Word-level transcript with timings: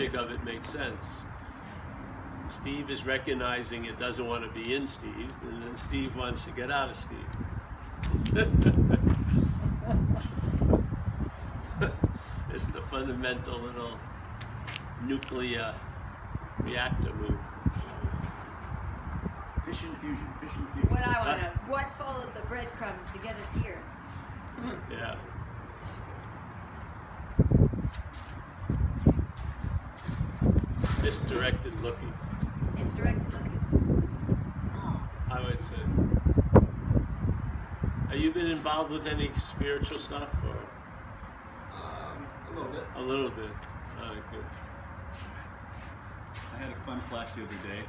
logic 0.00 0.16
of 0.16 0.30
it 0.30 0.42
makes 0.44 0.70
sense. 0.70 1.24
Steve 2.48 2.90
is 2.90 3.04
recognizing 3.04 3.84
it 3.84 3.98
doesn't 3.98 4.26
want 4.26 4.42
to 4.42 4.48
be 4.58 4.74
in 4.74 4.86
Steve, 4.86 5.30
and 5.42 5.62
then 5.62 5.76
Steve 5.76 6.16
wants 6.16 6.42
to 6.44 6.50
get 6.52 6.70
out 6.70 6.88
of 6.90 6.96
Steve. 6.96 7.18
it's 12.52 12.68
the 12.68 12.80
fundamental 12.82 13.58
little 13.60 13.98
nuclear 15.04 15.74
reactor 16.60 17.12
move. 17.14 17.38
Fission 19.66 19.94
fusion, 20.00 20.26
fission 20.40 20.66
fusion. 20.72 20.90
What 20.90 21.06
I 21.06 21.26
want 21.26 21.40
to 21.40 21.46
ask, 21.46 21.60
what 21.68 21.92
followed 21.94 22.34
the 22.34 22.40
breadcrumbs 22.48 23.06
to 23.12 23.18
get 23.18 23.36
us 23.36 23.46
here? 23.62 23.78
Yeah. 24.90 25.16
Misdirected 31.10 31.72
looking, 31.82 32.12
It's 32.78 32.96
direct 32.96 33.32
looking. 33.32 33.58
Oh, 34.76 35.02
I 35.28 35.44
would 35.44 35.58
say. 35.58 35.74
Have 38.10 38.20
you 38.20 38.30
been 38.30 38.46
involved 38.46 38.92
with 38.92 39.08
any 39.08 39.28
spiritual 39.34 39.98
stuff 39.98 40.28
or 40.46 40.54
Um, 41.76 42.28
a 42.48 42.52
little 42.52 42.70
bit. 42.70 42.86
a 42.94 43.00
little 43.00 43.30
bit? 43.30 43.50
Oh, 44.00 44.14
good. 44.30 44.44
I 46.54 46.58
had 46.62 46.70
a 46.70 46.74
fun 46.86 47.00
flash 47.10 47.30
the 47.34 47.42
other 47.42 47.58
day. 47.66 47.82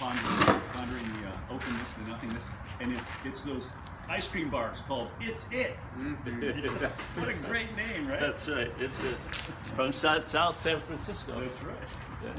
Pondering, 0.00 0.60
pondering 0.72 1.04
the 1.22 1.28
uh, 1.28 1.54
openness, 1.54 1.92
the 1.92 2.10
nothingness, 2.10 2.42
and 2.80 2.92
it's 2.92 3.12
it's 3.24 3.42
those 3.42 3.70
ice 4.08 4.26
cream 4.28 4.48
bars 4.48 4.80
called 4.86 5.10
It's 5.20 5.44
It. 5.50 5.78
what 7.14 7.28
a 7.28 7.34
great 7.34 7.76
name, 7.76 8.08
right? 8.08 8.20
That's 8.20 8.48
right. 8.48 8.72
It's, 8.78 9.02
it's 9.02 9.26
from 9.76 9.92
South, 9.92 10.26
South 10.26 10.56
San 10.56 10.80
Francisco. 10.80 11.38
That's 11.40 11.62
right. 11.62 11.76
Yeah. 12.24 12.30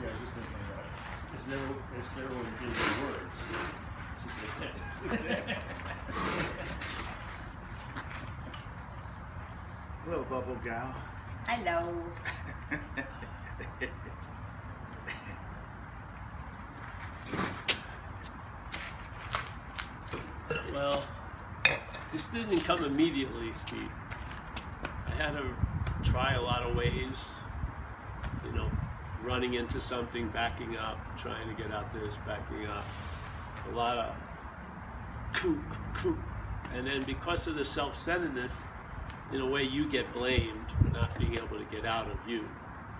Yeah, 0.00 0.08
just 0.20 0.34
thinking 0.34 0.52
about 0.70 0.84
it. 0.84 0.90
It's 1.34 1.46
never, 1.46 1.64
it's 1.98 2.14
never 2.16 2.28
when 2.28 2.44
you 2.44 2.52
give 2.60 2.76
the 2.76 2.82
words. 3.06 3.34
It's 5.12 5.22
It. 5.22 5.44
Hello, 10.04 10.24
Bubble 10.24 10.56
Gal. 10.56 10.94
hello. 11.46 12.12
Well, 20.74 21.04
this 22.10 22.26
didn't 22.26 22.58
come 22.64 22.84
immediately, 22.84 23.52
Steve. 23.52 23.92
I 25.06 25.24
had 25.24 25.30
to 25.30 25.54
try 26.02 26.34
a 26.34 26.42
lot 26.42 26.64
of 26.64 26.74
ways, 26.74 27.36
you 28.44 28.52
know, 28.52 28.68
running 29.22 29.54
into 29.54 29.80
something, 29.80 30.28
backing 30.30 30.76
up, 30.76 30.98
trying 31.16 31.48
to 31.48 31.62
get 31.62 31.70
out 31.70 31.94
this, 31.94 32.16
backing 32.26 32.66
up. 32.66 32.84
A 33.70 33.76
lot 33.76 33.98
of 33.98 34.16
coop, 35.32 35.62
coop. 35.94 36.18
And 36.74 36.84
then 36.84 37.04
because 37.04 37.46
of 37.46 37.54
the 37.54 37.64
self 37.64 37.96
centeredness, 37.96 38.64
in 39.32 39.42
a 39.42 39.46
way, 39.46 39.62
you 39.62 39.88
get 39.88 40.12
blamed 40.12 40.72
for 40.82 40.90
not 40.92 41.16
being 41.16 41.34
able 41.34 41.56
to 41.56 41.66
get 41.70 41.86
out 41.86 42.10
of 42.10 42.18
you. 42.28 42.48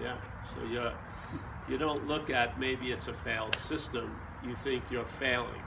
Yeah? 0.00 0.16
So 0.44 0.62
you're, 0.70 0.92
you 1.68 1.76
don't 1.76 2.06
look 2.06 2.30
at 2.30 2.56
maybe 2.60 2.92
it's 2.92 3.08
a 3.08 3.14
failed 3.14 3.58
system, 3.58 4.16
you 4.46 4.54
think 4.54 4.84
you're 4.92 5.04
failing. 5.04 5.60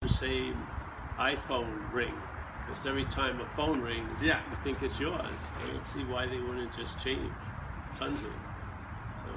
The 0.00 0.08
same 0.08 0.56
iPhone 1.18 1.84
ring. 1.90 2.16
Because 2.60 2.86
every 2.86 3.04
time 3.04 3.40
a 3.40 3.46
phone 3.46 3.80
rings, 3.80 4.22
Yeah. 4.22 4.40
you 4.48 4.56
think 4.56 4.82
it's 4.82 5.00
yours. 5.00 5.50
I 5.60 5.66
don't 5.66 5.84
see 5.84 6.04
why 6.04 6.26
they 6.26 6.40
wouldn't 6.40 6.72
just 6.72 7.00
change. 7.00 7.34
Tons 7.94 8.22
of 8.22 8.30
them. 8.30 8.40
So 9.14 9.28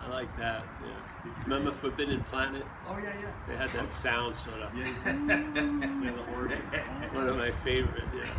I 0.00 0.08
like 0.08 0.34
that. 0.36 0.66
Yeah. 0.80 1.30
Remember 1.44 1.70
Forbidden 1.72 2.22
Planet? 2.22 2.66
Oh 2.84 2.98
yeah, 2.98 3.12
yeah. 3.20 3.30
They 3.46 3.56
had 3.56 3.68
that 3.70 3.92
sound 3.92 4.34
sort 4.36 4.60
of. 4.60 4.74
Yeah, 4.74 4.86
yeah, 4.86 6.12
the 6.12 6.24
organ. 6.28 6.70
One 7.12 7.28
of 7.28 7.36
my 7.36 7.50
favorite. 7.50 8.08
Yeah. 8.12 8.30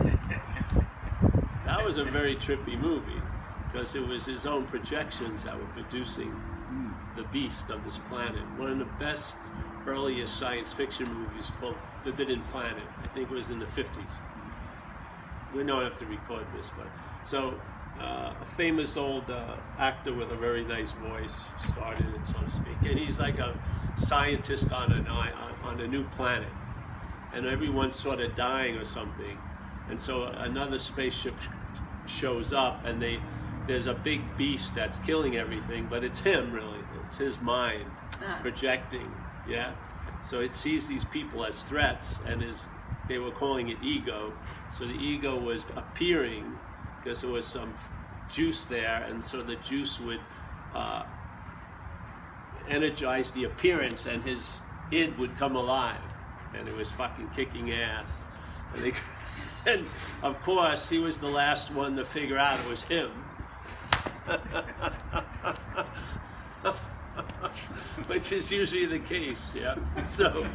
That 1.64 1.84
was 1.84 1.98
a 1.98 2.06
very 2.06 2.36
trippy 2.36 2.78
movie 2.80 3.22
because 3.68 3.96
it 3.96 4.00
was 4.06 4.26
his 4.26 4.46
own 4.46 4.66
projections 4.66 5.44
that 5.44 5.58
were 5.58 5.66
producing. 5.68 6.59
The 7.20 7.26
beast 7.26 7.70
of 7.70 7.84
this 7.84 7.98
planet. 7.98 8.42
One 8.56 8.72
of 8.72 8.80
the 8.80 8.86
best 8.86 9.38
earliest 9.86 10.40
science 10.40 10.72
fiction 10.72 11.06
movies 11.14 11.52
called 11.60 11.76
Forbidden 12.02 12.44
Planet. 12.50 12.86
I 13.04 13.08
think 13.08 13.30
it 13.30 13.34
was 13.34 13.50
in 13.50 13.60
the 13.60 13.66
50s. 13.66 14.14
We 15.54 15.64
don't 15.64 15.84
have 15.84 15.98
to 15.98 16.06
record 16.06 16.46
this, 16.56 16.72
but 16.78 16.88
so 17.24 17.56
uh, 18.00 18.32
a 18.42 18.46
famous 18.46 18.96
old 18.96 19.30
uh, 19.30 19.56
actor 19.78 20.14
with 20.14 20.32
a 20.32 20.36
very 20.38 20.64
nice 20.64 20.92
voice 20.92 21.52
started 21.58 22.06
it, 22.16 22.26
so 22.26 22.40
to 22.40 22.52
speak, 22.52 22.78
and 22.90 22.98
he's 22.98 23.20
like 23.20 23.38
a 23.40 23.54
scientist 23.96 24.72
on 24.72 24.94
an 24.94 25.08
on, 25.08 25.82
a 25.82 25.88
new 25.88 26.04
planet, 26.04 26.54
and 27.34 27.46
everyone's 27.46 27.96
sort 27.96 28.22
of 28.22 28.34
dying 28.36 28.76
or 28.78 28.86
something, 28.86 29.38
and 29.90 30.00
so 30.00 30.28
another 30.28 30.80
spaceship 30.80 31.36
shows 32.06 32.54
up, 32.54 32.86
and 32.86 33.02
they 33.02 33.20
there's 33.66 33.88
a 33.88 33.94
big 33.94 34.38
beast 34.38 34.76
that's 34.76 35.00
killing 35.00 35.36
everything, 35.36 35.88
but 35.90 36.04
it's 36.04 36.20
him 36.20 36.54
really. 36.54 36.79
It's 37.10 37.18
his 37.18 37.42
mind 37.42 37.90
Ah. 38.22 38.38
projecting. 38.40 39.12
Yeah. 39.48 39.72
So 40.22 40.42
it 40.42 40.56
sees 40.56 40.88
these 40.88 41.04
people 41.04 41.44
as 41.44 41.64
threats, 41.64 42.22
and 42.28 42.44
is 42.44 42.68
they 43.08 43.18
were 43.18 43.32
calling 43.32 43.70
it 43.70 43.80
ego. 43.82 44.34
So 44.70 44.86
the 44.86 44.94
ego 44.94 45.36
was 45.40 45.66
appearing 45.76 46.54
because 47.02 47.22
there 47.22 47.32
was 47.32 47.48
some 47.48 47.74
juice 48.30 48.66
there, 48.66 49.04
and 49.10 49.26
so 49.26 49.42
the 49.42 49.56
juice 49.56 50.00
would 50.00 50.20
uh, 50.76 51.02
energize 52.68 53.32
the 53.32 53.46
appearance, 53.46 54.06
and 54.06 54.22
his 54.24 54.60
id 54.92 55.18
would 55.18 55.36
come 55.36 55.56
alive, 55.56 56.14
and 56.54 56.68
it 56.68 56.76
was 56.76 56.92
fucking 56.92 57.30
kicking 57.30 57.72
ass. 57.72 58.28
And, 58.76 58.84
they, 58.84 58.94
and 59.66 59.88
of 60.22 60.40
course, 60.44 60.88
he 60.88 61.00
was 61.00 61.18
the 61.18 61.28
last 61.42 61.72
one 61.72 61.96
to 61.96 62.06
figure 62.06 62.38
out 62.38 62.60
it 62.60 62.70
was 62.70 62.84
him. 62.84 63.10
Which 68.08 68.32
is 68.32 68.52
usually 68.52 68.86
the 68.86 69.00
case, 69.00 69.56
yeah. 69.56 69.76
So, 70.06 70.46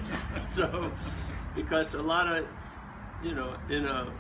so, 0.49 0.93
because 1.55 1.95
a 1.95 2.03
lot 2.03 2.27
of, 2.29 2.47
you 3.23 3.35
know, 3.35 3.57
in 3.69 3.87
a 3.87 4.13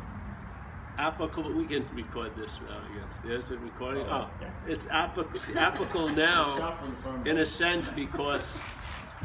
applicable, 0.98 1.52
we 1.54 1.66
can 1.66 1.86
record 1.94 2.36
this 2.36 2.60
now, 2.60 2.78
I 2.88 3.00
guess. 3.00 3.20
There's 3.20 3.50
a 3.50 3.58
recording. 3.58 4.06
Oh, 4.08 4.28
it's 4.66 4.86
applicable, 4.90 5.40
applicable 5.58 6.08
now, 6.10 6.56
Shot 6.56 6.80
from 6.80 6.90
the 6.90 6.96
front. 7.02 7.26
in 7.28 7.38
a 7.38 7.46
sense, 7.46 7.88
because, 7.88 8.62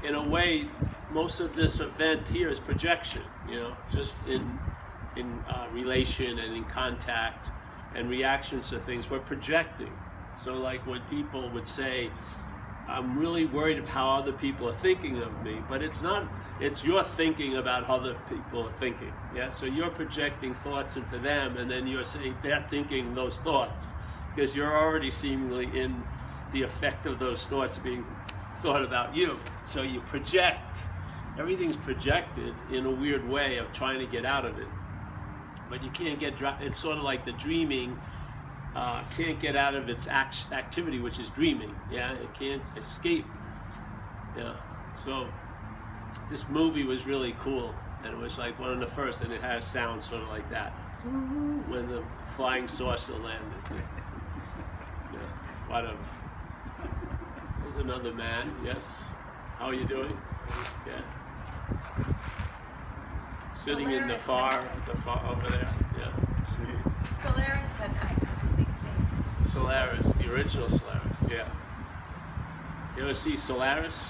in 0.04 0.16
a 0.16 0.28
way, 0.28 0.72
most 1.12 1.40
of 1.40 1.56
this 1.56 1.80
event 1.80 2.28
here 2.28 2.50
is 2.50 2.60
projection. 2.60 3.24
You 3.46 3.60
know, 3.60 3.74
just 3.90 4.16
in 4.28 4.60
in 5.16 5.44
uh, 5.48 5.68
relation 5.72 6.40
and 6.40 6.56
in 6.56 6.66
contact 6.66 7.52
and 7.96 8.10
reactions 8.10 8.70
to 8.70 8.80
things, 8.80 9.10
we're 9.10 9.20
projecting. 9.20 9.94
So, 10.34 10.56
like 10.60 10.86
when 10.86 11.02
people 11.02 11.52
would 11.52 11.68
say, 11.68 12.14
I'm 12.90 13.18
really 13.18 13.46
worried 13.46 13.78
about 13.78 13.90
how 13.90 14.10
other 14.18 14.32
people 14.32 14.68
are 14.68 14.74
thinking 14.74 15.20
of 15.20 15.42
me, 15.44 15.64
but 15.68 15.82
it's 15.84 16.02
not, 16.02 16.34
it's 16.60 16.84
your 16.84 17.04
thinking 17.04 17.56
about 17.58 17.86
how 17.86 17.98
other 17.98 18.16
people 18.16 18.68
are 18.68 18.72
thinking. 18.72 19.14
Yeah, 19.32 19.50
so 19.50 19.66
you're 19.66 19.92
projecting 19.92 20.54
thoughts 20.54 20.98
into 20.98 21.20
them, 21.20 21.58
and 21.58 21.70
then 21.70 21.88
you're 21.88 22.04
saying 22.04 22.38
they're 22.42 22.66
thinking 22.68 23.14
those 23.14 23.40
thoughts 23.40 23.96
because 24.34 24.56
you're 24.56 24.76
already 24.76 25.12
seemingly 25.12 25.68
in 25.68 26.04
the 26.52 26.64
effect 26.64 27.06
of 27.06 27.20
those 27.20 27.46
thoughts 27.46 27.78
being 27.78 28.06
thought 28.56 28.84
about 28.84 29.16
you. 29.16 29.40
So 29.64 29.84
you 29.84 30.02
project, 30.02 30.88
everything's 31.38 31.78
projected 31.78 32.56
in 32.70 32.86
a 32.86 32.92
weird 32.92 33.28
way 33.28 33.58
of 33.58 33.72
trying 33.72 34.00
to 34.00 34.08
get 34.08 34.26
out 34.26 34.46
of 34.46 34.58
it 34.58 34.72
but 35.70 35.84
you 35.84 35.92
can't 35.92 36.20
get 36.20 36.42
it's 36.60 36.80
sort 36.80 36.98
of 36.98 37.04
like 37.04 37.24
the 37.24 37.32
dreaming 37.32 38.02
uh, 38.76 39.04
can't 39.16 39.40
get 39.40 39.56
out 39.56 39.76
of 39.76 39.90
its 39.90 40.08
act- 40.08 40.48
activity 40.52 41.00
which 41.00 41.20
is 41.20 41.30
dreaming 41.30 41.76
yeah? 41.90 42.14
It 42.14 42.34
can't 42.34 42.64
escape. 42.78 43.26
Yeah 44.36 44.54
so 44.94 45.28
this 46.28 46.50
movie 46.50 46.84
was 46.84 47.06
really 47.06 47.34
cool 47.40 47.74
and 48.04 48.14
it 48.14 48.18
was 48.18 48.38
like 48.38 48.60
one 48.60 48.72
of 48.72 48.80
the 48.80 48.88
first 48.88 49.22
and 49.22 49.32
it 49.34 49.42
had 49.42 49.58
a 49.58 49.62
sound 49.62 50.04
sort 50.04 50.22
of 50.22 50.30
like 50.30 50.50
that. 50.50 50.74
When 51.04 51.88
the 51.88 52.04
flying 52.36 52.68
saucer 52.68 53.14
landed. 53.14 53.62
Yeah 55.14 55.20
whatever. 55.68 55.98
There's 57.62 57.76
another 57.78 58.14
man 58.14 58.52
yes. 58.64 59.06
How 59.58 59.66
are 59.66 59.74
you 59.74 59.86
doing? 59.86 60.18
Yeah. 60.86 61.02
Sitting 63.54 63.92
in 63.92 64.08
the 64.08 64.18
far 64.18 64.64
the 64.86 64.96
far 64.96 65.26
over 65.26 65.50
there 65.50 65.70
yeah. 65.98 66.12
Solaris 67.22 67.72
and 67.84 67.94
I 68.02 68.14
have 68.26 68.40
a 68.44 68.58
big 68.58 68.68
thing. 68.84 69.30
Solaris, 69.50 70.14
the 70.14 70.32
original 70.32 70.70
Solaris, 70.70 71.18
yeah. 71.28 71.48
You 72.96 73.02
ever 73.02 73.16
see 73.16 73.36
Solaris? 73.36 74.06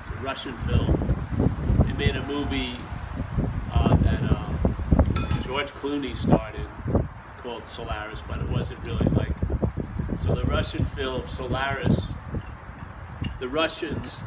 It's 0.00 0.10
a 0.10 0.22
Russian 0.22 0.56
film. 0.58 0.96
They 1.86 1.92
made 1.92 2.16
a 2.16 2.26
movie 2.26 2.74
uh, 3.70 3.94
that 3.96 4.22
uh, 4.22 5.42
George 5.42 5.72
Clooney 5.72 6.16
started 6.16 6.66
called 7.36 7.68
Solaris, 7.68 8.22
but 8.26 8.40
it 8.40 8.48
wasn't 8.48 8.80
really 8.86 9.06
like. 9.10 9.32
So 10.22 10.34
the 10.34 10.44
Russian 10.44 10.86
film 10.86 11.28
Solaris, 11.28 12.14
the 13.40 13.48
Russians 13.48 14.22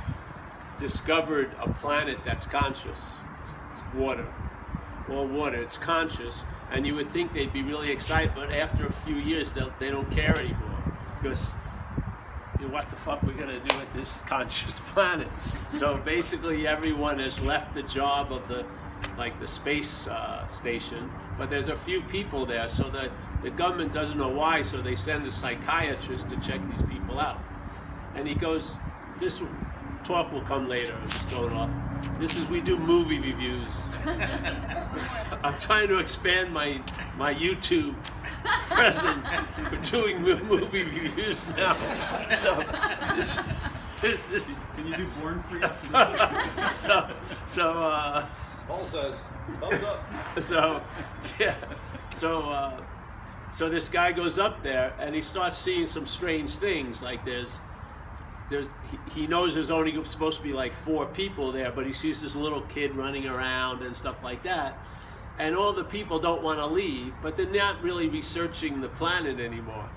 discovered 0.77 1.55
a 1.59 1.69
planet 1.73 2.19
that's 2.23 2.45
conscious. 2.45 3.09
It's, 3.41 3.53
it's 3.71 3.81
water, 3.95 4.27
all 5.09 5.25
water. 5.27 5.59
It's 5.59 5.79
conscious, 5.79 6.45
and 6.71 6.87
you 6.87 6.95
would 6.95 7.11
think 7.11 7.33
they'd 7.33 7.53
be 7.53 7.63
really 7.63 7.91
excited, 7.91 8.33
but 8.35 8.51
after 8.51 8.87
a 8.87 8.91
few 8.91 9.17
years, 9.17 9.53
they'll, 9.53 9.71
they 9.79 9.91
don't 9.91 10.11
care 10.11 10.39
anymore 10.39 10.85
because 11.21 11.57
you 12.57 12.65
know, 12.67 12.71
what 12.71 12.89
the 12.89 12.97
fuck 12.97 13.25
we're 13.25 13.35
gonna 13.37 13.59
do 13.61 13.75
with 13.75 13.91
this 13.93 14.21
conscious 14.27 14.79
planet? 14.79 15.31
So 15.69 15.99
basically, 15.99 16.67
everyone 16.67 17.19
has 17.19 17.39
left 17.39 17.73
the 17.73 17.83
job 17.83 18.33
of 18.33 18.47
the 18.47 18.71
like 19.17 19.39
the 19.39 19.47
space 19.47 20.07
uh, 20.07 20.47
station, 20.47 21.11
but 21.37 21.49
there's 21.49 21.69
a 21.69 21.75
few 21.75 22.03
people 22.03 22.45
there, 22.45 22.69
so 22.69 22.89
the 22.89 23.13
the 23.41 23.51
government 23.51 23.93
doesn't 23.93 24.17
know 24.17 24.31
why, 24.31 24.63
so 24.63 24.81
they 24.81 24.95
send 24.95 25.25
a 25.25 25.31
psychiatrist 25.31 26.29
to 26.29 26.37
check 26.37 26.67
these 26.67 26.83
people 26.83 27.19
out, 27.19 27.47
and 28.13 28.27
he 28.27 28.35
goes, 28.35 28.79
this 29.17 29.41
talk 30.03 30.31
will 30.31 30.43
come 30.43 30.67
later. 30.67 30.97
I'm 30.97 31.11
just 31.11 31.29
going 31.29 31.53
off. 31.53 31.73
This 32.17 32.35
is 32.35 32.47
we 32.49 32.61
do 32.61 32.77
movie 32.77 33.19
reviews. 33.19 33.89
I'm 35.43 35.55
trying 35.59 35.87
to 35.87 35.99
expand 35.99 36.53
my 36.53 36.81
my 37.17 37.33
YouTube 37.33 37.95
presence. 38.67 39.35
We're 39.57 39.81
doing 39.81 40.21
movie 40.21 40.83
reviews 40.83 41.47
now. 41.47 41.75
So 42.37 42.63
this, 43.15 43.37
this 44.01 44.29
is 44.29 44.61
Can 44.75 44.87
you 44.87 44.97
do 44.97 45.07
Born 45.19 45.43
Free? 45.43 45.61
so 46.75 47.15
so 47.45 47.83
uh, 47.83 48.27
Paul 48.67 48.85
says, 48.85 49.25
thumbs 49.59 49.83
up. 49.83 50.11
so 50.41 50.83
yeah 51.39 51.55
so 52.11 52.49
uh, 52.49 52.81
so 53.49 53.69
this 53.69 53.89
guy 53.89 54.11
goes 54.11 54.37
up 54.37 54.63
there 54.63 54.93
and 54.99 55.15
he 55.15 55.21
starts 55.21 55.57
seeing 55.57 55.85
some 55.85 56.05
strange 56.05 56.57
things 56.57 57.01
like 57.01 57.25
there's 57.25 57.61
there's 58.51 58.69
he, 58.81 59.25
knows 59.25 59.55
there's 59.55 59.71
only 59.71 60.03
supposed 60.05 60.37
to 60.37 60.43
be 60.43 60.53
like 60.53 60.73
four 60.73 61.07
people 61.07 61.51
there 61.51 61.71
but 61.71 61.87
he 61.87 61.93
sees 61.93 62.21
this 62.21 62.35
little 62.35 62.61
kid 62.61 62.95
running 62.95 63.25
around 63.25 63.81
and 63.81 63.95
stuff 63.97 64.21
like 64.21 64.43
that 64.43 64.85
and 65.39 65.55
all 65.55 65.73
the 65.73 65.83
people 65.83 66.19
don't 66.19 66.43
want 66.43 66.59
to 66.59 66.67
leave 66.67 67.19
but 67.21 67.35
they're 67.35 67.49
not 67.49 67.81
really 67.81 68.07
researching 68.07 68.79
the 68.79 68.89
planet 68.89 69.39
anymore. 69.39 69.89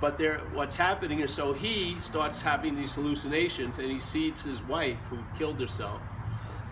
But 0.00 0.16
they're, 0.16 0.42
what's 0.52 0.76
happening 0.76 1.20
is 1.20 1.34
so 1.34 1.52
he 1.52 1.98
starts 1.98 2.40
having 2.40 2.76
these 2.76 2.94
hallucinations 2.94 3.78
and 3.78 3.90
he 3.90 4.00
sees 4.00 4.44
his 4.44 4.62
wife 4.62 5.04
who 5.08 5.26
killed 5.34 5.60
herself 5.60 6.02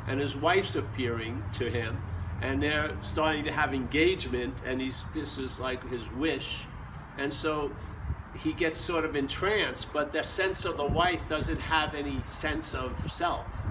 and 0.06 0.20
his 0.20 0.36
wife's 0.36 0.76
appearing 0.76 1.44
to 1.52 1.68
him 1.68 2.02
and 2.40 2.62
they're 2.62 2.92
starting 3.00 3.44
to 3.44 3.52
have 3.52 3.74
engagement 3.74 4.62
and 4.64 4.80
he's 4.80 5.06
this 5.12 5.38
is 5.38 5.58
like 5.58 5.88
his 5.88 6.10
wish. 6.10 6.68
And 7.16 7.32
so 7.32 7.76
he 8.36 8.52
gets 8.54 8.80
sort 8.80 9.04
of 9.04 9.16
entranced 9.16 9.92
but 9.92 10.12
the 10.12 10.22
sense 10.22 10.64
of 10.64 10.76
the 10.76 10.86
wife 10.86 11.28
doesn't 11.28 11.60
have 11.60 11.94
any 11.94 12.24
sense 12.24 12.74
of 12.74 13.00
self 13.08 13.62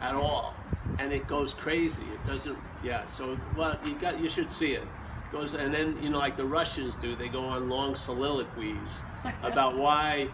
at 0.00 0.14
all. 0.14 0.62
And 0.98 1.12
it 1.12 1.26
goes 1.26 1.54
crazy. 1.54 2.12
It 2.12 2.24
doesn't 2.24 2.60
yeah 2.82 3.04
so 3.04 3.40
well 3.54 3.78
you 3.82 3.98
got 3.98 4.18
you 4.20 4.28
should 4.28 4.52
see 4.52 4.74
it. 4.74 4.96
Goes 5.30 5.54
and 5.54 5.74
then 5.74 5.96
you 5.96 6.10
know 6.10 6.18
like 6.18 6.36
the 6.36 6.46
russians 6.46 6.96
do 6.96 7.16
they 7.16 7.28
go 7.28 7.46
on 7.46 7.68
long 7.68 7.96
soliloquies 7.96 9.02
about 9.42 9.76
why 9.76 10.30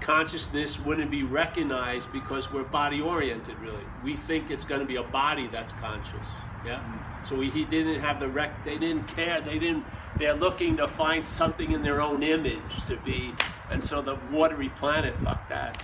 consciousness 0.00 0.78
wouldn't 0.78 1.10
be 1.10 1.24
recognized 1.24 2.12
because 2.12 2.52
we're 2.52 2.64
body 2.64 3.00
oriented 3.00 3.60
really. 3.60 3.86
We 4.00 4.16
think 4.16 4.50
it's 4.50 4.64
going 4.64 4.80
to 4.80 4.86
be 4.86 4.96
a 4.96 5.02
body 5.04 5.48
that's 5.48 5.72
conscious 5.72 6.47
yeah 6.64 6.80
so 7.22 7.40
he, 7.40 7.50
he 7.50 7.64
didn't 7.64 8.00
have 8.00 8.20
the 8.20 8.28
rec 8.28 8.62
they 8.64 8.78
didn't 8.78 9.06
care 9.06 9.40
they 9.40 9.58
didn't 9.58 9.84
they're 10.18 10.34
looking 10.34 10.76
to 10.76 10.88
find 10.88 11.24
something 11.24 11.72
in 11.72 11.82
their 11.82 12.00
own 12.00 12.22
image 12.22 12.84
to 12.86 12.96
be 12.96 13.34
and 13.70 13.82
so 13.82 14.02
the 14.02 14.14
watery 14.30 14.68
planet 14.68 15.16
fuck 15.16 15.48
that 15.48 15.82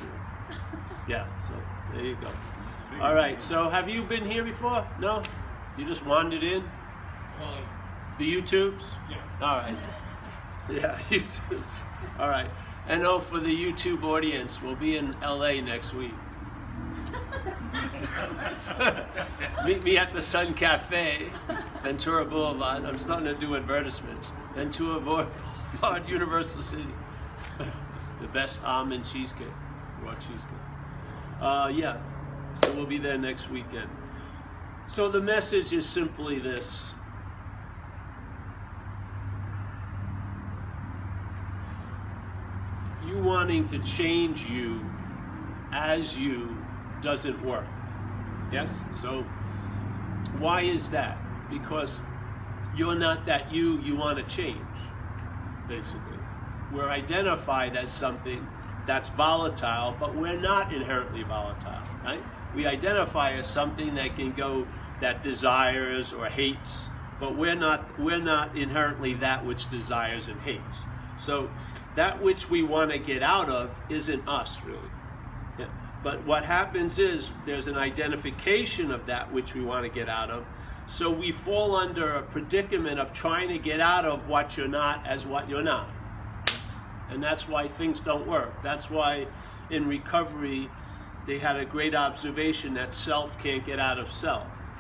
yeah 1.07 1.25
so 1.39 1.55
there 1.91 2.03
you 2.03 2.17
go 2.17 2.31
all 3.01 3.15
right 3.15 3.43
so 3.43 3.69
have 3.69 3.89
you 3.89 4.03
been 4.05 4.25
here 4.25 4.45
before 4.45 4.87
no 4.99 5.23
you 5.77 5.85
just 5.85 6.05
wandered 6.05 6.43
in 6.43 6.65
the 8.19 8.33
youtubes 8.33 8.99
yeah. 9.09 9.17
all 9.41 9.59
right. 9.59 9.77
Yeah, 10.69 10.97
YouTubes. 11.11 11.83
All 12.19 12.29
right. 12.29 12.51
And 12.87 13.07
oh, 13.07 13.21
for 13.21 13.39
the 13.39 13.55
YouTube 13.55 14.03
audience, 14.03 14.63
we'll 14.63 14.77
be 14.77 14.97
in 14.97 15.15
LA 15.21 15.61
next 15.61 15.93
week. 15.93 16.24
Meet 19.65 19.85
me 19.85 19.97
at 19.97 20.13
the 20.13 20.23
Sun 20.23 20.55
Cafe, 20.55 21.33
Ventura 21.83 22.25
Boulevard. 22.25 22.85
I'm 22.85 22.99
starting 22.99 23.27
to 23.27 23.35
do 23.35 23.57
advertisements. 23.57 24.33
Ventura 24.55 25.01
Boulevard, 25.01 25.33
Universal 26.09 26.63
City. 26.63 26.95
the 28.21 28.29
best 28.29 28.65
almond 28.65 29.05
cheesecake, 29.05 29.49
raw 30.03 30.15
cheesecake. 30.15 30.55
Uh, 31.41 31.71
yeah, 31.73 31.97
so 32.55 32.73
we'll 32.75 32.87
be 32.87 32.99
there 32.99 33.19
next 33.19 33.51
weekend. 33.51 33.91
So 34.87 35.09
the 35.09 35.21
message 35.21 35.73
is 35.73 35.89
simply 35.89 36.39
this 36.39 36.95
you 43.07 43.19
wanting 43.19 43.67
to 43.69 43.79
change 43.79 44.45
you 44.45 44.91
as 45.73 46.19
you 46.19 46.57
doesn't 47.05 47.45
work. 47.45 47.67
Yes? 48.51 48.83
So, 48.91 49.25
why 50.39 50.63
is 50.63 50.89
that? 50.91 51.19
Because 51.51 52.01
you're 52.77 52.97
not 52.97 53.27
that 53.27 53.53
you 53.53 53.79
you 53.81 53.95
want 53.95 54.17
to 54.19 54.25
change, 54.25 54.59
basically. 55.69 56.19
We're 56.73 56.89
identified 56.89 57.77
as 57.77 57.91
something 57.91 58.49
that's 58.87 59.09
volatile, 59.11 59.95
but 60.01 60.17
we're 60.17 60.41
not 60.41 60.73
inherently 60.73 61.23
volatile, 61.23 61.87
right? 62.03 62.23
We 62.55 62.67
identify 62.67 63.33
as 63.33 63.47
something 63.47 63.95
that 63.95 64.17
can 64.17 64.33
go, 64.33 64.67
that 65.01 65.23
desires 65.23 66.13
or 66.13 66.27
hates, 66.27 66.91
but 67.21 67.37
we're 67.37 67.55
not, 67.55 67.99
we're 67.99 68.21
not 68.21 68.57
inherently 68.57 69.15
that 69.15 69.45
which 69.45 69.71
desires 69.71 70.29
and 70.29 70.41
hates. 70.41 70.85
So, 71.17 71.51
that 71.97 72.23
which 72.23 72.51
we 72.51 72.63
want 72.63 72.91
to 72.91 72.99
get 72.99 73.23
out 73.23 73.49
of 73.49 73.81
isn't 73.89 74.27
us 74.29 74.61
really. 74.65 74.94
But 76.05 76.27
what 76.27 76.45
happens 76.45 76.99
is 76.99 77.33
there's 77.45 77.67
an 77.67 77.79
identification 77.79 78.93
of 78.93 79.07
that 79.07 79.33
which 79.33 79.55
we 79.55 79.63
want 79.63 79.85
to 79.85 79.89
get 79.89 80.09
out 80.09 80.31
of. 80.31 80.45
So 80.87 81.11
we 81.11 81.33
fall 81.33 81.75
under 81.75 82.17
a 82.17 82.23
predicament 82.23 83.01
of 83.01 83.15
trying 83.15 83.49
to 83.49 83.59
get 83.59 83.81
out 83.81 84.05
of 84.05 84.29
what 84.29 84.59
you're 84.59 84.69
not 84.69 85.05
as 85.07 85.25
what 85.25 85.49
you're 85.49 85.63
not. 85.63 85.89
And 87.11 87.23
that's 87.23 87.49
why 87.49 87.69
things 87.69 88.03
don't 88.03 88.29
work. 88.29 88.63
That's 88.63 88.91
why 88.91 89.27
in 89.71 89.89
recovery 89.89 90.69
they 91.25 91.39
had 91.39 91.57
a 91.57 91.65
great 91.65 91.95
observation 91.95 92.75
that 92.75 92.93
self 92.93 93.39
can't 93.39 93.65
get 93.65 93.79
out 93.79 93.99
of 93.99 94.11
self. 94.11 94.71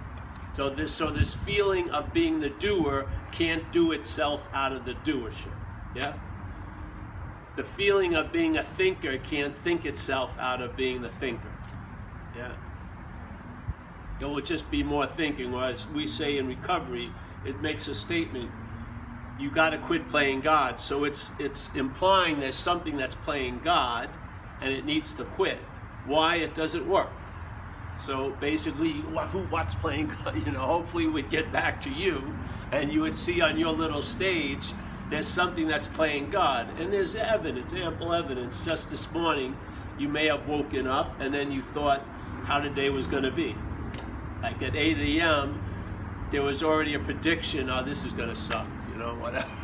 So 0.52 0.68
this 0.68 0.94
so 0.94 1.10
this 1.10 1.32
feeling 1.32 1.90
of 1.90 2.12
being 2.12 2.40
the 2.40 2.50
doer 2.50 3.06
can't 3.32 3.72
do 3.72 3.92
itself 3.92 4.50
out 4.52 4.72
of 4.72 4.84
the 4.84 4.94
doership. 4.94 5.56
Yeah? 5.94 6.12
The 7.56 7.64
feeling 7.64 8.14
of 8.14 8.32
being 8.32 8.56
a 8.56 8.62
thinker 8.62 9.18
can't 9.18 9.54
think 9.54 9.86
itself 9.86 10.36
out 10.38 10.60
of 10.60 10.76
being 10.76 11.02
the 11.02 11.10
thinker. 11.10 11.52
Yeah. 12.36 12.52
It 14.20 14.24
will 14.24 14.40
just 14.40 14.70
be 14.70 14.82
more 14.82 15.06
thinking, 15.06 15.54
or 15.54 15.64
as 15.64 15.86
we 15.88 16.06
say 16.06 16.38
in 16.38 16.46
recovery, 16.46 17.10
it 17.44 17.60
makes 17.60 17.88
a 17.88 17.94
statement. 17.94 18.50
You 19.38 19.50
got 19.50 19.70
to 19.70 19.78
quit 19.78 20.06
playing 20.06 20.40
God. 20.40 20.80
So 20.80 21.04
it's 21.04 21.30
it's 21.38 21.68
implying 21.74 22.40
there's 22.40 22.56
something 22.56 22.96
that's 22.96 23.14
playing 23.14 23.60
God, 23.64 24.08
and 24.60 24.72
it 24.72 24.84
needs 24.84 25.14
to 25.14 25.24
quit. 25.24 25.58
Why? 26.06 26.36
It 26.36 26.54
doesn't 26.54 26.88
work. 26.88 27.10
So 27.98 28.30
basically, 28.40 28.92
who 28.92 29.44
what's 29.44 29.74
playing 29.74 30.12
God? 30.24 30.44
You 30.44 30.52
know, 30.52 30.60
hopefully 30.60 31.06
we'd 31.06 31.30
get 31.30 31.52
back 31.52 31.80
to 31.82 31.90
you, 31.90 32.22
and 32.72 32.92
you 32.92 33.00
would 33.02 33.16
see 33.16 33.40
on 33.40 33.58
your 33.58 33.70
little 33.70 34.02
stage 34.02 34.72
there's 35.14 35.28
something 35.28 35.68
that's 35.68 35.86
playing 35.86 36.28
God. 36.30 36.68
And 36.80 36.92
there's 36.92 37.14
evidence, 37.14 37.72
ample 37.72 38.12
evidence. 38.12 38.64
Just 38.64 38.90
this 38.90 39.08
morning, 39.12 39.56
you 39.96 40.08
may 40.08 40.26
have 40.26 40.48
woken 40.48 40.88
up 40.88 41.20
and 41.20 41.32
then 41.32 41.52
you 41.52 41.62
thought 41.62 42.00
how 42.46 42.60
the 42.60 42.68
day 42.68 42.90
was 42.90 43.06
going 43.06 43.22
to 43.22 43.30
be. 43.30 43.54
Like 44.42 44.60
at 44.60 44.74
8 44.74 45.20
a.m., 45.20 45.62
there 46.30 46.42
was 46.42 46.64
already 46.64 46.94
a 46.94 46.98
prediction, 46.98 47.70
oh, 47.70 47.84
this 47.84 48.04
is 48.04 48.12
going 48.12 48.28
to 48.28 48.34
suck, 48.34 48.66
you 48.90 48.98
know, 48.98 49.14
whatever. 49.14 49.46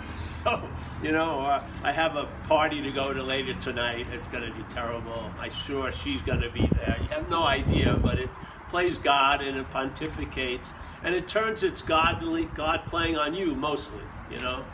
So, 0.43 0.71
you 1.03 1.13
know, 1.13 1.43
uh, 1.43 1.69
I 1.83 1.93
have 1.93 2.17
a 2.17 2.25
party 2.45 2.81
to 2.81 2.91
go 2.93 3.13
to 3.13 3.23
later 3.23 3.53
tonight. 3.53 4.07
It's 4.11 4.27
going 4.27 4.43
to 4.43 4.51
be 4.51 4.65
terrible. 4.65 5.35
I'm 5.39 5.51
sure 5.51 5.93
she's 5.93 6.23
going 6.23 6.41
to 6.41 6.49
be 6.49 6.71
there. 6.71 6.99
You 7.03 7.11
have 7.11 7.29
no 7.29 7.45
idea, 7.45 8.01
but 8.03 8.19
it 8.19 8.39
plays 8.67 8.99
God 8.99 9.43
and 9.43 9.59
it 9.59 9.71
pontificates. 9.71 10.73
And 11.03 11.15
it 11.15 11.29
turns 11.29 11.63
its 11.63 11.83
godly, 11.83 12.47
God 12.47 12.87
playing 12.87 13.17
on 13.17 13.35
you 13.35 13.55
mostly, 13.55 14.07
you 14.31 14.39
know 14.39 14.65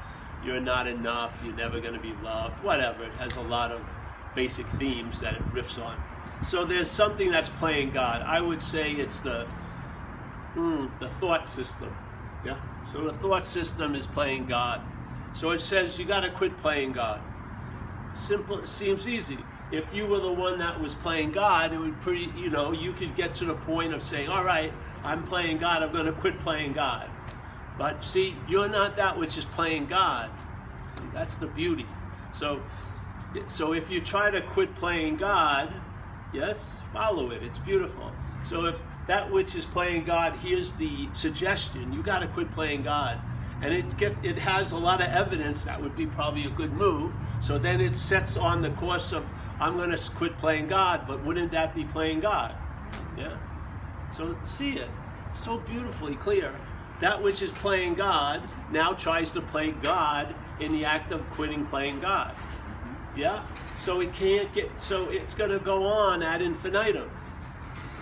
you're 0.47 0.61
not 0.61 0.87
enough, 0.87 1.43
you're 1.45 1.55
never 1.57 1.81
going 1.81 1.95
to 1.95 2.01
be 2.01 2.15
loved, 2.23 2.63
whatever. 2.63 3.05
It 3.05 3.15
has 3.19 3.37
a 3.37 3.41
lot 3.41 3.73
of 3.73 3.83
basic 4.35 4.67
themes 4.67 5.21
that 5.21 5.35
it 5.35 5.43
riffs 5.53 5.83
on. 5.83 5.97
So 6.43 6.65
there's 6.65 6.91
something 6.91 7.31
that's 7.31 7.49
playing 7.49 7.91
God. 7.91 8.23
I 8.25 8.41
would 8.41 8.63
say 8.63 8.93
it's 8.93 9.21
the 9.21 9.47
mm, 10.55 10.89
the 11.01 11.09
thought 11.09 11.49
system. 11.49 11.91
Yeah. 12.45 12.57
So 12.85 13.03
the 13.03 13.13
thought 13.13 13.45
system 13.45 13.97
is 13.97 14.07
playing 14.07 14.47
God. 14.47 14.81
So 15.35 15.51
it 15.51 15.61
says 15.61 15.99
you 15.99 16.05
got 16.05 16.21
to 16.21 16.31
quit 16.31 16.57
playing 16.59 16.93
God. 16.93 17.21
Simple, 18.15 18.65
seems 18.67 19.07
easy. 19.07 19.45
If 19.71 19.93
you 19.93 20.07
were 20.07 20.21
the 20.21 20.33
one 20.33 20.59
that 20.61 20.81
was 20.81 20.95
playing 20.95 21.33
God, 21.33 21.73
it 21.73 21.79
would 21.79 22.01
pretty, 22.01 22.33
you 22.37 22.51
know, 22.51 22.73
you 22.73 22.93
could 22.93 23.15
get 23.17 23.35
to 23.37 23.45
the 23.45 23.55
point 23.55 23.93
of 23.93 24.03
saying, 24.03 24.29
all 24.29 24.45
right, 24.45 24.73
I'm 25.05 25.25
playing 25.25 25.59
God, 25.59 25.83
I'm 25.83 25.93
going 25.93 26.07
to 26.07 26.13
quit 26.13 26.39
playing 26.41 26.73
God. 26.73 27.11
But 27.79 28.05
see, 28.05 28.43
you're 28.47 28.69
not 28.69 28.97
that 28.97 29.19
which 29.19 29.37
is 29.37 29.45
playing 29.45 29.87
God. 29.87 30.31
See, 30.85 31.03
that's 31.13 31.37
the 31.37 31.47
beauty. 31.47 31.87
So, 32.31 32.63
so 33.47 33.73
if 33.73 33.91
you 33.91 34.01
try 34.01 34.31
to 34.31 34.41
quit 34.41 34.75
playing 34.75 35.17
God, 35.17 35.75
yes, 36.33 36.83
follow 36.93 37.31
it. 37.31 37.43
It's 37.43 37.59
beautiful. 37.59 38.13
So 38.45 38.67
if 38.67 38.83
that 39.07 39.31
which 39.31 39.55
is 39.55 39.67
playing 39.67 40.05
God, 40.05 40.35
here's 40.41 40.73
the 40.73 41.11
suggestion: 41.13 41.93
you 41.93 42.03
got 42.03 42.21
to 42.21 42.29
quit 42.29 42.51
playing 42.53 42.83
God, 42.83 43.19
and 43.61 43.75
it 43.75 43.97
get 43.97 44.19
it 44.23 44.39
has 44.39 44.73
a 44.73 44.79
lot 44.79 45.01
of 45.01 45.09
evidence 45.09 45.65
that 45.65 45.83
would 45.83 45.97
be 45.97 46.07
probably 46.07 46.45
a 46.45 46.51
good 46.51 46.73
move. 46.73 47.17
So 47.41 47.59
then 47.59 47.81
it 47.81 47.95
sets 47.95 48.37
on 48.37 48.63
the 48.63 48.71
course 48.71 49.13
of 49.13 49.25
I'm 49.59 49.77
going 49.77 49.91
to 49.91 50.11
quit 50.11 50.39
playing 50.39 50.69
God, 50.69 51.03
but 51.07 51.25
wouldn't 51.25 51.53
that 51.53 51.75
be 51.75 51.85
playing 51.85 52.21
God? 52.21 52.55
Yeah. 53.17 53.35
So 54.11 54.37
see 54.43 54.79
it. 54.79 54.91
It's 55.29 55.41
so 55.41 55.59
beautifully 55.59 56.15
clear. 56.15 56.53
That 57.01 57.23
which 57.23 57.43
is 57.43 57.53
playing 57.53 57.95
God 57.95 58.43
now 58.71 58.93
tries 58.95 59.33
to 59.33 59.41
play 59.41 59.73
God 59.73 60.35
in 60.61 60.73
the 60.73 60.85
act 60.85 61.13
of 61.13 61.29
quitting 61.31 61.67
playing 61.67 62.01
God. 62.01 62.35
Mm-hmm. 62.35 63.19
Yeah? 63.21 63.43
So 63.79 64.01
it 64.01 64.15
can't 64.15 64.53
get, 64.55 64.71
so 64.81 65.11
it's 65.11 65.35
going 65.35 65.51
to 65.51 65.59
go 65.59 65.85
on 65.85 66.23
ad 66.23 66.41
infinitum. 66.41 67.11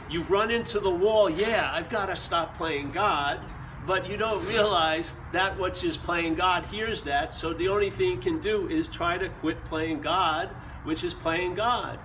You've 0.09 0.31
run 0.31 0.51
into 0.51 0.81
the 0.81 0.91
wall, 0.91 1.29
yeah, 1.29 1.71
I've 1.73 1.89
got 1.89 2.07
to 2.07 2.17
stop 2.17 2.57
playing 2.57 2.93
God, 2.93 3.41
but 3.87 4.09
you 4.09 4.17
don't 4.17 4.47
realize 4.47 5.17
that 5.33 5.59
which 5.59 5.83
is 5.83 5.97
playing 5.97 6.37
God 6.37 6.65
hears 6.67 7.03
that, 7.05 7.35
so 7.35 7.53
the 7.53 7.69
only 7.69 7.91
thing 7.91 8.11
you 8.11 8.19
can 8.19 8.39
do 8.39 8.69
is 8.69 8.89
try 8.89 9.19
to 9.19 9.29
quit 9.29 9.65
playing 9.65 10.01
God, 10.03 10.51
which 10.85 11.03
is 11.05 11.15
playing 11.15 11.55
God. 11.55 11.99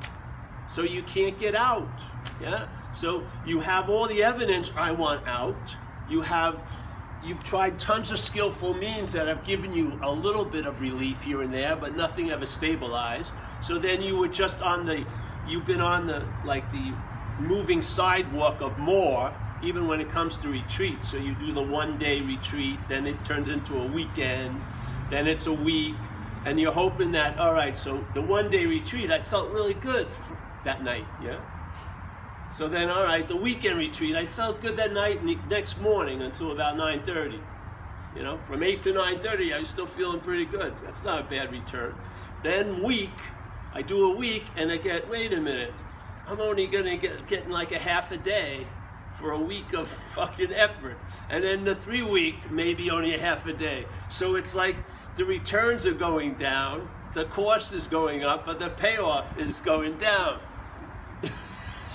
So 0.68 0.82
you 0.84 1.04
can't 1.04 1.38
get 1.38 1.56
out. 1.56 2.00
Yeah? 2.42 2.68
So 2.92 3.26
you 3.46 3.60
have 3.60 3.90
all 3.90 4.08
the 4.08 4.24
evidence 4.24 4.72
I 4.76 4.92
want 4.92 5.28
out. 5.28 5.76
You 6.08 6.22
have 6.22 6.64
you've 7.22 7.44
tried 7.44 7.80
tons 7.80 8.12
of 8.12 8.20
skillful 8.20 8.74
means 8.74 9.12
that 9.12 9.28
have 9.28 9.44
given 9.44 9.74
you 9.74 10.00
a 10.04 10.12
little 10.12 10.46
bit 10.46 10.66
of 10.66 10.80
relief 10.82 11.24
here 11.24 11.42
and 11.42 11.54
there, 11.54 11.76
but 11.76 11.96
nothing 11.96 12.32
ever 12.32 12.46
stabilized. 12.46 13.36
So 13.60 13.78
then 13.78 14.02
you 14.02 14.18
were 14.18 14.28
just 14.28 14.62
on 14.62 14.86
the 14.86 15.06
you've 15.46 15.66
been 15.66 15.82
on 15.82 16.06
the 16.08 16.28
like 16.44 16.72
the 16.72 16.94
moving 17.38 17.82
sidewalk 17.82 18.62
of 18.62 18.78
more 18.78 19.34
even 19.62 19.88
when 19.88 20.00
it 20.00 20.12
comes 20.12 20.38
to 20.40 20.50
retreat. 20.50 21.04
So 21.04 21.18
you 21.18 21.36
do 21.36 21.52
the 21.54 21.62
one 21.62 21.98
day 21.98 22.22
retreat, 22.22 22.88
then 22.88 23.06
it 23.06 23.24
turns 23.26 23.50
into 23.50 23.78
a 23.78 23.86
weekend, 23.86 24.64
then 25.10 25.28
it's 25.28 25.48
a 25.48 25.54
week, 25.54 25.98
and 26.46 26.60
you're 26.60 26.72
hoping 26.72 27.12
that, 27.12 27.38
all 27.38 27.54
right, 27.54 27.76
so 27.76 28.08
the 28.14 28.22
one 28.22 28.50
day 28.50 28.66
retreat, 28.66 29.12
I 29.12 29.20
felt 29.20 29.52
really 29.52 29.74
good 29.74 30.12
that 30.64 30.82
night, 30.82 31.08
yeah? 31.20 31.40
So 32.52 32.68
then, 32.68 32.90
all 32.90 33.04
right, 33.04 33.28
the 33.28 33.36
weekend 33.36 33.78
retreat, 33.78 34.16
I 34.16 34.26
felt 34.26 34.62
good 34.62 34.76
that 34.78 34.92
night 34.92 35.22
and 35.22 35.50
next 35.50 35.80
morning 35.80 36.22
until 36.22 36.52
about 36.52 36.76
9.30. 36.76 37.40
You 38.16 38.24
know, 38.24 38.38
from 38.40 38.64
8 38.64 38.82
to 38.84 38.94
9.30, 38.94 39.56
I 39.56 39.60
was 39.60 39.70
still 39.70 39.86
feeling 39.86 40.20
pretty 40.20 40.46
good. 40.46 40.74
That's 40.84 41.04
not 41.04 41.22
a 41.22 41.30
bad 41.30 41.52
return. 41.52 41.94
Then 42.44 42.82
week, 42.84 43.14
I 43.74 43.84
do 43.84 44.12
a 44.12 44.18
week 44.18 44.46
and 44.58 44.72
I 44.72 44.78
get, 44.78 45.08
wait 45.10 45.32
a 45.32 45.40
minute, 45.40 45.74
I'm 46.28 46.40
only 46.42 46.68
gonna 46.68 46.98
get 46.98 47.28
getting 47.28 47.50
like 47.50 47.72
a 47.72 47.80
half 47.80 48.12
a 48.12 48.18
day 48.18 48.68
for 49.14 49.32
a 49.32 49.40
week 49.40 49.74
of 49.74 49.88
fucking 49.88 50.54
effort. 50.54 50.98
And 51.30 51.44
then 51.44 51.66
the 51.66 51.76
three 51.76 52.04
week, 52.04 52.52
maybe 52.52 52.90
only 52.90 53.14
a 53.16 53.20
half 53.20 53.46
a 53.46 53.54
day. 53.54 53.86
So 54.10 54.36
it's 54.36 54.56
like 54.56 54.76
the 55.16 55.26
returns 55.26 55.86
are 55.86 55.94
going 55.94 56.36
down, 56.36 56.88
the 57.14 57.26
cost 57.26 57.74
is 57.74 57.88
going 57.88 58.24
up, 58.24 58.46
but 58.46 58.60
the 58.60 58.70
payoff 58.70 59.38
is 59.40 59.60
going 59.60 59.98
down. 59.98 60.40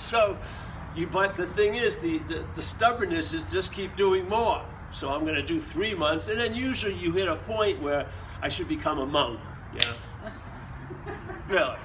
So 0.05 0.39
you 0.93 1.07
but 1.07 1.35
the 1.35 1.47
thing 1.47 1.75
is 1.75 1.97
the, 1.97 2.19
the, 2.19 2.47
the 2.53 2.61
stubbornness 2.61 3.33
is 3.33 3.45
just 3.45 3.73
keep 3.73 3.97
doing 3.97 4.29
more. 4.29 4.61
So 4.91 5.13
I'm 5.13 5.25
gonna 5.25 5.45
do 5.45 5.59
three 5.59 5.93
months, 5.93 6.27
and 6.29 6.39
then 6.39 6.55
usually 6.55 6.95
you 6.95 7.11
hit 7.11 7.27
a 7.27 7.35
point 7.35 7.81
where 7.81 8.07
I 8.41 8.49
should 8.49 8.67
become 8.69 8.99
a 8.99 9.05
monk, 9.05 9.41
yeah. 9.71 9.81
really. 11.47 11.75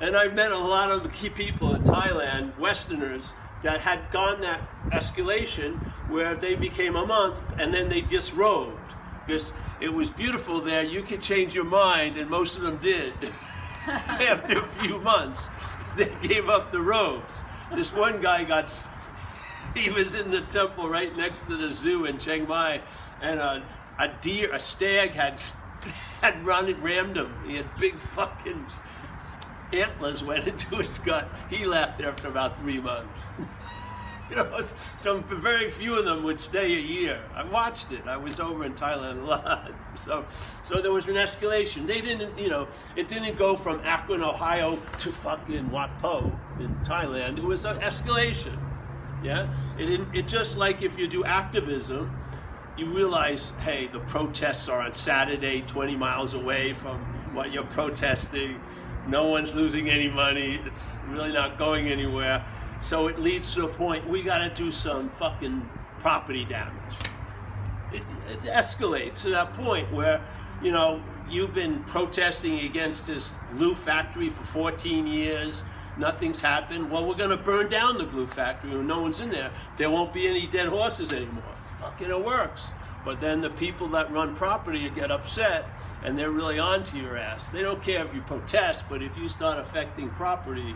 And 0.00 0.16
I've 0.16 0.34
met 0.34 0.52
a 0.52 0.58
lot 0.58 0.90
of 0.90 1.10
key 1.12 1.30
people 1.30 1.74
in 1.74 1.82
Thailand, 1.82 2.58
Westerners, 2.58 3.32
that 3.62 3.80
had 3.80 4.10
gone 4.10 4.42
that 4.42 4.62
escalation 4.92 5.78
where 6.06 6.34
they 6.34 6.54
became 6.54 6.94
a 6.94 7.06
monk 7.06 7.38
and 7.58 7.72
then 7.72 7.88
they 7.88 8.00
disrobed 8.00 8.94
because 9.26 9.52
it 9.80 9.92
was 9.92 10.10
beautiful 10.10 10.60
there. 10.60 10.82
You 10.84 11.02
could 11.02 11.20
change 11.20 11.54
your 11.54 11.64
mind, 11.64 12.16
and 12.16 12.30
most 12.30 12.56
of 12.56 12.62
them 12.62 12.78
did. 12.78 13.34
After 13.88 14.58
a 14.58 14.64
few 14.64 15.00
months, 15.00 15.48
they 15.96 16.16
gave 16.20 16.48
up 16.48 16.72
the 16.72 16.80
robes. 16.80 17.44
This 17.70 17.92
one 17.92 18.20
guy 18.20 18.44
got, 18.44 18.72
he 19.74 19.90
was 19.90 20.14
in 20.14 20.30
the 20.30 20.40
temple 20.42 20.88
right 20.88 21.14
next 21.16 21.44
to 21.44 21.56
the 21.56 21.70
zoo 21.70 22.04
in 22.04 22.18
Chiang 22.18 22.46
Mai, 22.46 22.82
and 23.20 23.40
a, 23.40 23.68
a 23.98 24.08
deer, 24.20 24.52
a 24.52 24.60
stag 24.60 25.12
had 25.12 25.40
had 26.22 26.44
run 26.44 26.80
rammed 26.80 27.16
him. 27.16 27.36
He 27.44 27.56
had 27.56 27.76
big 27.76 28.00
fucking 28.00 28.68
antlers 29.72 30.22
went 30.22 30.46
into 30.48 30.76
his 30.76 30.98
gut. 30.98 31.34
He 31.48 31.66
left 31.66 32.00
after 32.00 32.28
about 32.28 32.58
three 32.58 32.80
months. 32.80 33.22
you 34.30 34.36
know, 34.36 34.60
so 34.98 35.20
very 35.20 35.70
few 35.70 35.98
of 35.98 36.04
them 36.04 36.22
would 36.24 36.38
stay 36.38 36.74
a 36.74 36.80
year. 36.80 37.20
I 37.34 37.44
watched 37.44 37.92
it. 37.92 38.06
I 38.06 38.16
was 38.16 38.40
over 38.40 38.64
in 38.64 38.74
Thailand 38.74 39.22
a 39.22 39.24
lot. 39.24 39.72
So, 39.98 40.24
so 40.62 40.80
there 40.80 40.92
was 40.92 41.08
an 41.08 41.16
escalation. 41.16 41.84
They 41.84 42.00
didn't, 42.00 42.38
you 42.38 42.48
know, 42.48 42.68
it 42.94 43.08
didn't 43.08 43.36
go 43.36 43.56
from 43.56 43.80
Akron, 43.84 44.22
Ohio 44.22 44.76
to 45.00 45.10
fucking 45.10 45.72
Wat 45.72 45.98
Po 45.98 46.32
in 46.60 46.72
Thailand. 46.84 47.38
It 47.38 47.42
was 47.42 47.64
an 47.64 47.78
escalation. 47.78 48.56
Yeah, 49.24 49.48
it 49.76 49.86
didn't, 49.86 50.14
it 50.14 50.28
just 50.28 50.56
like 50.56 50.82
if 50.82 51.00
you 51.00 51.08
do 51.08 51.24
activism, 51.24 52.12
you 52.76 52.86
realize, 52.86 53.52
hey, 53.58 53.88
the 53.88 53.98
protests 53.98 54.68
are 54.68 54.80
on 54.80 54.92
Saturday, 54.92 55.62
20 55.62 55.96
miles 55.96 56.34
away 56.34 56.72
from 56.72 56.98
what 57.34 57.50
you're 57.50 57.64
protesting. 57.64 58.60
No 59.08 59.26
one's 59.26 59.56
losing 59.56 59.88
any 59.90 60.08
money. 60.08 60.60
It's 60.64 60.96
really 61.08 61.32
not 61.32 61.58
going 61.58 61.88
anywhere. 61.88 62.44
So 62.80 63.08
it 63.08 63.18
leads 63.18 63.54
to 63.54 63.64
a 63.64 63.68
point 63.68 64.08
we 64.08 64.22
got 64.22 64.38
to 64.38 64.54
do 64.54 64.70
some 64.70 65.08
fucking 65.10 65.68
property 66.00 66.44
damage. 66.44 66.72
It, 67.92 68.02
it 68.30 68.40
escalates 68.42 69.22
to 69.22 69.30
that 69.30 69.52
point 69.54 69.92
where, 69.92 70.20
you 70.62 70.70
know, 70.70 71.00
you've 71.28 71.54
been 71.54 71.82
protesting 71.84 72.60
against 72.60 73.06
this 73.06 73.34
glue 73.56 73.74
factory 73.74 74.28
for 74.28 74.44
14 74.44 75.06
years. 75.06 75.64
Nothing's 75.96 76.40
happened. 76.40 76.90
Well, 76.90 77.06
we're 77.08 77.16
going 77.16 77.30
to 77.30 77.36
burn 77.36 77.68
down 77.68 77.98
the 77.98 78.04
glue 78.04 78.26
factory 78.26 78.70
when 78.70 78.86
no 78.86 79.00
one's 79.02 79.20
in 79.20 79.30
there. 79.30 79.50
There 79.76 79.90
won't 79.90 80.12
be 80.12 80.28
any 80.28 80.46
dead 80.46 80.68
horses 80.68 81.12
anymore. 81.12 81.42
Fucking 81.80 82.10
it 82.10 82.24
works. 82.24 82.72
But 83.04 83.20
then 83.20 83.40
the 83.40 83.50
people 83.50 83.88
that 83.88 84.10
run 84.12 84.34
property 84.34 84.88
get 84.90 85.10
upset 85.10 85.70
and 86.02 86.18
they're 86.18 86.30
really 86.30 86.58
onto 86.58 86.96
your 86.98 87.16
ass. 87.16 87.50
They 87.50 87.62
don't 87.62 87.82
care 87.82 88.04
if 88.04 88.14
you 88.14 88.20
protest, 88.20 88.84
but 88.88 89.02
if 89.02 89.16
you 89.16 89.28
start 89.28 89.58
affecting 89.58 90.10
property, 90.10 90.74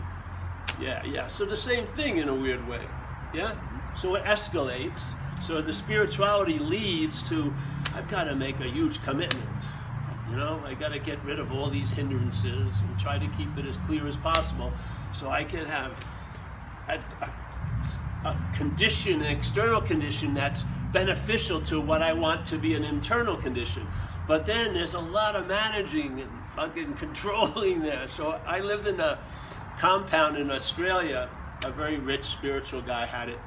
yeah, 0.79 1.03
yeah. 1.05 1.27
So 1.27 1.45
the 1.45 1.57
same 1.57 1.85
thing 1.85 2.17
in 2.17 2.29
a 2.29 2.35
weird 2.35 2.65
way. 2.67 2.87
Yeah? 3.31 3.55
So 3.95 4.15
it 4.15 4.25
escalates. 4.25 5.13
So 5.41 5.61
the 5.61 5.73
spirituality 5.73 6.59
leads 6.59 7.21
to 7.23 7.53
I've 7.95 8.07
got 8.07 8.25
to 8.25 8.35
make 8.35 8.59
a 8.59 8.67
huge 8.67 9.01
commitment. 9.01 9.65
You 10.29 10.37
know, 10.37 10.63
I 10.65 10.73
got 10.73 10.89
to 10.89 10.99
get 10.99 11.23
rid 11.23 11.39
of 11.39 11.51
all 11.51 11.69
these 11.69 11.91
hindrances 11.91 12.81
and 12.81 12.97
try 12.97 13.19
to 13.19 13.27
keep 13.27 13.57
it 13.57 13.65
as 13.65 13.77
clear 13.77 14.07
as 14.07 14.15
possible 14.15 14.73
so 15.11 15.29
I 15.29 15.43
can 15.43 15.65
have 15.65 15.99
a, 16.87 16.99
a, 17.21 17.29
a 18.29 18.35
condition, 18.53 19.21
an 19.21 19.27
external 19.27 19.81
condition 19.81 20.33
that's 20.33 20.65
beneficial 20.91 21.59
to 21.61 21.81
what 21.81 22.01
I 22.01 22.13
want 22.13 22.45
to 22.47 22.57
be 22.57 22.73
an 22.75 22.83
internal 22.83 23.35
condition. 23.35 23.87
But 24.27 24.45
then 24.45 24.73
there's 24.73 24.93
a 24.93 24.99
lot 24.99 25.35
of 25.35 25.47
managing 25.47 26.21
and 26.21 26.29
fucking 26.55 26.93
controlling 26.95 27.81
there. 27.81 28.07
So 28.07 28.41
I 28.45 28.61
lived 28.61 28.87
in 28.87 28.99
a 28.99 29.19
compound 29.83 30.37
in 30.37 30.49
Australia. 30.49 31.27
A 31.65 31.69
very 31.69 31.97
rich 31.97 32.29
spiritual 32.29 32.81
guy 32.81 33.05
had 33.05 33.27
it. 33.27 33.41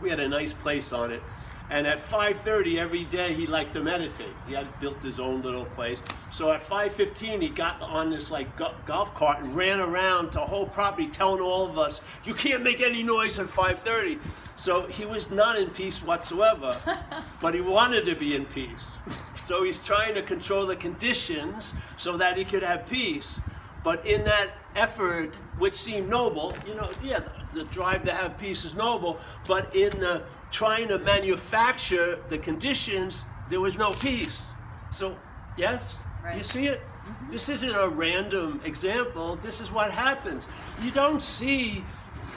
We 0.00 0.10
had 0.10 0.18
a 0.18 0.28
nice 0.28 0.52
place 0.52 0.92
on 0.92 1.12
it. 1.12 1.22
And 1.70 1.86
at 1.86 2.00
5:30 2.00 2.80
every 2.80 3.04
day 3.04 3.32
he 3.32 3.46
liked 3.46 3.72
to 3.74 3.80
meditate. 3.80 4.34
He 4.44 4.54
had 4.54 4.80
built 4.80 5.00
his 5.00 5.20
own 5.20 5.40
little 5.40 5.64
place. 5.64 6.02
So 6.32 6.50
at 6.50 6.64
5:15 6.68 7.40
he 7.40 7.48
got 7.48 7.80
on 7.80 8.10
this 8.10 8.28
like 8.28 8.56
go- 8.56 8.74
golf 8.86 9.14
cart 9.14 9.38
and 9.38 9.54
ran 9.54 9.78
around 9.78 10.32
the 10.32 10.40
whole 10.40 10.66
property 10.66 11.06
telling 11.06 11.40
all 11.40 11.64
of 11.70 11.78
us, 11.78 12.00
"You 12.24 12.34
can't 12.34 12.64
make 12.64 12.80
any 12.80 13.04
noise 13.04 13.38
at 13.38 13.48
5:30." 13.48 14.18
So 14.56 14.88
he 14.88 15.04
was 15.04 15.30
not 15.30 15.56
in 15.56 15.70
peace 15.70 16.02
whatsoever, 16.02 16.76
but 17.40 17.54
he 17.54 17.60
wanted 17.60 18.04
to 18.06 18.16
be 18.16 18.34
in 18.34 18.46
peace. 18.46 18.98
So 19.36 19.62
he's 19.62 19.78
trying 19.78 20.14
to 20.14 20.22
control 20.22 20.66
the 20.66 20.74
conditions 20.74 21.72
so 21.96 22.16
that 22.16 22.36
he 22.36 22.44
could 22.44 22.64
have 22.64 22.84
peace. 22.84 23.40
But 23.84 24.04
in 24.06 24.24
that 24.24 24.48
effort, 24.74 25.34
which 25.56 25.74
seem 25.74 26.08
noble, 26.08 26.56
you 26.66 26.74
know, 26.74 26.90
yeah, 27.00 27.20
the, 27.20 27.32
the 27.58 27.64
drive 27.64 28.04
to 28.04 28.12
have 28.12 28.38
peace 28.38 28.64
is 28.64 28.74
noble, 28.74 29.20
but 29.46 29.74
in 29.74 30.00
the 30.00 30.24
trying 30.50 30.88
to 30.88 30.98
manufacture 30.98 32.20
the 32.28 32.38
conditions, 32.38 33.26
there 33.48 33.60
was 33.60 33.76
no 33.76 33.92
peace. 33.92 34.54
So 34.90 35.18
Yes? 35.56 36.02
You 36.36 36.42
see 36.42 36.66
it? 36.66 36.88
Mm-hmm. 37.06 37.30
This 37.30 37.48
isn't 37.48 37.74
a 37.74 37.88
random 37.88 38.60
example. 38.64 39.36
This 39.36 39.60
is 39.60 39.70
what 39.70 39.90
happens. 39.90 40.46
You 40.82 40.90
don't 40.90 41.22
see 41.22 41.84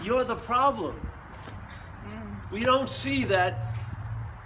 you're 0.03 0.23
the 0.23 0.35
problem. 0.35 0.95
Mm. 2.05 2.51
We 2.51 2.63
don't 2.63 2.89
see 2.89 3.25
that, 3.25 3.73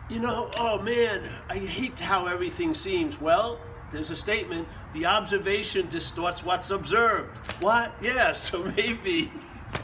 you 0.07 0.19
know, 0.19 0.51
oh 0.57 0.81
man, 0.81 1.29
I 1.49 1.59
hate 1.59 1.99
how 1.99 2.27
everything 2.27 2.73
seems. 2.73 3.19
Well, 3.19 3.59
there's 3.91 4.09
a 4.09 4.15
statement 4.15 4.67
the 4.93 5.05
observation 5.05 5.87
distorts 5.89 6.43
what's 6.43 6.69
observed. 6.69 7.37
What? 7.61 7.95
Yeah, 8.01 8.33
so 8.47 8.63
maybe 8.63 9.31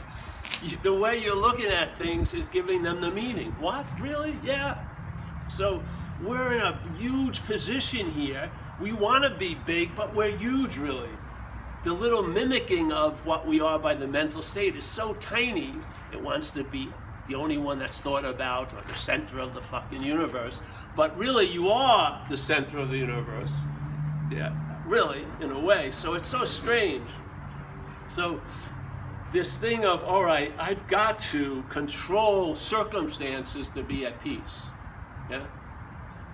the 0.82 0.94
way 0.94 1.18
you're 1.22 1.36
looking 1.36 1.70
at 1.70 1.98
things 1.98 2.32
is 2.32 2.48
giving 2.48 2.82
them 2.82 3.00
the 3.00 3.10
meaning. 3.10 3.52
What? 3.58 3.86
Really? 4.00 4.38
Yeah. 4.42 4.78
So 5.48 5.84
we're 6.20 6.54
in 6.54 6.60
a 6.60 6.80
huge 6.96 7.44
position 7.44 8.08
here. 8.08 8.50
We 8.78 8.92
want 8.92 9.24
to 9.24 9.38
be 9.38 9.54
big, 9.54 9.94
but 9.94 10.14
we're 10.14 10.36
huge, 10.36 10.76
really. 10.78 11.10
The 11.82 11.92
little 11.92 12.22
mimicking 12.22 12.90
of 12.92 13.24
what 13.24 13.46
we 13.46 13.60
are 13.60 13.78
by 13.78 13.94
the 13.94 14.08
mental 14.08 14.42
state 14.42 14.74
is 14.76 14.84
so 14.84 15.14
tiny, 15.14 15.74
it 16.10 16.20
wants 16.20 16.50
to 16.52 16.64
be 16.64 16.92
the 17.26 17.34
only 17.34 17.58
one 17.58 17.78
that's 17.78 18.00
thought 18.00 18.24
about 18.24 18.72
or 18.72 18.82
the 18.86 18.94
center 18.94 19.38
of 19.38 19.54
the 19.54 19.60
fucking 19.60 20.02
universe. 20.02 20.62
But 20.94 21.16
really, 21.16 21.46
you 21.46 21.68
are 21.68 22.22
the 22.28 22.36
center 22.36 22.78
of 22.78 22.90
the 22.90 22.98
universe. 22.98 23.66
Yeah, 24.30 24.52
really, 24.86 25.24
in 25.40 25.50
a 25.50 25.60
way. 25.60 25.90
So 25.90 26.14
it's 26.14 26.28
so 26.28 26.44
strange. 26.44 27.08
So 28.08 28.40
this 29.32 29.56
thing 29.56 29.84
of, 29.84 30.04
all 30.04 30.24
right, 30.24 30.52
I've 30.58 30.86
got 30.88 31.18
to 31.30 31.62
control 31.68 32.54
circumstances 32.54 33.68
to 33.70 33.82
be 33.82 34.06
at 34.06 34.20
peace. 34.22 34.40
Yeah? 35.30 35.44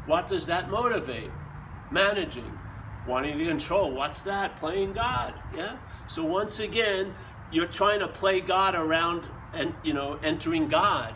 What 0.06 0.28
does 0.28 0.46
that 0.46 0.70
motivate? 0.70 1.30
Managing, 1.90 2.58
wanting 3.06 3.38
to 3.38 3.44
control. 3.44 3.92
What's 3.92 4.22
that? 4.22 4.58
Playing 4.58 4.92
God. 4.92 5.34
Yeah? 5.56 5.76
So 6.06 6.24
once 6.24 6.60
again, 6.60 7.14
you're 7.50 7.66
trying 7.66 8.00
to 8.00 8.08
play 8.08 8.40
God 8.40 8.74
around 8.74 9.24
and 9.54 9.74
you 9.82 9.92
know, 9.92 10.18
entering 10.22 10.68
God. 10.68 11.14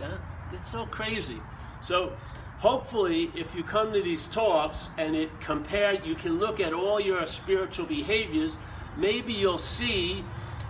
Yeah? 0.00 0.18
It's 0.52 0.68
so 0.68 0.86
crazy. 0.86 1.40
So 1.80 2.12
hopefully 2.58 3.30
if 3.34 3.54
you 3.54 3.62
come 3.62 3.92
to 3.92 4.02
these 4.02 4.26
talks 4.26 4.90
and 4.98 5.14
it 5.14 5.30
compare 5.40 5.94
you 6.04 6.14
can 6.14 6.38
look 6.38 6.60
at 6.60 6.72
all 6.72 7.00
your 7.00 7.26
spiritual 7.26 7.86
behaviors, 7.86 8.58
maybe 8.96 9.32
you'll 9.32 9.58
see 9.58 10.24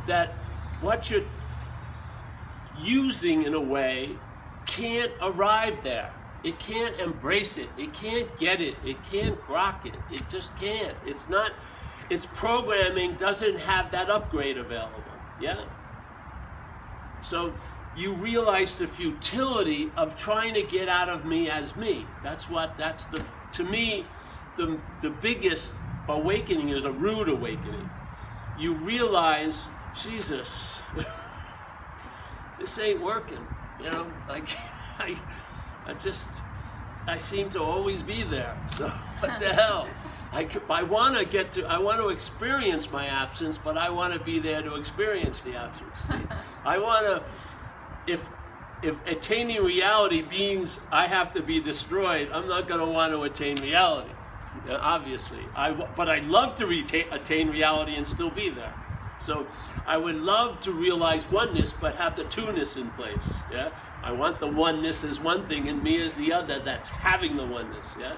that 0.07 0.35
what 0.81 1.11
you're 1.11 1.25
using 2.79 3.45
in 3.45 3.55
a 3.55 3.61
way 3.61 4.17
can't 4.67 5.13
arrive 5.23 5.83
there. 5.83 6.11
It 6.43 6.59
can't 6.59 6.99
embrace 7.01 7.57
it. 7.57 7.71
It 7.77 7.93
can't 7.93 8.29
get 8.39 8.61
it. 8.61 8.77
It 8.85 8.97
can't 9.11 9.41
grok 9.43 9.87
it. 9.87 9.95
It 10.13 10.29
just 10.29 10.57
can't. 10.57 10.97
It's 11.05 11.29
not, 11.29 11.53
its 12.11 12.27
programming 12.27 13.15
doesn't 13.15 13.59
have 13.61 13.91
that 13.93 14.11
upgrade 14.11 14.59
available. 14.59 15.03
Yeah? 15.41 15.65
So 17.23 17.53
you 17.97 18.15
realize 18.15 18.75
the 18.75 18.87
futility 18.87 19.91
of 19.97 20.19
trying 20.19 20.53
to 20.53 20.63
get 20.63 20.87
out 20.87 21.09
of 21.09 21.25
me 21.25 21.49
as 21.49 21.75
me. 21.77 22.11
That's 22.21 22.47
what, 22.47 22.77
that's 22.77 23.07
the, 23.07 23.27
to 23.53 23.65
me, 23.65 24.11
the, 24.55 24.83
the 25.01 25.09
biggest 25.09 25.73
awakening 26.07 26.69
is 26.69 26.85
a 26.85 26.93
rude 26.93 27.31
awakening. 27.31 27.89
You 28.55 28.75
realize, 28.75 29.71
Jesus, 29.95 30.83
this 32.59 32.79
ain't 32.79 33.01
working. 33.01 33.47
You 33.79 33.91
know, 33.91 34.13
like 34.29 34.55
I, 34.99 35.19
I 35.87 35.95
just, 35.95 36.43
I 37.07 37.17
seem 37.17 37.49
to 37.51 37.63
always 37.63 38.03
be 38.03 38.25
there. 38.25 38.59
So 38.67 38.89
what 39.21 39.41
the 39.41 39.55
hell? 39.55 39.89
I, 40.35 40.51
I 40.69 40.83
want 40.83 41.17
to 41.17 41.25
get 41.25 41.55
to, 41.55 41.65
I 41.65 41.79
want 41.79 42.01
to 42.01 42.11
experience 42.11 42.91
my 42.91 43.07
absence, 43.07 43.57
but 43.57 43.79
I 43.79 43.89
want 43.89 44.13
to 44.13 44.21
be 44.21 44.39
there 44.39 44.61
to 44.61 44.75
experience 44.75 45.41
the 45.43 45.55
absence. 45.55 46.01
See, 46.01 46.27
I 46.63 46.77
want 46.77 47.07
to, 47.07 47.25
if, 48.07 48.31
if 48.83 49.07
attaining 49.07 49.63
reality 49.63 50.23
means 50.23 50.81
I 50.93 51.09
have 51.09 51.35
to 51.35 51.43
be 51.43 51.61
destroyed, 51.61 52.31
I'm 52.33 52.49
not 52.49 52.69
going 52.69 52.81
to 52.81 52.87
want 52.87 53.13
to 53.13 53.23
attain 53.23 53.57
reality. 53.61 54.15
Obviously, 54.71 55.51
I, 55.55 55.73
but 55.73 56.09
I'd 56.09 56.27
love 56.27 56.57
to 56.57 56.67
retain, 56.67 57.07
attain 57.13 57.51
reality 57.51 57.97
and 57.97 58.09
still 58.09 58.31
be 58.31 58.51
there. 58.51 58.77
So 59.19 59.51
I 59.87 59.97
would 59.99 60.17
love 60.17 60.61
to 60.63 60.73
realize 60.73 61.31
oneness, 61.31 61.73
but 61.73 61.97
have 61.97 62.17
the 62.17 62.25
two-ness 62.25 62.77
in 62.77 62.91
place. 62.93 63.45
Yeah, 63.49 63.71
I 64.03 64.13
want 64.13 64.41
the 64.41 64.49
oneness 64.49 65.05
as 65.05 65.21
one 65.21 65.49
thing 65.49 65.69
and 65.69 65.83
me 65.83 66.01
as 66.01 66.17
the 66.17 66.33
other. 66.33 66.61
That's 66.61 66.91
having 66.91 67.37
the 67.37 67.47
oneness. 67.47 67.97
Yeah, 67.99 68.17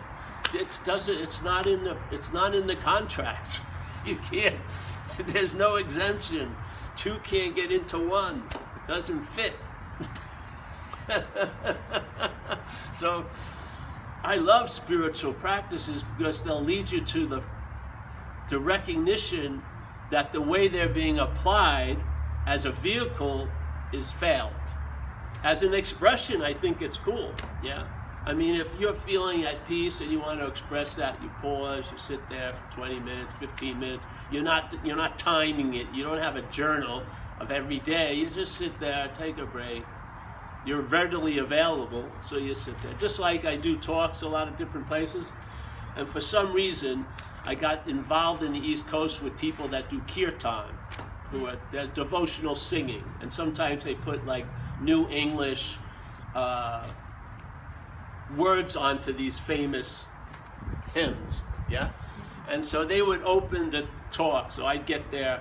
it's 0.54 0.78
doesn't. 0.78 1.14
It's 1.16 1.40
not 1.42 1.66
in 1.66 1.84
the. 1.84 2.00
It's 2.10 2.32
not 2.32 2.54
in 2.54 2.66
the 2.66 2.76
contract. 2.76 3.62
You 4.04 4.16
can't. 4.18 4.62
There's 5.18 5.54
no 5.54 5.76
exemption. 5.76 6.58
Two 6.94 7.18
can't 7.20 7.54
get 7.56 7.72
into 7.72 7.98
one. 7.98 8.48
It 8.76 8.86
doesn't 8.86 9.24
fit. 9.24 9.67
so 12.92 13.26
I 14.22 14.36
love 14.36 14.68
spiritual 14.70 15.32
practices 15.32 16.02
because 16.02 16.42
they'll 16.42 16.62
lead 16.62 16.90
you 16.90 17.00
to 17.00 17.26
the 17.26 17.42
the 18.48 18.58
recognition 18.58 19.62
that 20.10 20.32
the 20.32 20.40
way 20.40 20.68
they're 20.68 20.88
being 20.88 21.18
applied 21.18 22.02
as 22.46 22.64
a 22.64 22.72
vehicle 22.72 23.52
is 23.92 24.10
failed. 24.10 24.74
As 25.44 25.62
an 25.62 25.74
expression, 25.74 26.42
I 26.42 26.54
think 26.54 26.80
it's 26.80 26.96
cool. 26.96 27.36
Yeah. 27.60 27.84
I 28.24 28.34
mean, 28.34 28.54
if 28.54 28.74
you're 28.74 28.94
feeling 28.94 29.44
at 29.44 29.66
peace 29.66 30.00
and 30.00 30.10
you 30.10 30.20
want 30.20 30.40
to 30.40 30.46
express 30.46 30.94
that, 30.96 31.22
you 31.22 31.30
pause, 31.30 31.90
you 31.92 31.98
sit 31.98 32.28
there 32.28 32.50
for 32.50 32.70
20 32.70 33.00
minutes, 33.00 33.32
15 33.32 33.78
minutes. 33.78 34.06
You're 34.28 34.42
not 34.42 34.74
you're 34.82 34.96
not 34.96 35.18
timing 35.18 35.74
it. 35.74 35.88
You 35.88 36.04
don't 36.04 36.18
have 36.18 36.36
a 36.36 36.42
journal 36.42 37.06
of 37.38 37.50
every 37.50 37.78
day. 37.78 38.14
You 38.14 38.28
just 38.28 38.56
sit 38.56 38.80
there, 38.80 39.08
take 39.08 39.38
a 39.38 39.46
break. 39.46 39.97
You're 40.68 40.82
readily 40.82 41.38
available, 41.38 42.12
so 42.20 42.36
you 42.36 42.54
sit 42.54 42.82
there. 42.82 42.92
Just 42.92 43.18
like 43.18 43.46
I 43.46 43.56
do 43.56 43.78
talks 43.78 44.20
a 44.20 44.28
lot 44.28 44.48
of 44.48 44.58
different 44.58 44.86
places. 44.86 45.32
And 45.96 46.06
for 46.06 46.20
some 46.20 46.52
reason, 46.52 47.06
I 47.46 47.54
got 47.54 47.88
involved 47.88 48.42
in 48.42 48.52
the 48.52 48.60
East 48.60 48.86
Coast 48.86 49.22
with 49.22 49.38
people 49.38 49.68
that 49.68 49.88
do 49.88 50.02
kirtan, 50.02 50.74
who 51.30 51.46
are 51.46 51.56
devotional 51.94 52.54
singing, 52.54 53.04
and 53.22 53.32
sometimes 53.32 53.84
they 53.84 53.94
put 53.94 54.26
like 54.26 54.46
New 54.78 55.08
English 55.08 55.80
uh, 56.34 56.88
words 58.36 58.76
onto 58.76 59.10
these 59.10 59.38
famous 59.38 60.08
hymns, 60.92 61.44
yeah. 61.70 61.88
And 62.46 62.62
so 62.62 62.84
they 62.84 63.00
would 63.00 63.22
open 63.22 63.70
the 63.70 63.88
talk, 64.10 64.52
so 64.52 64.66
I'd 64.66 64.84
get 64.84 65.10
there, 65.10 65.40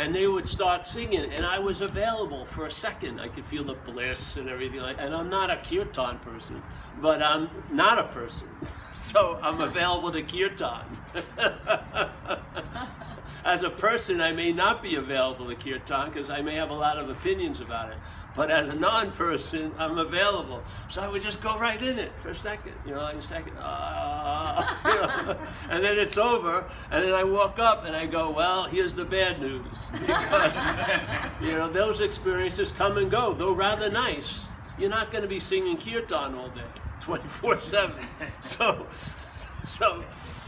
and 0.00 0.14
they 0.14 0.26
would 0.26 0.48
start 0.48 0.86
singing, 0.86 1.30
and 1.30 1.44
I 1.44 1.58
was 1.58 1.82
available 1.82 2.46
for 2.46 2.64
a 2.64 2.70
second. 2.70 3.20
I 3.20 3.28
could 3.28 3.44
feel 3.44 3.64
the 3.64 3.74
bliss 3.74 4.38
and 4.38 4.48
everything 4.48 4.80
like. 4.80 4.96
And 4.98 5.14
I'm 5.14 5.28
not 5.28 5.50
a 5.50 5.58
kirtan 5.58 6.20
person, 6.20 6.62
but 6.96 7.22
I'm 7.22 7.50
not 7.70 7.98
a 7.98 8.04
person, 8.04 8.48
so 8.94 9.38
I'm 9.42 9.60
available 9.60 10.10
to 10.12 10.22
kirtan. 10.22 10.96
as 13.44 13.62
a 13.62 13.68
person, 13.68 14.22
I 14.22 14.32
may 14.32 14.52
not 14.52 14.82
be 14.82 14.94
available 14.94 15.50
to 15.50 15.54
kirtan 15.54 16.10
because 16.10 16.30
I 16.30 16.40
may 16.40 16.54
have 16.54 16.70
a 16.70 16.74
lot 16.74 16.96
of 16.96 17.10
opinions 17.10 17.60
about 17.60 17.90
it. 17.90 17.98
But 18.32 18.50
as 18.50 18.68
a 18.68 18.74
non-person, 18.74 19.74
I'm 19.76 19.98
available. 19.98 20.68
So 20.86 21.02
I 21.02 21.08
would 21.08 21.22
just 21.22 21.40
go 21.40 21.58
right 21.58 21.82
in 21.82 21.98
it 21.98 22.20
for 22.20 22.28
a 22.28 22.34
second, 22.34 22.76
you 22.84 22.92
know, 22.92 23.02
like 23.02 23.16
a 23.16 23.22
second, 23.22 23.54
ah, 23.58 24.78
you 24.84 24.94
know, 24.94 25.46
and 25.68 25.84
then 25.84 25.98
it's 25.98 26.16
over, 26.16 26.70
and 26.90 27.04
then 27.04 27.12
I 27.12 27.24
walk 27.24 27.58
up 27.58 27.84
and 27.84 27.96
I 27.96 28.06
go, 28.06 28.30
well, 28.30 28.66
here's 28.66 28.94
the 28.94 29.04
bad 29.04 29.40
news, 29.40 29.88
because 29.92 30.56
you 31.40 31.52
know 31.54 31.68
those 31.72 32.00
experiences 32.00 32.70
come 32.70 32.98
and 32.98 33.10
go, 33.10 33.34
though 33.34 33.54
rather 33.54 33.90
nice. 33.90 34.48
You're 34.76 34.90
not 34.90 35.10
going 35.10 35.22
to 35.22 35.28
be 35.28 35.40
singing 35.40 35.78
kirtan 35.78 36.34
all 36.34 36.50
day, 36.50 36.70
24/7. 37.00 38.06
So, 38.40 38.88
so, 39.64 40.04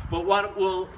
but 0.09 0.25
what 0.25 0.57
will 0.57 0.95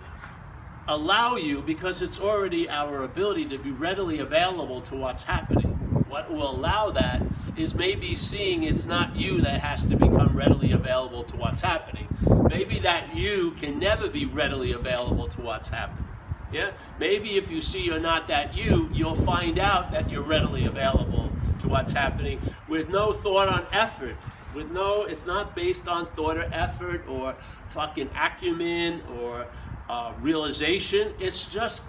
allow 0.86 1.36
you 1.36 1.62
because 1.62 2.02
it's 2.02 2.18
already 2.18 2.68
our 2.68 3.02
ability 3.04 3.48
to 3.48 3.58
be 3.58 3.72
readily 3.72 4.18
available 4.18 4.82
to 4.82 4.94
what's 4.96 5.24
happening. 5.24 5.73
What 6.14 6.30
will 6.30 6.48
allow 6.48 6.92
that 6.92 7.22
is 7.56 7.74
maybe 7.74 8.14
seeing 8.14 8.62
it's 8.62 8.84
not 8.84 9.16
you 9.16 9.40
that 9.40 9.58
has 9.60 9.84
to 9.86 9.96
become 9.96 10.36
readily 10.36 10.70
available 10.70 11.24
to 11.24 11.36
what's 11.36 11.60
happening. 11.60 12.06
Maybe 12.48 12.78
that 12.78 13.16
you 13.16 13.50
can 13.58 13.80
never 13.80 14.06
be 14.06 14.24
readily 14.26 14.70
available 14.70 15.26
to 15.26 15.40
what's 15.40 15.68
happening. 15.68 16.04
Yeah? 16.52 16.70
Maybe 17.00 17.30
if 17.36 17.50
you 17.50 17.60
see 17.60 17.82
you're 17.82 17.98
not 17.98 18.28
that 18.28 18.56
you, 18.56 18.88
you'll 18.92 19.16
find 19.16 19.58
out 19.58 19.90
that 19.90 20.08
you're 20.08 20.22
readily 20.22 20.66
available 20.66 21.32
to 21.58 21.66
what's 21.66 21.92
happening 21.92 22.38
with 22.68 22.88
no 22.90 23.12
thought 23.12 23.48
on 23.48 23.66
effort. 23.72 24.14
With 24.54 24.70
no, 24.70 25.06
it's 25.06 25.26
not 25.26 25.56
based 25.56 25.88
on 25.88 26.06
thought 26.14 26.36
or 26.36 26.46
effort 26.52 27.08
or 27.08 27.34
fucking 27.70 28.10
acumen 28.16 29.02
or 29.18 29.46
uh, 29.88 30.12
realization. 30.20 31.12
It's 31.18 31.50
just, 31.50 31.86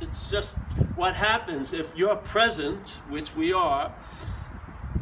it's 0.00 0.28
just 0.30 0.58
what 0.94 1.14
happens 1.14 1.72
if 1.72 1.96
you're 1.96 2.16
present, 2.16 3.02
which 3.06 3.34
we 3.34 3.52
are. 3.52 3.92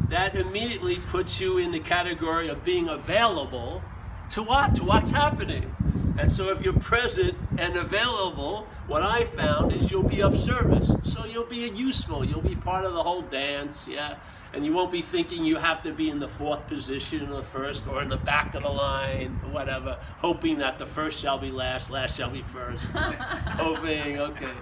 That 0.09 0.35
immediately 0.35 0.99
puts 0.99 1.39
you 1.39 1.57
in 1.57 1.71
the 1.71 1.79
category 1.79 2.47
of 2.49 2.63
being 2.63 2.87
available 2.89 3.91
to 4.29 4.43
what? 4.43 4.75
To 4.75 4.83
what's 4.83 5.11
happening. 5.11 5.73
And 6.17 6.31
so 6.31 6.51
if 6.51 6.61
you're 6.61 6.73
present 6.73 7.37
and 7.57 7.77
available, 7.77 8.71
what 8.85 9.01
I 9.01 9.25
found 9.25 9.71
is 9.71 9.89
you'll 9.89 10.03
be 10.03 10.21
of 10.21 10.35
service. 10.35 10.97
So 11.03 11.25
you'll 11.25 11.47
be 11.47 11.69
useful. 11.69 12.25
You'll 12.25 12.41
be 12.41 12.55
part 12.55 12.85
of 12.85 12.93
the 12.93 13.03
whole 13.03 13.29
dance, 13.29 13.87
yeah. 13.87 14.15
And 14.53 14.65
you 14.65 14.73
won't 14.73 14.91
be 14.91 15.01
thinking 15.01 15.45
you 15.45 15.57
have 15.57 15.83
to 15.83 15.93
be 15.93 16.09
in 16.09 16.19
the 16.19 16.27
fourth 16.27 16.67
position 16.67 17.29
or 17.29 17.37
the 17.37 17.43
first 17.43 17.87
or 17.87 18.01
in 18.01 18.09
the 18.09 18.17
back 18.17 18.55
of 18.55 18.63
the 18.63 18.69
line 18.69 19.37
or 19.43 19.51
whatever, 19.51 19.99
hoping 20.17 20.59
that 20.59 20.79
the 20.79 20.85
first 20.85 21.19
shall 21.19 21.37
be 21.37 21.51
last, 21.51 21.89
last 21.89 22.17
shall 22.17 22.29
be 22.29 22.41
first. 22.41 22.83
hoping, 22.93 24.19
okay, 24.19 24.55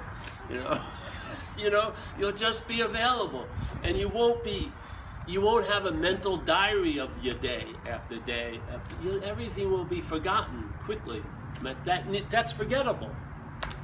you 0.49 0.55
know. 0.55 0.79
you 1.57 1.69
know, 1.69 1.93
you'll 2.17 2.31
just 2.31 2.67
be 2.67 2.81
available. 2.81 3.53
And 3.81 3.97
you 3.97 4.09
won't 4.09 4.43
be 4.43 4.77
you 5.25 5.41
won't 5.41 5.67
have 5.67 5.85
a 5.85 5.91
mental 5.91 6.37
diary 6.37 6.99
of 6.99 7.17
your 7.17 7.33
day 7.35 7.77
after 7.85 8.19
day. 8.19 8.61
After, 8.69 8.95
you, 9.01 9.21
everything 9.21 9.69
will 9.69 9.85
be 9.85 10.01
forgotten 10.01 10.71
quickly. 10.79 11.23
But 11.61 11.83
that 11.85 12.03
that's 12.29 12.51
forgettable. 12.51 13.13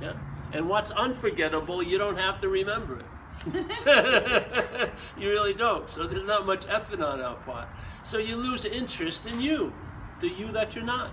Yeah. 0.01 0.13
And 0.51 0.67
what's 0.67 0.91
unforgettable, 0.91 1.83
you 1.83 1.97
don't 1.97 2.17
have 2.17 2.41
to 2.41 2.49
remember 2.49 2.99
it. 2.99 3.05
you 5.17 5.29
really 5.29 5.53
don't. 5.53 5.89
So 5.89 6.07
there's 6.07 6.25
not 6.25 6.45
much 6.45 6.65
effort 6.67 7.01
on 7.01 7.21
our 7.21 7.35
part. 7.35 7.67
So 8.03 8.17
you 8.17 8.35
lose 8.35 8.65
interest 8.65 9.25
in 9.25 9.39
you, 9.39 9.71
the 10.19 10.29
you 10.29 10.51
that 10.51 10.75
you're 10.75 10.83
not. 10.83 11.11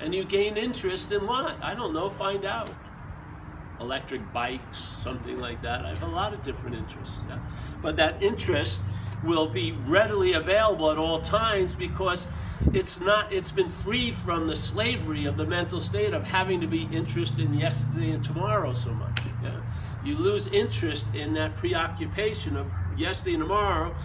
And 0.00 0.14
you 0.14 0.24
gain 0.24 0.56
interest 0.56 1.12
in 1.12 1.26
what? 1.26 1.56
I 1.62 1.74
don't 1.74 1.92
know, 1.92 2.10
find 2.10 2.44
out. 2.44 2.70
Electric 3.80 4.32
bikes, 4.32 4.78
something 4.78 5.38
like 5.38 5.60
that. 5.62 5.84
I 5.84 5.90
have 5.90 6.02
a 6.02 6.06
lot 6.06 6.32
of 6.32 6.42
different 6.42 6.76
interests. 6.76 7.18
Yeah? 7.28 7.38
But 7.82 7.96
that 7.96 8.22
interest 8.22 8.80
will 9.24 9.48
be 9.50 9.72
readily 9.72 10.34
available 10.34 10.90
at 10.90 10.98
all 10.98 11.22
times 11.22 11.74
because 11.74 12.28
it's 12.72 13.00
not 13.00 13.32
it's 13.32 13.52
been 13.52 13.70
freed 13.70 14.16
from 14.16 14.46
the 14.46 14.56
slavery 14.56 15.26
of 15.26 15.36
the 15.36 15.46
mental 15.46 15.80
state 15.80 16.12
of 16.14 16.28
having 16.28 16.60
to 16.60 16.68
be 16.68 16.84
interested 16.84 17.46
in 17.46 17.54
yesterday 17.54 18.10
and 18.10 18.22
tomorrow 18.22 18.72
so 18.72 18.94
much 18.94 19.34
yeah? 19.40 19.60
you 20.02 20.18
lose 20.22 20.46
interest 20.48 21.14
in 21.14 21.34
that 21.34 21.56
preoccupation 21.56 22.56
of 22.56 22.72
yesterday 22.94 23.34
and 23.34 23.44
tomorrow 23.44 23.96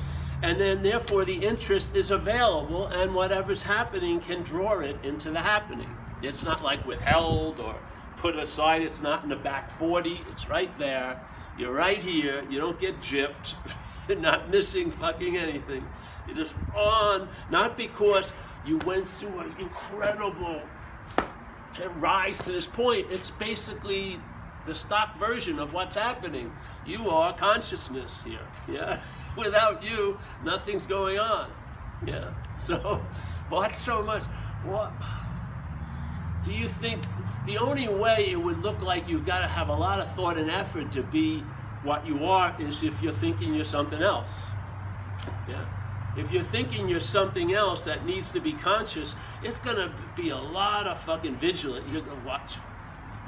and 0.42 0.60
then 0.60 0.84
therefore 0.84 1.26
the 1.26 1.44
interest 1.44 1.96
is 1.96 2.12
available 2.12 2.88
and 2.90 3.14
whatever's 3.14 3.64
happening 3.64 4.22
can 4.22 4.44
draw 4.44 4.80
it 4.80 5.00
into 5.04 5.32
the 5.32 5.42
happening. 5.42 5.98
It's 6.22 6.44
not 6.44 6.64
like 6.64 6.86
withheld 6.86 7.60
or 7.60 7.82
put 8.16 8.38
aside 8.38 8.82
it's 8.82 9.02
not 9.02 9.24
in 9.24 9.30
the 9.30 9.36
back 9.36 9.72
40 9.72 10.12
it's 10.30 10.48
right 10.48 10.78
there. 10.78 11.20
You're 11.56 11.74
right 11.74 12.00
here 12.00 12.44
you 12.50 12.60
don't 12.60 12.80
get 12.80 13.02
gypped 13.02 13.56
not 14.18 14.50
missing 14.50 14.92
fucking 14.92 15.38
anything. 15.38 15.86
You're 16.26 16.38
just 16.38 16.56
on, 16.76 17.30
not 17.50 17.78
because 17.78 18.34
you 18.66 18.78
went 18.80 19.08
through 19.08 19.40
an 19.40 19.56
incredible 19.60 20.64
to 21.74 21.90
rise 21.90 22.40
to 22.46 22.52
this 22.52 22.66
point. 22.66 23.08
It's 23.10 23.30
basically 23.30 24.20
the 24.66 24.74
stock 24.74 25.16
version 25.16 25.60
of 25.60 25.74
what's 25.74 25.96
happening. 25.96 26.52
You 26.86 27.10
are 27.10 27.34
consciousness 27.34 28.24
here. 28.24 28.42
Yeah. 28.68 29.00
Without 29.38 29.84
you, 29.84 30.20
nothing's 30.44 30.86
going 30.86 31.20
on. 31.20 31.52
Yeah. 32.06 32.32
So, 32.60 33.00
what's 33.48 33.80
so 33.80 34.04
much? 34.04 34.24
What? 34.64 34.92
Do 36.44 36.52
you 36.52 36.68
think 36.68 37.04
the 37.46 37.58
only 37.58 37.88
way 37.88 38.32
it 38.32 38.36
would 38.36 38.62
look 38.62 38.82
like 38.82 39.08
you've 39.08 39.26
got 39.26 39.40
to 39.40 39.48
have 39.48 39.70
a 39.70 39.74
lot 39.74 40.02
of 40.02 40.12
thought 40.12 40.38
and 40.38 40.52
effort 40.52 40.92
to 40.92 41.02
be 41.02 41.42
what 41.82 42.06
you 42.06 42.26
are 42.26 42.56
is 42.60 42.84
if 42.84 43.02
you're 43.02 43.14
thinking 43.14 43.54
you're 43.54 43.64
something 43.64 44.02
else. 44.02 44.54
Yeah. 45.48 45.66
If 46.16 46.32
you're 46.32 46.44
thinking 46.44 46.90
you're 46.90 47.00
something 47.00 47.54
else 47.54 47.84
that 47.84 48.06
needs 48.06 48.32
to 48.32 48.40
be 48.40 48.54
conscious, 48.54 49.16
it's 49.42 49.60
gonna 49.60 49.94
be 50.16 50.30
a 50.30 50.38
lot 50.38 50.88
of 50.88 51.00
fucking 51.00 51.38
vigilant. 51.38 51.88
You're 51.88 52.02
gonna 52.02 52.20
watch. 52.20 52.60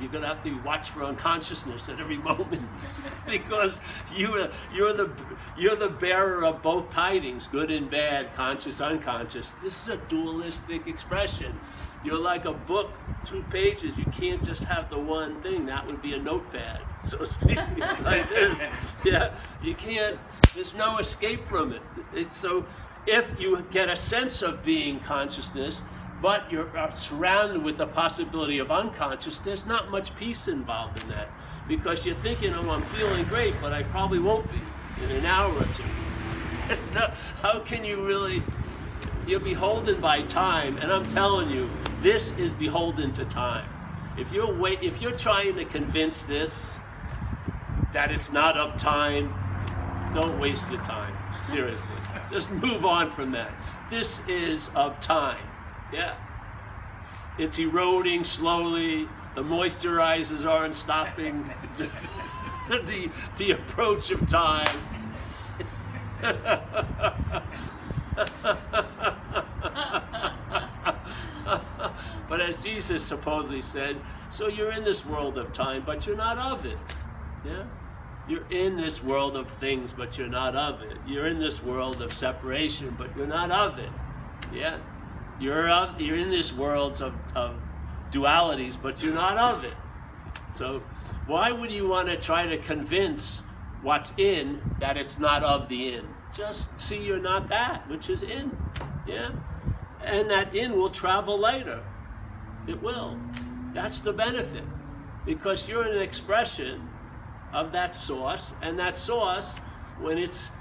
You're 0.02 0.12
gonna 0.12 0.28
have 0.28 0.44
to 0.44 0.56
watch 0.56 0.90
for 0.92 1.04
unconsciousness 1.04 1.90
at 1.90 2.00
every 2.00 2.18
moment 2.32 2.86
because 3.26 3.80
you 4.10 4.50
you're 4.72 4.94
the 4.94 5.38
you're 5.56 5.76
the 5.78 5.90
bearer 5.90 6.44
of 6.46 6.62
both 6.64 6.92
tidings, 6.92 7.48
good 7.48 7.72
and 7.72 7.90
bad, 7.92 8.34
conscious, 8.36 8.82
unconscious. 8.82 9.54
This 9.54 9.82
is 9.82 9.88
a 9.88 9.98
dualistic 9.98 10.88
expression. 10.88 11.62
You're 12.02 12.22
like 12.22 12.46
a 12.46 12.54
book, 12.54 13.00
two 13.24 13.44
pages. 13.44 13.98
You 13.98 14.08
can't 14.08 14.44
just 14.44 14.66
have 14.66 14.90
the 14.90 15.00
one 15.00 15.42
thing. 15.42 15.66
That 15.66 15.88
would 15.88 16.02
be 16.02 16.14
a 16.14 16.20
notepad 16.20 16.88
so 17.04 17.20
to 17.20 17.26
speak. 17.28 17.60
It's 17.78 18.04
like 18.04 18.30
this. 18.30 18.98
Yeah, 19.06 19.36
you 19.62 19.76
can't. 19.76 20.22
There's 20.54 20.74
no 20.74 21.00
escape 21.00 21.48
from 21.48 21.74
it. 21.74 21.84
It's 22.12 22.38
so. 22.38 22.70
If 23.06 23.40
you 23.40 23.64
get 23.64 23.90
a 23.90 23.96
sense 23.98 24.42
of 24.44 24.64
being 24.64 25.02
consciousness, 25.02 25.84
but 26.22 26.52
you're 26.52 26.78
uh, 26.78 26.92
surrounded 26.92 27.64
with 27.64 27.78
the 27.78 27.88
possibility 27.88 28.60
of 28.60 28.72
unconscious, 28.72 29.40
there's 29.40 29.66
not 29.66 29.92
much 29.92 30.16
peace 30.16 30.48
involved 30.48 30.98
in 30.98 31.10
that 31.10 31.36
because 31.68 32.06
you're 32.06 32.16
thinking, 32.16 32.54
"Oh, 32.54 32.70
I'm 32.72 32.86
feeling 32.86 33.26
great, 33.26 33.60
but 33.62 33.74
I 33.74 33.84
probably 33.84 34.20
won't 34.20 34.50
be 34.50 34.76
in 34.98 35.12
an 35.12 35.26
hour 35.26 35.58
or 35.60 35.68
two." 35.68 35.92
That's 36.68 36.94
not. 36.94 37.16
How 37.42 37.60
can 37.62 37.84
you 37.84 38.06
really? 38.08 38.46
You're 39.26 39.42
beholden 39.42 40.02
by 40.02 40.24
time, 40.24 40.78
and 40.78 40.92
I'm 40.92 41.08
telling 41.08 41.50
you, 41.50 41.72
this 42.02 42.32
is 42.34 42.54
beholden 42.56 43.14
to 43.14 43.26
time. 43.26 43.70
If 44.16 44.32
you're 44.32 44.54
wait, 44.54 44.80
if 44.84 45.02
you're 45.02 45.18
trying 45.18 45.56
to 45.56 45.66
convince 45.66 46.24
this 46.26 46.80
that 47.92 48.12
it's 48.12 48.32
not 48.32 48.58
of 48.58 48.78
time, 48.78 49.36
don't 50.14 50.38
waste 50.40 50.70
your 50.70 50.80
time. 50.80 51.16
Seriously. 51.42 52.02
Just 52.30 52.52
move 52.52 52.86
on 52.86 53.10
from 53.12 53.32
that. 53.32 53.62
This 53.90 54.20
is 54.20 54.70
of 54.70 55.02
time. 55.02 55.51
Yeah. 55.92 56.14
It's 57.38 57.58
eroding 57.60 58.24
slowly. 58.24 59.08
The 59.36 59.44
moisturizers 59.44 60.46
aren't 60.46 60.76
stopping 60.76 61.50
the, 61.78 61.90
the, 62.70 63.10
the 63.38 63.52
approach 63.52 64.12
of 64.12 64.26
time. 64.28 64.66
but 72.30 72.42
as 72.42 72.64
Jesus 72.64 73.04
supposedly 73.04 73.62
said, 73.62 73.96
so 74.30 74.48
you're 74.48 74.72
in 74.72 74.84
this 74.84 75.06
world 75.06 75.38
of 75.38 75.52
time, 75.54 75.84
but 75.86 76.06
you're 76.06 76.16
not 76.16 76.38
of 76.38 76.66
it. 76.66 76.78
Yeah? 77.44 77.64
You're 78.28 78.46
in 78.50 78.76
this 78.76 79.02
world 79.02 79.36
of 79.36 79.50
things, 79.50 79.94
but 79.94 80.18
you're 80.18 80.28
not 80.28 80.56
of 80.56 80.82
it. 80.84 80.98
You're 81.08 81.28
in 81.28 81.40
this 81.40 81.64
world 81.64 82.02
of 82.02 82.14
separation, 82.14 82.94
but 82.98 83.16
you're 83.18 83.26
not 83.28 83.52
of 83.52 83.80
it. 83.80 83.90
Yeah? 84.54 84.78
You're 85.42 85.70
of 85.70 86.00
you're 86.00 86.18
in 86.18 86.30
this 86.30 86.54
world 86.54 87.02
of, 87.02 87.14
of 87.36 87.56
dualities, 88.12 88.78
but 88.80 89.02
you're 89.02 89.14
not 89.14 89.38
of 89.40 89.64
it. 89.64 89.74
So 90.52 90.84
why 91.26 91.52
would 91.52 91.72
you 91.72 91.88
want 91.88 92.10
to 92.10 92.16
try 92.16 92.44
to 92.44 92.58
convince 92.58 93.42
what's 93.82 94.14
in 94.18 94.62
that 94.80 94.98
it's 94.98 95.18
not 95.18 95.42
of 95.42 95.68
the 95.68 95.96
in? 95.96 96.08
Just 96.36 96.80
see 96.80 97.04
you're 97.04 97.20
not 97.20 97.50
that, 97.50 97.90
which 97.90 98.12
is 98.12 98.22
in. 98.22 98.56
Yeah? 99.08 99.32
And 100.06 100.30
that 100.30 100.56
in 100.56 100.74
will 100.78 100.92
travel 100.92 101.40
later. 101.40 101.82
It 102.68 102.82
will. 102.84 103.18
That's 103.74 104.00
the 104.02 104.14
benefit. 104.14 104.64
Because 105.26 105.68
you're 105.68 105.92
an 105.92 106.02
expression 106.02 106.88
of 107.52 107.72
that 107.72 107.96
source, 107.96 108.54
and 108.62 108.78
that 108.78 108.96
source, 108.96 109.58
when 110.00 110.18
it's 110.18 110.52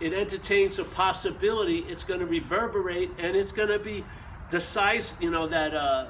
it 0.00 0.12
entertains 0.12 0.78
a 0.78 0.84
possibility, 0.84 1.78
it's 1.78 2.04
going 2.04 2.20
to 2.20 2.26
reverberate, 2.26 3.10
and 3.18 3.36
it's 3.36 3.52
going 3.52 3.68
to 3.68 3.78
be 3.78 4.04
the 4.50 4.60
size, 4.60 5.14
you 5.20 5.30
know, 5.30 5.46
that 5.46 5.74
uh, 5.74 6.06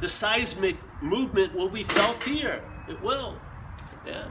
the 0.00 0.08
seismic 0.08 0.76
movement 1.02 1.54
will 1.54 1.68
be 1.68 1.82
felt 1.82 2.22
here. 2.22 2.62
It 2.88 3.00
will, 3.02 3.34
yeah. 4.06 4.26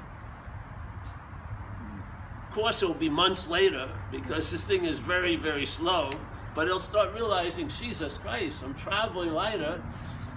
Of 2.44 2.52
course, 2.52 2.82
it 2.82 2.88
will 2.88 2.94
be 2.96 3.10
months 3.10 3.48
later 3.50 3.90
because 4.12 4.50
this 4.50 4.66
thing 4.66 4.86
is 4.86 5.00
very, 5.00 5.36
very 5.36 5.66
slow. 5.66 6.10
But 6.54 6.68
it'll 6.68 6.80
start 6.80 7.14
realizing, 7.14 7.68
Jesus 7.68 8.18
Christ, 8.18 8.64
I'm 8.64 8.74
traveling 8.76 9.34
lighter, 9.34 9.82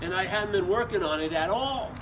and 0.03 0.13
I 0.13 0.27
haven't 0.27 0.51
been 0.51 0.69
working 0.69 1.05
on 1.05 1.21
it 1.21 1.33
at 1.33 1.49
all. 1.49 1.95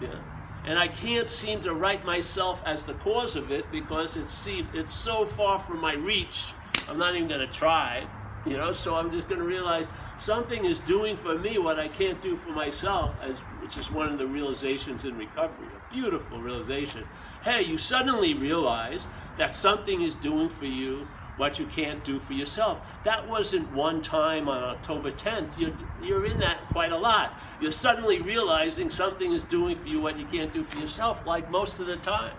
Yeah 0.00 0.16
and 0.64 0.78
I 0.78 0.88
can't 0.88 1.30
seem 1.30 1.62
to 1.62 1.74
write 1.74 2.04
myself 2.04 2.62
as 2.66 2.84
the 2.84 2.94
cause 2.94 3.36
of 3.36 3.50
it 3.50 3.70
because 3.70 4.16
it's 4.16 4.46
it's 4.46 4.94
so 4.94 5.26
far 5.26 5.58
from 5.58 5.80
my 5.80 5.94
reach. 5.94 6.56
I'm 6.88 6.98
not 6.98 7.14
even 7.14 7.28
going 7.28 7.40
to 7.40 7.46
try, 7.46 8.08
you 8.44 8.56
know. 8.56 8.72
So 8.72 8.96
I'm 8.96 9.12
just 9.12 9.28
going 9.28 9.40
to 9.40 9.46
realize 9.46 9.88
something 10.16 10.64
is 10.64 10.80
doing 10.80 11.16
for 11.16 11.38
me 11.38 11.58
what 11.58 11.78
I 11.78 11.88
can't 11.88 12.20
do 12.20 12.36
for 12.36 12.50
myself, 12.50 13.18
as 13.22 13.42
which 13.58 13.76
is 13.76 13.90
one 13.90 14.10
of 14.10 14.18
the 14.18 14.26
realizations 14.26 15.04
in 15.04 15.16
recovery. 15.16 15.74
A 15.74 15.80
beautiful 15.80 16.40
realization. 16.40 17.06
Hey, 17.42 17.62
you 17.62 17.78
suddenly 17.78 18.34
realize 18.34 19.08
that 19.36 19.54
something 19.54 20.02
is 20.02 20.16
doing 20.16 20.48
for 20.48 20.66
you 20.66 21.10
what 21.38 21.58
you 21.58 21.66
can't 21.66 22.04
do 22.04 22.20
for 22.20 22.34
yourself. 22.34 22.86
That 23.04 23.26
wasn't 23.26 23.72
one 23.72 24.02
time 24.02 24.48
on 24.48 24.62
October 24.62 25.10
10th. 25.10 25.56
You're, 25.56 25.72
you're 26.02 26.26
in 26.26 26.38
that 26.40 26.68
quite 26.68 26.92
a 26.92 26.96
lot. 26.96 27.38
You're 27.60 27.72
suddenly 27.72 28.20
realizing 28.20 28.90
something 28.90 29.32
is 29.32 29.44
doing 29.44 29.76
for 29.76 29.88
you 29.88 30.00
what 30.00 30.18
you 30.18 30.26
can't 30.26 30.52
do 30.52 30.64
for 30.64 30.78
yourself, 30.78 31.24
like 31.26 31.50
most 31.50 31.80
of 31.80 31.86
the 31.86 31.96
time. 31.96 32.34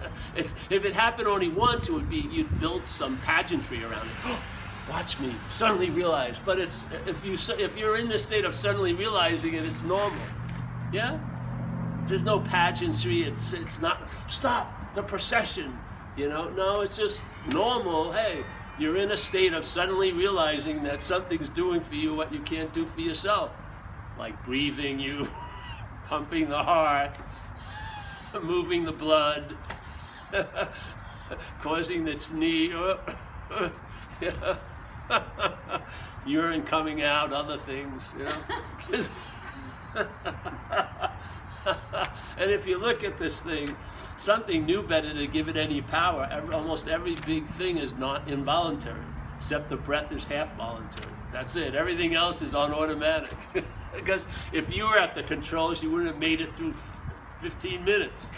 It's, 0.36 0.54
if 0.70 0.84
it 0.84 0.94
happened 0.94 1.26
only 1.26 1.48
once, 1.48 1.88
it 1.88 1.92
would 1.92 2.08
be 2.08 2.18
you'd 2.18 2.60
build 2.60 2.86
some 2.86 3.18
pageantry 3.18 3.82
around 3.82 4.06
it. 4.06 4.38
watch 4.88 5.18
me 5.18 5.34
suddenly 5.48 5.90
realize. 5.90 6.36
But 6.44 6.60
it's 6.60 6.86
if 7.06 7.24
you 7.24 7.36
if 7.58 7.76
you're 7.76 7.96
in 7.96 8.08
the 8.08 8.18
state 8.18 8.44
of 8.44 8.54
suddenly 8.54 8.92
realizing 8.92 9.54
it, 9.54 9.64
it's 9.64 9.82
normal. 9.82 10.22
Yeah. 10.92 11.18
There's 12.06 12.22
no 12.22 12.38
pageantry. 12.38 13.22
It's 13.22 13.52
it's 13.52 13.80
not 13.80 14.08
stop 14.28 14.94
the 14.94 15.02
procession. 15.02 15.78
You 16.18 16.28
know, 16.28 16.50
no, 16.50 16.80
it's 16.80 16.96
just 16.96 17.22
normal. 17.46 18.10
Hey, 18.10 18.44
you're 18.76 18.96
in 18.96 19.12
a 19.12 19.16
state 19.16 19.52
of 19.52 19.64
suddenly 19.64 20.10
realizing 20.10 20.82
that 20.82 21.00
something's 21.00 21.48
doing 21.48 21.80
for 21.80 21.94
you 21.94 22.12
what 22.12 22.32
you 22.32 22.40
can't 22.40 22.72
do 22.74 22.84
for 22.86 23.00
yourself, 23.00 23.52
like 24.16 24.42
breathing 24.42 24.98
you, 24.98 25.28
pumping 26.08 26.48
the 26.48 26.60
heart, 26.60 27.16
moving 28.42 28.84
the 28.84 28.90
blood, 28.90 29.58
causing 31.60 32.04
the 32.04 32.18
sneeze, 32.18 32.74
urine 36.24 36.62
coming 36.64 37.00
out, 37.00 37.32
other 37.32 37.58
things. 37.58 38.16
You 38.18 38.24
know? 38.24 40.04
and 42.38 42.50
if 42.50 42.66
you 42.66 42.78
look 42.78 43.04
at 43.04 43.18
this 43.18 43.40
thing, 43.40 43.76
something 44.16 44.64
new 44.64 44.82
better 44.82 45.12
to 45.12 45.26
give 45.26 45.48
it 45.48 45.56
any 45.56 45.80
power. 45.80 46.28
Every, 46.30 46.54
almost 46.54 46.88
every 46.88 47.14
big 47.14 47.46
thing 47.46 47.78
is 47.78 47.94
not 47.94 48.28
involuntary, 48.28 49.04
except 49.38 49.68
the 49.68 49.76
breath 49.76 50.12
is 50.12 50.26
half 50.26 50.56
voluntary. 50.56 51.12
That's 51.30 51.56
it. 51.56 51.74
Everything 51.74 52.14
else 52.14 52.42
is 52.42 52.54
on 52.54 52.72
automatic. 52.72 53.36
because 53.94 54.26
if 54.52 54.72
you 54.74 54.86
were 54.86 54.98
at 54.98 55.14
the 55.14 55.22
controls, 55.22 55.82
you 55.82 55.90
wouldn't 55.90 56.10
have 56.10 56.18
made 56.18 56.40
it 56.40 56.54
through 56.54 56.74
15 57.40 57.84
minutes. 57.84 58.30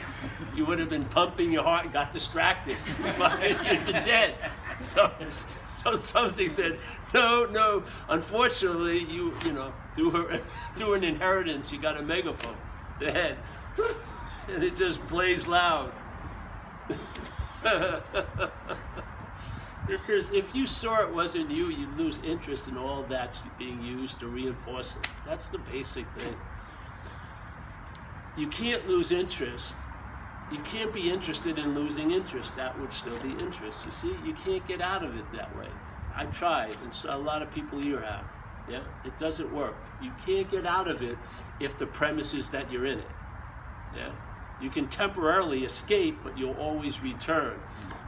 You 0.55 0.67
would 0.67 0.79
have 0.79 0.91
been 0.91 1.07
pumping 1.07 1.53
your 1.53 1.63
heart 1.63 1.85
and 1.85 1.93
got 1.93 2.13
distracted. 2.13 2.77
You'd 2.99 3.87
been 3.87 4.05
dead. 4.05 4.37
So, 4.79 5.13
so 5.65 5.95
something 5.95 6.49
said, 6.49 6.81
no, 7.15 7.47
no. 7.47 7.85
Unfortunately, 8.09 8.99
you, 8.99 9.37
you 9.45 9.53
know, 9.53 9.75
through 9.95 10.11
her, 10.11 10.39
through 10.75 10.95
an 10.95 11.05
inheritance, 11.05 11.73
you 11.73 11.79
got 11.79 11.99
a 11.99 12.03
megaphone, 12.03 12.57
the 13.01 13.11
head, 13.11 13.39
and 14.49 14.63
it 14.63 14.77
just 14.77 15.07
plays 15.09 15.47
loud. 15.47 15.93
Because 19.87 20.31
if 20.31 20.55
you 20.55 20.67
saw 20.69 21.03
it 21.03 21.13
wasn't 21.13 21.51
you, 21.51 21.69
you'd 21.69 21.97
lose 21.97 22.21
interest 22.21 22.69
in 22.69 22.77
all 22.77 23.03
that's 23.05 23.41
being 23.59 23.81
used 23.83 24.21
to 24.21 24.29
reinforce 24.29 24.95
it. 24.95 25.03
That's 25.25 25.51
the 25.51 25.59
basic 25.59 26.13
thing. 26.13 26.37
You 28.37 28.47
can't 28.47 28.87
lose 28.87 29.11
interest. 29.11 29.87
You 30.49 30.61
can't 30.61 30.93
be 30.93 31.11
interested 31.11 31.59
in 31.59 31.75
losing 31.75 32.13
interest. 32.13 32.55
That 32.57 32.79
would 32.79 32.93
still 32.93 33.19
be 33.19 33.33
interest. 33.33 33.85
You 33.85 33.93
see, 33.93 34.17
you 34.17 34.35
can't 34.35 34.67
get 34.67 34.81
out 34.81 35.05
of 35.05 35.17
it 35.17 35.33
that 35.33 35.55
way. 35.55 35.71
I 36.15 36.27
tried, 36.27 36.77
and 36.83 36.93
so 36.95 37.15
a 37.15 37.19
lot 37.19 37.43
of 37.43 37.51
people 37.51 37.81
here 37.81 38.01
have. 38.01 38.27
Yeah, 38.67 38.83
it 39.05 39.19
doesn't 39.19 39.53
work. 39.53 39.77
You 39.99 40.13
can't 40.13 40.49
get 40.49 40.67
out 40.67 40.89
of 40.89 41.03
it 41.03 41.19
if 41.59 41.79
the 41.79 41.87
premise 41.87 42.35
is 42.35 42.51
that 42.51 42.71
you're 42.71 42.87
in 42.87 43.01
it. 43.01 43.11
Yeah, 43.95 44.11
you 44.61 44.71
can 44.71 44.89
temporarily 44.89 45.65
escape, 45.65 46.23
but 46.23 46.39
you'll 46.39 46.53
always 46.53 47.03
return. 47.03 47.61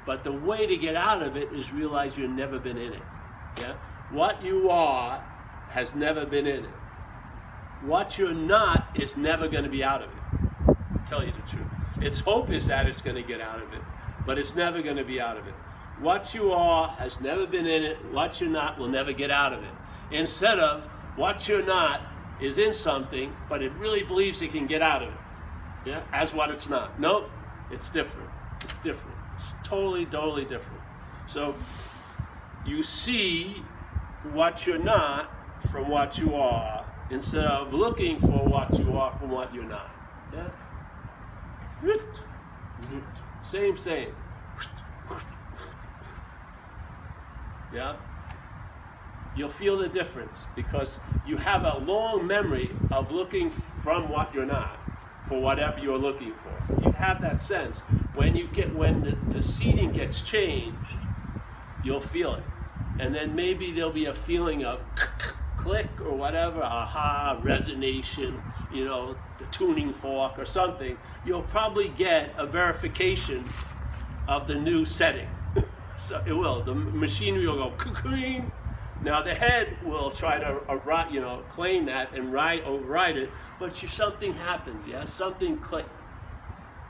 But 0.05 0.25
the 0.25 0.33
way 0.33 0.67
to 0.67 0.77
get 0.77 0.95
out 0.95 1.23
of 1.23 1.37
it 1.37 1.53
is 1.53 1.73
realize 1.73 2.17
you've 2.17 2.31
never 2.31 2.59
been 2.59 2.79
in 2.79 2.93
it. 2.93 3.07
Yeah, 3.59 3.75
what 4.11 4.43
you 4.43 4.71
are 4.71 5.23
has 5.69 5.95
never 5.95 6.27
been 6.27 6.47
in 6.47 6.65
it. 6.65 6.79
What 7.81 8.19
you're 8.19 8.35
not 8.35 8.91
is 8.95 9.17
never 9.17 9.49
going 9.49 9.65
to 9.65 9.71
be 9.71 9.83
out 9.83 10.03
of 10.03 10.11
it. 10.11 10.23
I'll 10.95 11.05
tell 11.05 11.25
you 11.25 11.33
the 11.33 11.43
truth. 11.43 11.67
Its 12.01 12.21
hope 12.21 12.51
is 12.51 12.67
that 12.67 12.87
it's 12.87 13.03
going 13.03 13.17
to 13.17 13.23
get 13.23 13.41
out 13.41 13.61
of 13.61 13.73
it, 13.73 13.85
but 14.25 14.39
it's 14.39 14.55
never 14.55 14.83
going 14.83 14.97
to 14.97 15.05
be 15.05 15.21
out 15.21 15.37
of 15.37 15.47
it. 15.49 15.55
What 15.97 16.35
you 16.35 16.53
are 16.53 16.89
has 16.89 17.21
never 17.21 17.47
been 17.47 17.67
in 17.67 17.83
it. 17.83 18.13
What 18.13 18.41
you're 18.41 18.51
not 18.51 18.79
will 18.79 18.89
never 18.89 19.13
get 19.13 19.31
out 19.31 19.53
of 19.53 19.63
it. 19.63 19.75
Instead 20.13 20.59
of 20.59 20.89
what 21.17 21.49
you're 21.49 21.65
not 21.65 22.03
is 22.41 22.59
in 22.59 22.75
something, 22.75 23.33
but 23.49 23.63
it 23.63 23.73
really 23.79 24.03
believes 24.03 24.43
it 24.43 24.53
can 24.53 24.67
get 24.67 24.83
out 24.83 25.03
of 25.03 25.09
it. 25.09 25.15
Yeah, 25.85 26.03
as 26.13 26.33
what 26.33 26.51
it's 26.51 26.69
not. 26.69 27.01
Nope, 27.01 27.31
it's 27.71 27.91
different. 27.91 28.29
It's 28.63 28.75
different. 28.83 29.17
It's 29.35 29.57
totally, 29.63 30.07
totally 30.07 30.45
different. 30.45 30.83
So 31.27 31.57
you 32.65 32.83
see 32.83 33.65
what 34.33 34.67
you're 34.67 34.79
not 34.79 35.31
from 35.61 35.89
what 35.89 36.19
you 36.19 36.35
are 36.35 36.85
instead 37.11 37.45
of 37.45 37.73
looking 37.73 38.19
for 38.19 38.47
what 38.47 38.79
you 38.79 38.97
are 38.97 39.13
from 39.19 39.31
what 39.31 39.53
you're 39.55 39.65
not. 39.65 39.91
Yeah? 40.33 40.49
Same, 43.41 43.77
same. 43.77 44.09
Yeah? 47.75 47.97
You'll 49.35 49.49
feel 49.49 49.79
the 49.79 49.89
difference 49.89 50.47
because 50.55 51.01
you 51.25 51.39
have 51.39 51.65
a 51.65 51.77
long 51.77 52.27
memory 52.27 52.77
of 52.91 53.11
looking 53.11 53.51
from 53.51 54.11
what 54.11 54.35
you're 54.35 54.47
not 54.47 54.81
for 55.23 55.41
whatever 55.43 55.79
you're 55.79 55.99
looking 55.99 56.35
for. 56.35 56.65
You 56.77 56.93
have 56.93 57.21
that 57.23 57.41
sense. 57.41 57.85
When 58.13 58.37
you 58.37 58.49
get 58.49 58.75
when 58.75 59.03
the, 59.03 59.19
the 59.31 59.43
seating 59.43 59.93
gets 59.93 60.23
changed, 60.23 61.07
you'll 61.81 62.01
feel 62.01 62.35
it. 62.37 62.51
And 62.99 63.15
then 63.15 63.35
maybe 63.35 63.73
there'll 63.73 63.93
be 63.93 64.07
a 64.07 64.15
feeling 64.15 64.65
of 64.65 64.87
click 65.57 66.01
or 66.05 66.17
whatever, 66.17 66.63
aha, 66.63 67.41
resonation, 67.43 68.43
you 68.69 68.85
know, 68.85 69.21
the 69.39 69.47
tuning 69.47 69.93
fork 69.93 70.39
or 70.39 70.45
something. 70.45 70.99
You'll 71.23 71.43
probably 71.43 71.89
get 71.89 72.35
a 72.37 72.47
verification 72.47 73.51
of 74.29 74.47
the 74.47 74.57
new 74.57 74.85
setting. 74.85 75.29
so 75.99 76.23
it 76.27 76.33
will. 76.33 76.65
The 76.65 76.75
machinery 76.75 77.47
will 77.47 77.71
go 77.71 77.71
cooking. 77.79 78.53
Now 79.03 79.23
the 79.23 79.35
head 79.35 79.79
will 79.83 80.11
try 80.11 80.39
to, 80.39 80.61
uh, 80.69 81.09
you 81.11 81.21
know, 81.21 81.43
claim 81.49 81.87
that 81.87 82.15
and 82.15 82.33
write 82.33 82.65
override 82.65 83.17
it, 83.17 83.35
but 83.59 83.83
you, 83.83 83.89
something 83.89 84.35
happened, 84.35 84.85
yeah, 84.85 85.05
something 85.05 85.59
clicked. 85.59 86.05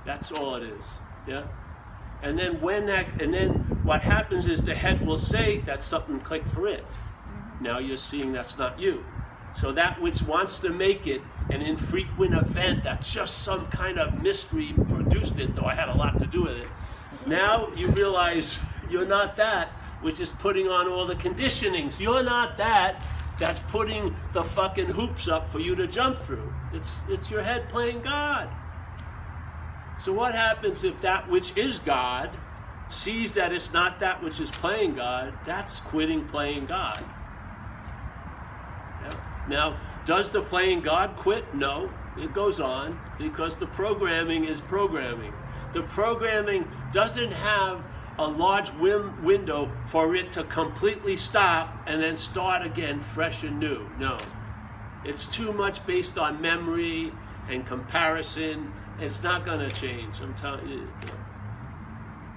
That's 0.05 0.31
all 0.31 0.57
it 0.57 0.63
is, 0.63 1.01
yeah. 1.27 1.45
And 2.21 2.39
then 2.39 2.61
when 2.61 2.87
that, 2.87 3.09
and 3.19 3.33
then 3.33 3.65
what 3.83 4.03
happens 4.03 4.47
is 4.47 4.63
the 4.63 4.75
head 4.75 5.05
will 5.07 5.17
say 5.17 5.63
that 5.63 5.83
something 5.83 6.21
clicked 6.21 6.49
for 6.49 6.69
it. 6.69 6.93
Now 7.61 7.79
you're 7.79 7.97
seeing 7.97 8.33
that's 8.33 8.59
not 8.59 8.79
you. 8.79 9.05
So 9.53 9.73
that 9.73 10.01
which 10.01 10.25
wants 10.25 10.61
to 10.61 10.71
make 10.71 11.07
it 11.07 11.25
an 11.51 11.63
infrequent 11.63 12.35
event 12.35 12.83
that 12.85 13.03
just 13.03 13.43
some 13.43 13.67
kind 13.67 13.99
of 13.99 14.15
mystery 14.21 14.81
produced 14.89 15.39
it, 15.39 15.55
though 15.55 15.67
I 15.67 15.75
had 15.75 15.89
a 15.89 15.95
lot 15.95 16.19
to 16.21 16.27
do 16.27 16.43
with 16.43 16.57
it. 16.57 16.77
Now 17.27 17.69
you 17.75 17.89
realize 17.91 18.59
you're 18.89 19.07
not 19.07 19.37
that, 19.37 19.82
which 20.03 20.21
is 20.21 20.31
putting 20.31 20.69
on 20.69 20.89
all 20.89 21.07
the 21.07 21.15
conditionings. 21.15 21.99
You're 21.99 22.23
not 22.23 22.59
that 22.59 23.03
that's 23.39 23.61
putting 23.69 24.15
the 24.33 24.45
fucking 24.45 24.89
hoops 24.89 25.27
up 25.27 25.49
for 25.49 25.59
you 25.59 25.75
to 25.77 25.87
jump 25.87 26.19
through. 26.19 26.53
It's 26.73 27.03
it's 27.09 27.31
your 27.31 27.43
head 27.43 27.69
playing 27.69 28.03
God. 28.03 28.49
So 29.99 30.13
what 30.13 30.35
happens 30.35 30.85
if 30.85 31.01
that 31.03 31.29
which 31.31 31.57
is 31.57 31.79
God 31.79 32.31
sees 32.89 33.35
that 33.35 33.53
it's 33.53 33.73
not 33.73 34.01
that 34.01 34.23
which 34.23 34.41
is 34.41 34.51
playing 34.51 34.95
God? 34.95 35.33
That's 35.45 35.81
quitting 35.81 36.25
playing 36.25 36.67
God. 36.67 37.05
Yeah. 39.03 39.15
Now, 39.49 39.77
does 40.05 40.31
the 40.31 40.43
playing 40.43 40.81
God 40.81 41.17
quit? 41.17 41.55
No, 41.55 41.91
it 42.17 42.33
goes 42.33 42.61
on 42.61 42.99
because 43.19 43.57
the 43.57 43.67
programming 43.67 44.45
is 44.45 44.61
programming. 44.61 45.33
The 45.73 45.83
programming 45.83 46.67
doesn't 46.91 47.33
have 47.33 47.83
a 48.19 48.27
large 48.27 48.73
win- 48.73 49.23
window 49.23 49.71
for 49.85 50.15
it 50.15 50.33
to 50.33 50.45
completely 50.45 51.17
stop 51.17 51.83
and 51.87 52.01
then 52.01 52.17
start 52.17 52.65
again 52.65 53.01
fresh 53.01 53.43
and 53.43 53.59
new. 53.59 53.89
No. 53.97 54.19
It's 55.05 55.27
too 55.27 55.53
much 55.53 55.85
based 55.87 56.19
on 56.19 56.41
memory 56.41 57.13
and 57.49 57.67
comparison. 57.67 58.73
It's 58.99 59.23
not 59.23 59.45
going 59.45 59.61
to 59.61 59.75
change. 59.75 60.21
I'm 60.21 60.35
telling 60.35 60.69
you. 60.69 60.89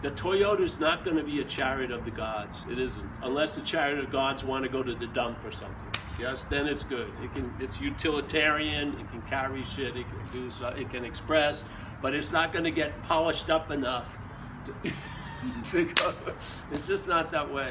The 0.01 0.11
Toyota 0.11 0.61
is 0.61 0.79
not 0.79 1.03
going 1.03 1.17
to 1.17 1.23
be 1.23 1.39
a 1.39 1.43
chariot 1.43 1.91
of 1.91 2.05
the 2.05 2.11
gods. 2.11 2.65
It 2.69 2.79
isn't, 2.79 3.09
unless 3.23 3.55
the 3.55 3.61
chariot 3.61 4.03
of 4.03 4.11
gods 4.11 4.43
want 4.43 4.63
to 4.63 4.69
go 4.69 4.83
to 4.83 4.93
the 4.93 5.07
dump 5.07 5.43
or 5.43 5.51
something. 5.51 5.91
Yes, 6.19 6.43
then 6.43 6.67
it's 6.67 6.83
good. 6.83 7.11
It 7.21 7.33
can. 7.33 7.51
It's 7.59 7.79
utilitarian. 7.79 8.99
It 8.99 9.09
can 9.11 9.21
carry 9.23 9.63
shit. 9.63 9.97
It 9.97 10.07
can 10.09 10.19
do 10.31 10.49
so. 10.49 10.67
It 10.69 10.89
can 10.89 11.03
express, 11.05 11.63
but 12.01 12.13
it's 12.13 12.31
not 12.31 12.51
going 12.51 12.65
to 12.65 12.71
get 12.71 13.03
polished 13.03 13.49
up 13.49 13.71
enough. 13.71 14.17
To, 14.65 14.73
It's 16.71 16.87
just 16.87 17.07
not 17.07 17.31
that 17.31 17.51
way. 17.51 17.67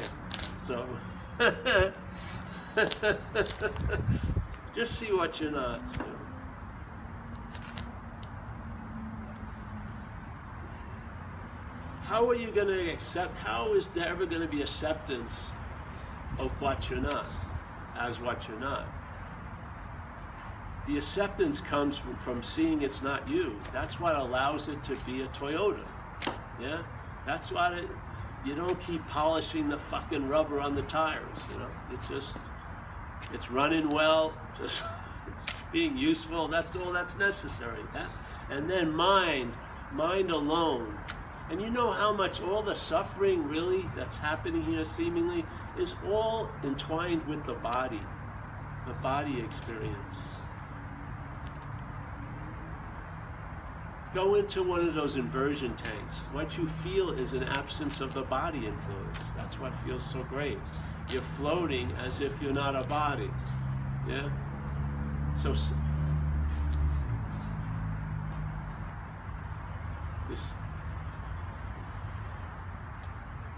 So. 0.57 0.85
just 4.75 4.97
see 4.97 5.11
what 5.11 5.39
you're 5.39 5.51
not. 5.51 5.81
How 12.03 12.27
are 12.29 12.35
you 12.35 12.51
going 12.51 12.67
to 12.67 12.91
accept? 12.91 13.37
How 13.39 13.73
is 13.73 13.87
there 13.89 14.07
ever 14.07 14.25
going 14.25 14.41
to 14.41 14.47
be 14.47 14.61
acceptance 14.61 15.49
of 16.37 16.51
what 16.61 16.89
you're 16.89 16.99
not, 16.99 17.25
as 17.97 18.21
what 18.21 18.47
you're 18.47 18.59
not? 18.59 18.85
The 20.85 20.97
acceptance 20.97 21.61
comes 21.61 21.99
from 22.19 22.43
seeing 22.43 22.83
it's 22.83 23.01
not 23.01 23.27
you. 23.27 23.59
That's 23.73 23.99
what 23.99 24.15
allows 24.15 24.67
it 24.69 24.83
to 24.83 24.95
be 24.97 25.21
a 25.21 25.27
Toyota. 25.27 25.83
Yeah, 26.61 26.83
that's 27.25 27.51
why 27.51 27.77
it. 27.77 27.89
you 28.43 28.55
don't 28.55 28.79
keep 28.79 29.07
polishing 29.07 29.69
the 29.69 29.77
fucking 29.77 30.27
rubber 30.27 30.59
on 30.59 30.75
the 30.75 30.83
tires. 30.83 31.47
You 31.51 31.59
know, 31.59 31.71
it's 31.91 32.07
just 32.07 32.37
it's 33.33 33.49
running 33.49 33.89
well. 33.89 34.33
Just 34.57 34.83
it's 35.27 35.47
being 35.71 35.97
useful. 35.97 36.47
That's 36.47 36.75
all 36.75 36.93
that's 36.93 37.17
necessary. 37.17 37.81
That, 37.93 38.09
and 38.49 38.69
then 38.69 38.93
mind, 38.93 39.57
mind 39.91 40.31
alone. 40.31 40.97
And 41.49 41.61
you 41.61 41.69
know 41.69 41.91
how 41.91 42.13
much 42.13 42.41
all 42.41 42.63
the 42.63 42.75
suffering 42.75 43.47
really 43.47 43.89
that's 43.95 44.17
happening 44.17 44.61
here 44.61 44.85
seemingly 44.85 45.45
is 45.75 45.95
all 46.03 46.53
entwined 46.63 47.23
with 47.27 47.43
the 47.43 47.53
body, 47.53 48.01
the 48.85 48.93
body 48.93 49.41
experience. 49.41 50.34
Go 54.15 54.35
into 54.35 54.63
one 54.63 54.79
of 54.79 54.93
those 54.93 55.17
inversion 55.17 55.75
tanks. 55.75 56.19
What 56.31 56.57
you 56.57 56.69
feel 56.69 57.11
is 57.11 57.33
an 57.33 57.43
absence 57.43 57.99
of 57.99 58.13
the 58.13 58.21
body 58.21 58.65
influence. 58.65 59.31
That's 59.35 59.59
what 59.59 59.75
feels 59.75 60.09
so 60.09 60.23
great. 60.23 60.57
You're 61.11 61.21
floating 61.21 61.91
as 61.97 62.21
if 62.21 62.41
you're 62.41 62.53
not 62.53 62.77
a 62.77 62.83
body. 62.85 63.29
Yeah? 64.07 64.29
So, 65.35 65.51
this 70.29 70.55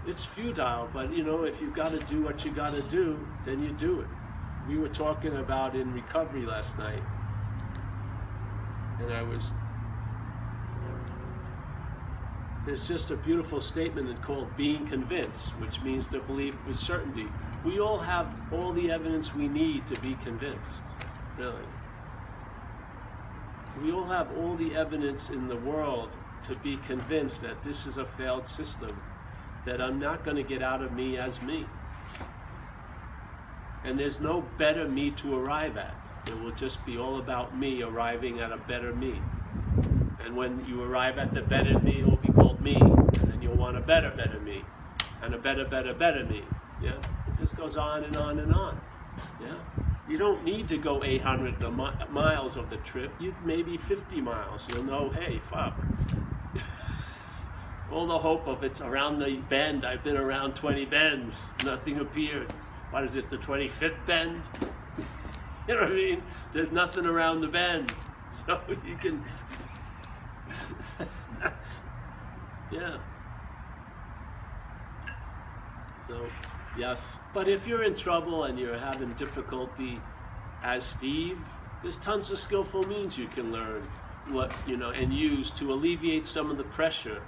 it's 0.08 0.24
futile, 0.24 0.90
but 0.92 1.12
you 1.12 1.22
know, 1.22 1.44
if 1.44 1.60
you've 1.60 1.74
got 1.74 1.92
to 1.92 2.00
do 2.00 2.20
what 2.20 2.44
you 2.44 2.50
got 2.50 2.74
to 2.74 2.82
do, 2.82 3.24
then 3.44 3.62
you 3.62 3.70
do 3.70 4.00
it. 4.00 4.08
We 4.68 4.76
were 4.76 4.88
talking 4.88 5.36
about 5.36 5.76
in 5.76 5.94
recovery 5.94 6.44
last 6.44 6.78
night, 6.78 7.04
and 9.00 9.12
I 9.12 9.22
was. 9.22 9.52
There's 12.68 12.86
just 12.86 13.10
a 13.10 13.16
beautiful 13.16 13.62
statement 13.62 14.20
called 14.20 14.54
being 14.54 14.86
convinced, 14.86 15.52
which 15.52 15.80
means 15.80 16.06
to 16.08 16.20
believe 16.20 16.54
with 16.66 16.76
certainty. 16.76 17.26
We 17.64 17.80
all 17.80 17.96
have 17.96 18.42
all 18.52 18.74
the 18.74 18.90
evidence 18.90 19.34
we 19.34 19.48
need 19.48 19.86
to 19.86 19.98
be 20.02 20.18
convinced, 20.22 20.82
really. 21.38 21.64
We 23.82 23.90
all 23.90 24.04
have 24.04 24.36
all 24.36 24.54
the 24.54 24.76
evidence 24.76 25.30
in 25.30 25.48
the 25.48 25.56
world 25.56 26.10
to 26.42 26.58
be 26.58 26.76
convinced 26.86 27.40
that 27.40 27.62
this 27.62 27.86
is 27.86 27.96
a 27.96 28.04
failed 28.04 28.46
system 28.46 28.94
that 29.64 29.80
I'm 29.80 29.98
not 29.98 30.22
going 30.22 30.36
to 30.36 30.42
get 30.42 30.62
out 30.62 30.82
of 30.82 30.92
me 30.92 31.16
as 31.16 31.40
me. 31.40 31.64
And 33.84 33.98
there's 33.98 34.20
no 34.20 34.42
better 34.58 34.86
me 34.86 35.10
to 35.12 35.38
arrive 35.38 35.78
at. 35.78 35.94
It 36.26 36.38
will 36.38 36.52
just 36.52 36.84
be 36.84 36.98
all 36.98 37.16
about 37.16 37.56
me 37.56 37.82
arriving 37.82 38.40
at 38.40 38.52
a 38.52 38.58
better 38.58 38.94
me. 38.94 39.22
And 40.22 40.36
when 40.36 40.62
you 40.68 40.82
arrive 40.82 41.16
at 41.16 41.32
the 41.32 41.40
better 41.40 41.78
me, 41.78 42.00
it 42.00 42.04
will 42.04 42.16
be 42.16 42.27
me. 42.68 42.80
And 43.20 43.30
then 43.30 43.42
you'll 43.42 43.56
want 43.56 43.76
a 43.76 43.80
better, 43.80 44.10
better 44.10 44.40
me. 44.40 44.64
And 45.22 45.34
a 45.34 45.38
better, 45.38 45.64
better, 45.64 45.94
better 45.94 46.24
me. 46.24 46.44
Yeah? 46.80 46.98
It 47.26 47.36
just 47.36 47.56
goes 47.56 47.76
on 47.76 48.04
and 48.04 48.16
on 48.16 48.38
and 48.38 48.52
on. 48.52 48.76
Yeah? 49.38 49.58
You 50.06 50.18
don't 50.18 50.44
need 50.44 50.68
to 50.68 50.78
go 50.78 51.02
800 51.04 51.60
mi- 51.60 52.06
miles 52.10 52.56
of 52.56 52.70
the 52.70 52.76
trip. 52.78 53.16
You 53.18 53.34
maybe 53.42 53.76
50 53.76 54.20
miles. 54.20 54.68
You'll 54.68 54.84
know, 54.84 55.10
hey, 55.10 55.38
fuck 55.40 55.88
all 57.90 58.06
the 58.06 58.18
hope 58.18 58.46
of 58.46 58.62
it's 58.62 58.80
around 58.80 59.18
the 59.18 59.36
bend. 59.48 59.84
I've 59.84 60.04
been 60.04 60.16
around 60.16 60.54
20 60.54 60.84
bends. 60.86 61.52
Nothing 61.60 61.98
appears. 61.98 62.70
What 62.90 63.04
is 63.04 63.16
it, 63.16 63.30
the 63.30 63.38
25th 63.38 64.06
bend? 64.06 64.44
you 64.98 65.04
know 65.68 65.80
what 65.82 65.92
I 65.92 65.94
mean? 65.94 66.22
There's 66.52 66.72
nothing 66.72 67.06
around 67.06 67.40
the 67.40 67.48
bend. 67.48 67.94
So 68.30 68.60
you 68.84 68.96
can. 68.98 69.24
Yeah. 72.70 72.96
So, 76.06 76.32
yes. 76.76 77.18
But 77.32 77.48
if 77.48 77.66
you're 77.66 77.82
in 77.82 77.94
trouble 77.94 78.44
and 78.44 78.58
you're 78.58 78.78
having 78.78 79.12
difficulty 79.12 80.00
as 80.62 80.84
Steve, 80.84 81.36
there's 81.82 81.98
tons 81.98 82.30
of 82.30 82.38
skillful 82.38 82.84
means 82.84 83.18
you 83.18 83.28
can 83.28 83.52
learn 83.52 83.82
what, 84.30 84.52
you 84.66 84.76
know, 84.76 84.90
and 84.90 85.12
use 85.12 85.50
to 85.52 85.72
alleviate 85.72 86.26
some 86.26 86.50
of 86.50 86.56
the 86.56 86.64
pressure 86.64 87.22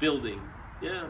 building. 0.00 0.40
Yeah. 0.80 1.06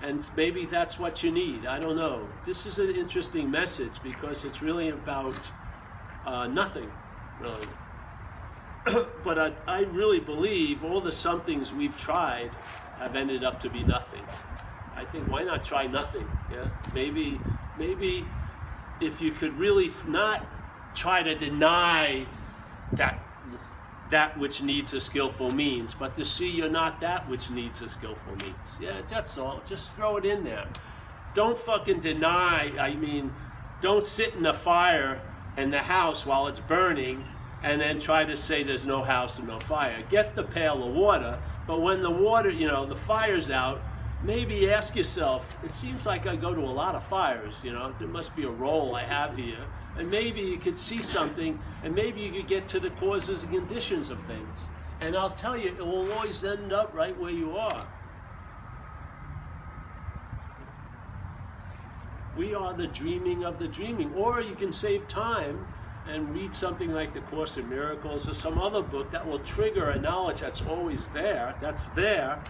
And 0.00 0.28
maybe 0.36 0.66
that's 0.66 0.98
what 0.98 1.22
you 1.22 1.30
need. 1.30 1.66
I 1.66 1.78
don't 1.78 1.96
know. 1.96 2.28
This 2.44 2.66
is 2.66 2.78
an 2.78 2.90
interesting 2.90 3.50
message 3.50 4.00
because 4.02 4.44
it's 4.44 4.62
really 4.62 4.88
about 4.88 5.36
uh, 6.24 6.46
nothing, 6.48 6.90
really. 7.38 7.68
but 9.24 9.38
I, 9.38 9.52
I 9.68 9.80
really 9.82 10.20
believe 10.20 10.82
all 10.82 11.00
the 11.00 11.12
somethings 11.12 11.72
we've 11.72 11.96
tried 11.96 12.50
have 13.02 13.16
ended 13.16 13.44
up 13.44 13.60
to 13.60 13.70
be 13.70 13.84
nothing. 13.84 14.24
I 14.96 15.04
think 15.04 15.30
why 15.30 15.42
not 15.42 15.64
try 15.64 15.86
nothing? 15.86 16.26
Yeah. 16.50 16.66
Maybe, 16.92 17.40
maybe 17.76 18.26
if 19.00 19.20
you 19.20 19.32
could 19.32 19.58
really 19.58 19.90
not 20.06 20.46
try 20.94 21.22
to 21.22 21.34
deny 21.34 22.26
that 22.96 23.18
that 24.10 24.36
which 24.38 24.60
needs 24.60 24.92
a 24.92 25.00
skillful 25.00 25.50
means, 25.50 25.94
but 25.94 26.14
to 26.16 26.24
see 26.24 26.50
you're 26.50 26.68
not 26.68 27.00
that 27.00 27.28
which 27.28 27.50
needs 27.50 27.80
a 27.80 27.88
skillful 27.88 28.36
means. 28.36 28.78
Yeah, 28.78 29.00
that's 29.08 29.38
all. 29.38 29.62
Just 29.66 29.92
throw 29.92 30.18
it 30.18 30.26
in 30.26 30.44
there. 30.44 30.66
Don't 31.34 31.58
fucking 31.58 32.00
deny, 32.00 32.72
I 32.78 32.94
mean, 32.94 33.32
don't 33.80 34.04
sit 34.04 34.34
in 34.34 34.42
the 34.42 34.52
fire 34.52 35.22
in 35.56 35.70
the 35.70 35.78
house 35.78 36.26
while 36.26 36.46
it's 36.46 36.60
burning 36.60 37.24
and 37.62 37.80
then 37.80 38.00
try 38.00 38.24
to 38.24 38.36
say 38.36 38.62
there's 38.62 38.84
no 38.84 39.02
house 39.02 39.38
and 39.38 39.46
no 39.46 39.58
fire. 39.60 40.02
Get 40.08 40.34
the 40.34 40.42
pail 40.42 40.82
of 40.84 40.94
water, 40.94 41.38
but 41.66 41.80
when 41.80 42.02
the 42.02 42.10
water, 42.10 42.50
you 42.50 42.66
know, 42.66 42.84
the 42.86 42.96
fire's 42.96 43.50
out, 43.50 43.82
maybe 44.24 44.70
ask 44.70 44.96
yourself, 44.96 45.56
it 45.62 45.70
seems 45.70 46.04
like 46.04 46.26
I 46.26 46.36
go 46.36 46.54
to 46.54 46.60
a 46.60 46.62
lot 46.62 46.94
of 46.94 47.04
fires, 47.04 47.62
you 47.62 47.72
know, 47.72 47.94
there 47.98 48.08
must 48.08 48.34
be 48.34 48.44
a 48.44 48.50
role 48.50 48.96
I 48.96 49.04
have 49.04 49.36
here. 49.36 49.64
And 49.96 50.10
maybe 50.10 50.40
you 50.40 50.58
could 50.58 50.78
see 50.78 51.02
something, 51.02 51.58
and 51.82 51.94
maybe 51.94 52.20
you 52.20 52.32
could 52.32 52.48
get 52.48 52.68
to 52.68 52.80
the 52.80 52.90
causes 52.90 53.42
and 53.42 53.52
conditions 53.52 54.10
of 54.10 54.20
things. 54.22 54.68
And 55.00 55.16
I'll 55.16 55.30
tell 55.30 55.56
you, 55.56 55.68
it 55.68 55.84
will 55.84 56.12
always 56.12 56.44
end 56.44 56.72
up 56.72 56.94
right 56.94 57.18
where 57.18 57.32
you 57.32 57.56
are. 57.56 57.86
We 62.34 62.54
are 62.54 62.72
the 62.72 62.86
dreaming 62.86 63.44
of 63.44 63.58
the 63.58 63.68
dreaming. 63.68 64.12
Or 64.14 64.40
you 64.40 64.54
can 64.54 64.72
save 64.72 65.08
time 65.08 65.66
and 66.06 66.32
read 66.32 66.54
something 66.54 66.92
like 66.92 67.12
The 67.12 67.20
Course 67.20 67.56
in 67.56 67.68
Miracles 67.68 68.28
or 68.28 68.34
some 68.34 68.58
other 68.58 68.82
book 68.82 69.12
that 69.12 69.26
will 69.26 69.38
trigger 69.38 69.90
a 69.90 69.98
knowledge 69.98 70.40
that's 70.40 70.60
always 70.60 71.08
there, 71.08 71.54
that's 71.60 71.88
there, 71.90 72.40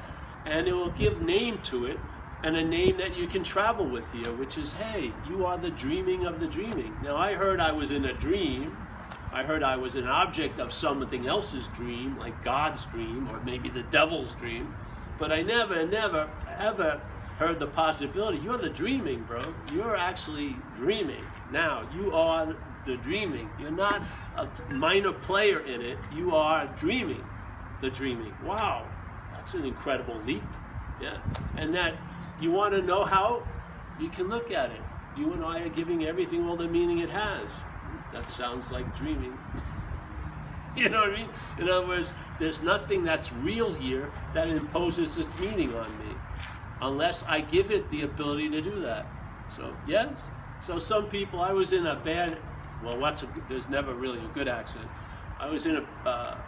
and 0.44 0.66
it 0.66 0.72
will 0.72 0.90
give 0.90 1.20
name 1.20 1.58
to 1.64 1.84
it 1.86 2.00
and 2.42 2.56
a 2.56 2.64
name 2.64 2.96
that 2.96 3.16
you 3.16 3.28
can 3.28 3.44
travel 3.44 3.88
with 3.88 4.10
here, 4.10 4.32
which 4.32 4.58
is, 4.58 4.72
hey, 4.72 5.14
you 5.22 5.44
are 5.44 5.58
the 5.58 5.70
dreaming 5.70 6.24
of 6.24 6.40
the 6.40 6.48
dreaming. 6.48 6.98
Now, 7.00 7.16
I 7.16 7.34
heard 7.34 7.60
I 7.60 7.72
was 7.72 7.92
in 7.92 8.04
a 8.04 8.12
dream. 8.12 8.76
I 9.32 9.44
heard 9.44 9.62
I 9.62 9.76
was 9.76 9.94
an 9.94 10.06
object 10.06 10.58
of 10.58 10.72
something 10.72 11.26
else's 11.26 11.68
dream, 11.68 12.16
like 12.18 12.42
God's 12.42 12.84
dream 12.86 13.28
or 13.28 13.40
maybe 13.40 13.68
the 13.68 13.82
devil's 13.82 14.34
dream. 14.34 14.74
But 15.18 15.30
I 15.30 15.42
never, 15.42 15.86
never, 15.86 16.30
ever 16.58 17.00
heard 17.38 17.60
the 17.60 17.68
possibility. 17.68 18.38
You're 18.38 18.58
the 18.58 18.70
dreaming, 18.70 19.22
bro. 19.22 19.54
You're 19.70 19.96
actually 19.96 20.62
dreaming. 20.74 21.24
Now, 21.48 21.84
you 21.92 22.12
are 22.12 22.56
the 22.84 22.96
dreaming. 22.96 23.50
You're 23.56 23.70
not 23.70 24.02
a 24.36 24.48
minor 24.74 25.12
player 25.12 25.60
in 25.60 25.80
it. 25.82 26.04
You 26.10 26.34
are 26.34 26.66
dreaming 26.76 27.24
the 27.80 27.90
dreaming. 27.90 28.34
Wow, 28.40 28.86
that's 29.32 29.54
an 29.54 29.64
incredible 29.64 30.22
leap. 30.22 30.54
Yeah. 30.98 31.18
And 31.56 31.74
that 31.74 31.96
you 32.38 32.50
want 32.50 32.74
to 32.74 32.82
know 32.82 33.04
how? 33.04 33.44
You 33.98 34.08
can 34.08 34.28
look 34.28 34.50
at 34.50 34.70
it. 34.70 34.82
You 35.14 35.34
and 35.34 35.44
I 35.44 35.60
are 35.60 35.68
giving 35.68 36.04
everything 36.04 36.42
all 36.42 36.56
the 36.56 36.68
meaning 36.68 36.98
it 36.98 37.10
has. 37.10 37.64
That 38.10 38.28
sounds 38.28 38.70
like 38.70 38.94
dreaming. 38.94 39.38
You 40.74 40.88
know 40.88 41.00
what 41.00 41.10
I 41.10 41.16
mean? 41.16 41.28
In 41.58 41.68
other 41.68 41.86
words, 41.86 42.14
there's 42.38 42.62
nothing 42.62 43.04
that's 43.04 43.30
real 43.30 43.74
here 43.74 44.10
that 44.32 44.48
imposes 44.48 45.18
its 45.18 45.38
meaning 45.38 45.74
on 45.74 45.98
me 45.98 46.16
unless 46.80 47.22
I 47.28 47.42
give 47.42 47.70
it 47.70 47.90
the 47.90 48.02
ability 48.02 48.48
to 48.50 48.62
do 48.62 48.80
that. 48.80 49.12
So, 49.48 49.76
yes. 49.84 50.30
So, 50.60 50.78
some 50.78 51.08
people, 51.08 51.40
I 51.40 51.52
was 51.52 51.72
in 51.72 51.86
a 51.86 51.96
bad, 51.96 52.38
well, 52.82 52.98
what's 52.98 53.22
a, 53.22 53.28
there's 53.48 53.68
never 53.68 53.94
really 53.94 54.24
a 54.24 54.28
good 54.28 54.48
accident. 54.48 54.90
I 55.38 55.46
was 55.46 55.66
in 55.66 55.76
a 55.76 56.08
uh, 56.08 56.38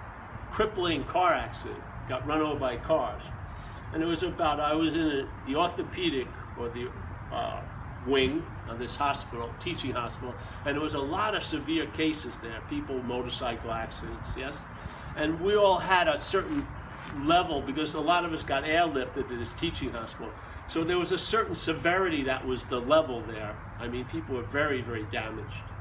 crippling 0.51 1.05
car 1.05 1.33
accident, 1.33 1.83
got 2.09 2.27
run 2.27 2.41
over 2.41 2.59
by 2.59 2.77
cars. 2.77 3.23
And 3.93 4.03
it 4.03 4.07
was 4.07 4.23
about, 4.23 4.61
I 4.61 4.75
was 4.75 4.95
in 4.95 5.07
a, 5.07 5.29
the 5.45 5.57
orthopedic 5.57 6.35
or 6.57 6.69
the 6.69 6.89
uh, 7.31 7.61
wing 8.05 8.45
of 8.67 8.79
this 8.79 8.97
hospital, 8.97 9.55
teaching 9.59 9.93
hospital, 9.93 10.39
and 10.65 10.75
there 10.77 10.83
was 10.83 10.95
a 10.95 10.99
lot 10.99 11.35
of 11.35 11.45
severe 11.45 11.87
cases 11.87 12.41
there, 12.41 12.61
people, 12.69 13.03
motorcycle 13.03 13.73
accidents, 13.73 14.35
yes? 14.37 14.65
And 15.17 15.41
we 15.41 15.57
all 15.57 15.79
had 15.79 16.09
a 16.09 16.19
certain 16.19 16.67
level 17.15 17.63
because 17.63 17.95
a 17.95 18.01
lot 18.01 18.25
of 18.25 18.33
us 18.33 18.43
got 18.43 18.65
airlifted 18.65 19.29
to 19.29 19.37
this 19.39 19.55
teaching 19.55 19.93
hospital. 19.93 20.33
So 20.67 20.83
there 20.85 20.99
was 20.99 21.13
a 21.13 21.19
certain 21.19 21.55
severity 21.55 22.25
that 22.25 22.45
was 22.45 22.65
the 22.65 22.81
level 22.81 23.23
there. 23.25 23.55
I 23.79 23.89
mean, 23.89 24.05
people 24.07 24.37
were 24.37 24.43
very, 24.43 24.81
very 24.83 25.05
damaged. 25.05 25.74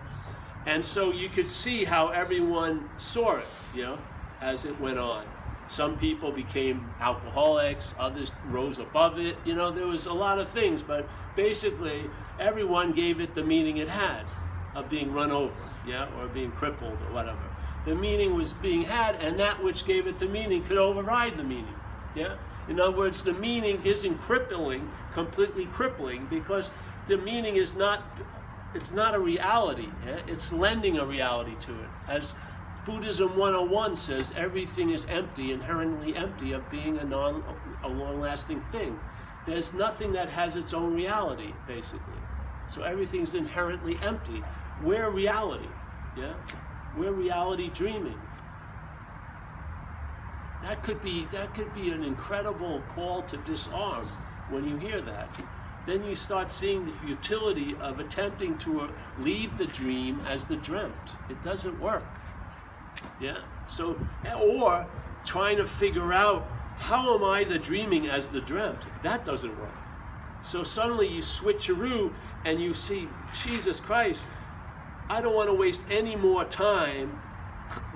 And 0.65 0.85
so 0.85 1.11
you 1.11 1.29
could 1.29 1.47
see 1.47 1.83
how 1.83 2.07
everyone 2.09 2.89
saw 2.97 3.37
it, 3.37 3.47
you 3.73 3.83
know, 3.83 3.99
as 4.41 4.65
it 4.65 4.79
went 4.79 4.97
on. 4.97 5.25
Some 5.67 5.97
people 5.97 6.31
became 6.31 6.93
alcoholics, 6.99 7.93
others 7.97 8.31
rose 8.43 8.79
above 8.79 9.17
it. 9.17 9.41
You 9.43 9.55
know, 9.55 9.71
there 9.71 9.87
was 9.87 10.05
a 10.05 10.13
lot 10.13 10.39
of 10.39 10.49
things, 10.49 10.83
but 10.83 11.09
basically, 11.35 12.11
everyone 12.37 12.93
gave 12.93 13.19
it 13.19 13.33
the 13.33 13.43
meaning 13.43 13.77
it 13.77 13.89
had 13.89 14.25
of 14.75 14.89
being 14.89 15.11
run 15.11 15.31
over, 15.31 15.71
yeah, 15.83 16.05
or 16.15 16.27
being 16.27 16.51
crippled 16.51 17.01
or 17.01 17.11
whatever. 17.11 17.51
The 17.85 17.95
meaning 17.95 18.33
was 18.35 18.53
being 18.53 18.83
had, 18.83 19.15
and 19.15 19.39
that 19.39 19.63
which 19.63 19.85
gave 19.85 20.07
it 20.07 20.19
the 20.19 20.27
meaning 20.27 20.63
could 20.63 20.77
override 20.77 21.37
the 21.37 21.43
meaning, 21.43 21.77
yeah. 22.13 22.35
In 22.67 22.79
other 22.79 22.95
words, 22.95 23.23
the 23.23 23.33
meaning 23.33 23.81
isn't 23.81 24.17
crippling, 24.19 24.93
completely 25.11 25.65
crippling, 25.65 26.27
because 26.27 26.71
the 27.05 27.17
meaning 27.17 27.55
is 27.55 27.75
not 27.75 28.19
it's 28.73 28.91
not 28.91 29.15
a 29.15 29.19
reality. 29.19 29.87
Yeah? 30.05 30.19
It's 30.27 30.51
lending 30.51 30.97
a 30.97 31.05
reality 31.05 31.55
to 31.61 31.71
it. 31.71 31.89
As 32.07 32.35
Buddhism 32.85 33.37
101 33.37 33.95
says, 33.95 34.33
everything 34.35 34.89
is 34.89 35.05
empty, 35.09 35.51
inherently 35.51 36.15
empty 36.15 36.51
of 36.53 36.69
being 36.69 36.97
a 36.97 37.03
non 37.03 37.43
a 37.83 37.87
long-lasting 37.87 38.61
thing. 38.71 38.99
There's 39.45 39.73
nothing 39.73 40.13
that 40.13 40.29
has 40.29 40.55
its 40.55 40.73
own 40.73 40.93
reality, 40.93 41.53
basically. 41.67 42.13
So 42.67 42.83
everything's 42.83 43.35
inherently 43.35 43.97
empty. 44.01 44.43
We're 44.83 45.09
reality. 45.09 45.67
Yeah? 46.17 46.33
We're 46.97 47.11
reality 47.11 47.69
dreaming. 47.69 48.19
That 50.63 50.81
could 50.81 51.01
be 51.01 51.25
that 51.25 51.53
could 51.53 51.73
be 51.73 51.89
an 51.91 52.03
incredible 52.03 52.81
call 52.87 53.21
to 53.23 53.37
disarm 53.37 54.07
when 54.49 54.67
you 54.67 54.77
hear 54.77 55.01
that 55.01 55.29
then 55.85 56.03
you 56.03 56.15
start 56.15 56.49
seeing 56.49 56.85
the 56.85 56.91
futility 56.91 57.75
of 57.81 57.99
attempting 57.99 58.57
to 58.59 58.81
uh, 58.81 58.87
leave 59.19 59.57
the 59.57 59.65
dream 59.65 60.21
as 60.27 60.45
the 60.45 60.55
dreamt. 60.55 61.13
It 61.29 61.41
doesn't 61.43 61.79
work. 61.79 62.05
Yeah? 63.19 63.37
So, 63.67 63.97
or 64.39 64.87
trying 65.25 65.57
to 65.57 65.67
figure 65.67 66.13
out 66.13 66.47
how 66.77 67.15
am 67.15 67.23
I 67.23 67.43
the 67.43 67.59
dreaming 67.59 68.07
as 68.09 68.27
the 68.27 68.41
dreamt? 68.41 68.79
That 69.03 69.25
doesn't 69.25 69.59
work. 69.59 69.75
So 70.43 70.63
suddenly 70.63 71.07
you 71.07 71.21
switch 71.21 71.67
switcheroo 71.67 72.11
and 72.45 72.61
you 72.61 72.73
see, 72.73 73.07
Jesus 73.33 73.79
Christ, 73.79 74.25
I 75.09 75.21
don't 75.21 75.35
want 75.35 75.49
to 75.49 75.53
waste 75.53 75.85
any 75.89 76.15
more 76.15 76.43
time 76.43 77.17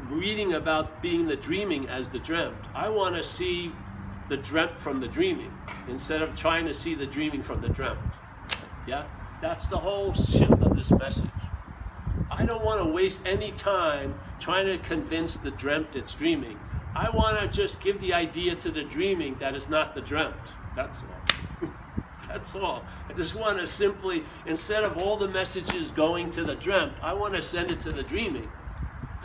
reading 0.10 0.54
about 0.54 1.02
being 1.02 1.26
the 1.26 1.36
dreaming 1.36 1.90
as 1.90 2.08
the 2.10 2.20
dreamt. 2.20 2.56
I 2.74 2.90
want 2.90 3.16
to 3.16 3.24
see 3.24 3.74
the 4.28 4.38
dreamt 4.38 4.80
from 4.80 5.00
the 5.00 5.08
dreaming 5.08 5.60
instead 5.88 6.22
of 6.22 6.36
trying 6.36 6.66
to 6.66 6.74
see 6.74 6.96
the 6.96 7.08
dreaming 7.08 7.42
from 7.42 7.62
the 7.62 7.70
dreamt. 7.70 8.20
Yeah? 8.86 9.06
That's 9.40 9.68
the 9.68 9.80
whole 9.80 10.14
shift 10.14 10.62
of 10.62 10.76
this 10.76 10.92
message. 10.92 11.52
I 12.30 12.46
don't 12.46 12.64
want 12.64 12.82
to 12.82 12.92
waste 12.92 13.22
any 13.26 13.54
time 13.54 14.16
trying 14.40 14.66
to 14.66 14.78
convince 14.78 15.38
the 15.38 15.52
dreamt 15.52 15.96
it's 15.96 16.14
dreaming. 16.14 16.60
I 16.94 17.10
want 17.10 17.40
to 17.40 17.48
just 17.48 17.80
give 17.80 18.02
the 18.02 18.14
idea 18.14 18.56
to 18.56 18.72
the 18.72 18.84
dreaming 18.84 19.38
that 19.40 19.56
is 19.56 19.70
not 19.70 19.96
the 19.96 20.02
dreamt. 20.02 20.58
That's 20.76 21.04
all. 21.04 21.24
That's 22.28 22.56
all. 22.56 22.90
I 23.10 23.14
just 23.14 23.36
want 23.36 23.60
to 23.60 23.68
simply, 23.68 24.26
instead 24.46 24.84
of 24.84 24.98
all 24.98 25.18
the 25.18 25.30
messages 25.30 25.92
going 25.92 26.30
to 26.32 26.44
the 26.44 26.56
dreamt, 26.56 26.98
I 27.02 27.14
want 27.14 27.36
to 27.36 27.42
send 27.42 27.72
it 27.72 27.80
to 27.82 27.92
the 27.92 28.04
dreaming 28.04 28.52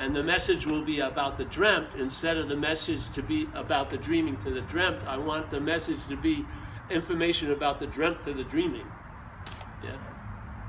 and 0.02 0.16
the 0.16 0.22
message 0.24 0.66
will 0.66 0.82
be 0.82 0.98
about 0.98 1.38
the 1.38 1.44
dreamt 1.44 1.94
instead 1.94 2.36
of 2.36 2.48
the 2.48 2.56
message 2.56 3.10
to 3.10 3.22
be 3.22 3.52
about 3.54 3.88
the 3.88 3.96
dreaming 3.96 4.36
to 4.36 4.50
the 4.50 4.60
dreamt. 4.60 5.04
I 5.06 5.16
want 5.16 5.48
the 5.48 5.60
message 5.60 6.08
to 6.08 6.16
be 6.16 6.48
information 6.90 7.52
about 7.52 7.78
the 7.78 7.86
dreamt 7.86 8.20
to 8.22 8.34
the 8.34 8.42
dreaming. 8.42 8.88
Yeah. 9.80 9.98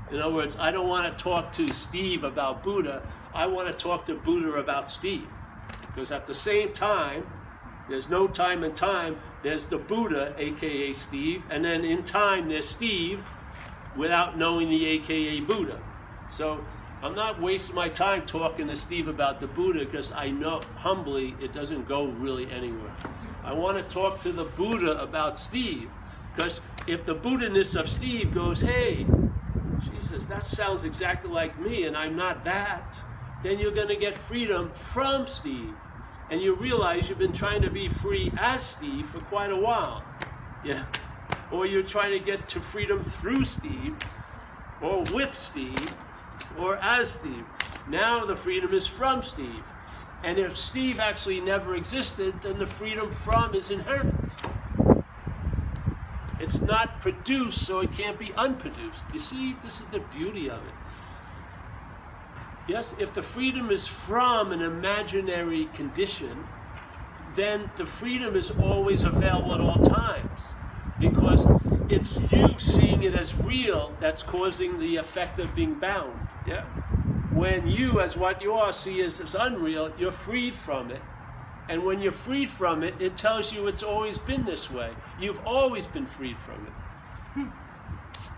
In 0.08 0.20
other 0.20 0.32
words, 0.32 0.56
I 0.60 0.70
don't 0.70 0.86
want 0.86 1.18
to 1.18 1.20
talk 1.20 1.50
to 1.54 1.66
Steve 1.72 2.22
about 2.22 2.62
Buddha. 2.62 3.02
I 3.34 3.48
want 3.48 3.66
to 3.66 3.76
talk 3.76 4.06
to 4.06 4.14
Buddha 4.14 4.52
about 4.52 4.88
Steve. 4.88 5.32
Because 5.80 6.12
at 6.12 6.28
the 6.28 6.34
same 6.34 6.72
time, 6.72 7.26
there's 7.88 8.08
no 8.08 8.28
time 8.28 8.62
and 8.62 8.76
time. 8.76 9.16
There's 9.42 9.66
the 9.66 9.78
Buddha, 9.78 10.36
aka 10.38 10.92
Steve, 10.92 11.44
and 11.50 11.64
then 11.64 11.84
in 11.84 12.04
time 12.04 12.48
there's 12.48 12.68
Steve 12.68 13.28
without 13.96 14.38
knowing 14.38 14.70
the 14.70 14.86
aka 14.86 15.40
Buddha. 15.40 15.80
So 16.28 16.68
I'm 17.04 17.14
not 17.14 17.38
wasting 17.38 17.74
my 17.74 17.90
time 17.90 18.24
talking 18.24 18.66
to 18.68 18.74
Steve 18.74 19.08
about 19.08 19.38
the 19.38 19.46
Buddha 19.46 19.80
because 19.80 20.10
I 20.10 20.30
know 20.30 20.62
humbly 20.74 21.36
it 21.38 21.52
doesn't 21.52 21.86
go 21.86 22.10
really 22.12 22.50
anywhere. 22.50 22.94
I 23.44 23.52
want 23.52 23.76
to 23.76 23.82
talk 23.82 24.20
to 24.20 24.32
the 24.32 24.44
Buddha 24.44 24.98
about 25.02 25.36
Steve 25.36 25.90
because 26.32 26.62
if 26.86 27.04
the 27.04 27.14
Buddha-ness 27.14 27.74
of 27.74 27.90
Steve 27.90 28.32
goes, 28.32 28.62
hey, 28.62 29.08
Jesus, 29.78 30.24
that 30.28 30.44
sounds 30.44 30.84
exactly 30.84 31.30
like 31.30 31.58
me 31.58 31.84
and 31.84 31.94
I'm 31.94 32.16
not 32.16 32.42
that, 32.46 33.02
then 33.42 33.58
you're 33.58 33.74
going 33.74 33.88
to 33.88 33.96
get 33.96 34.14
freedom 34.14 34.70
from 34.70 35.26
Steve. 35.26 35.76
And 36.30 36.40
you 36.40 36.56
realize 36.56 37.10
you've 37.10 37.18
been 37.18 37.34
trying 37.34 37.60
to 37.60 37.70
be 37.70 37.90
free 37.90 38.32
as 38.38 38.64
Steve 38.64 39.10
for 39.10 39.20
quite 39.20 39.52
a 39.52 39.58
while. 39.58 40.06
Yeah. 40.62 40.84
Or 41.50 41.66
you're 41.66 41.82
trying 41.82 42.18
to 42.18 42.24
get 42.24 42.48
to 42.48 42.62
freedom 42.62 43.02
through 43.02 43.44
Steve 43.44 43.98
or 44.80 45.04
with 45.12 45.34
Steve 45.34 45.92
or 46.56 46.76
as 46.78 47.12
Steve. 47.12 47.46
Now 47.86 48.24
the 48.24 48.36
freedom 48.36 48.72
is 48.74 48.86
from 48.86 49.22
Steve. 49.22 49.64
And 50.22 50.38
if 50.38 50.56
Steve 50.56 50.98
actually 50.98 51.40
never 51.40 51.74
existed, 51.76 52.42
then 52.42 52.58
the 52.58 52.66
freedom 52.66 53.10
from 53.10 53.54
is 53.54 53.70
inherent. 53.70 54.16
It's 56.38 56.60
not 56.62 57.00
produced, 57.00 57.64
so 57.64 57.80
it 57.80 57.92
can't 57.92 58.18
be 58.18 58.34
unproduced. 58.34 59.12
You 59.12 59.20
see, 59.20 59.54
this 59.54 59.80
is 59.80 59.88
the 59.88 60.00
beauty 60.00 60.50
of 60.50 60.66
it. 60.66 60.74
Yes, 62.66 62.94
if 62.98 63.12
the 63.12 63.22
freedom 63.22 63.70
is 63.70 63.86
from 63.86 64.52
an 64.52 64.62
imaginary 64.62 65.66
condition, 65.66 66.48
then 67.34 67.70
the 67.76 67.86
freedom 67.86 68.36
is 68.36 68.50
always 68.50 69.04
available 69.04 69.54
at 69.54 69.60
all 69.60 69.80
times 69.80 70.54
because 70.98 71.46
it's 71.94 72.18
you 72.32 72.58
seeing 72.58 73.04
it 73.04 73.14
as 73.14 73.38
real 73.44 73.92
that's 74.00 74.22
causing 74.22 74.78
the 74.80 74.96
effect 74.96 75.38
of 75.38 75.54
being 75.54 75.74
bound. 75.74 76.12
Yeah? 76.46 76.62
When 77.32 77.66
you, 77.68 78.00
as 78.00 78.16
what 78.16 78.42
you 78.42 78.52
are, 78.52 78.72
see 78.72 79.00
as, 79.02 79.20
as 79.20 79.34
unreal, 79.34 79.92
you're 79.98 80.12
freed 80.12 80.54
from 80.54 80.90
it. 80.90 81.02
And 81.68 81.84
when 81.84 82.00
you're 82.00 82.12
freed 82.12 82.50
from 82.50 82.82
it, 82.82 82.94
it 83.00 83.16
tells 83.16 83.52
you 83.52 83.66
it's 83.68 83.82
always 83.82 84.18
been 84.18 84.44
this 84.44 84.70
way. 84.70 84.90
You've 85.20 85.40
always 85.46 85.86
been 85.86 86.06
freed 86.06 86.36
from 86.38 86.66
it. 86.66 86.72
Hmm. 87.34 87.48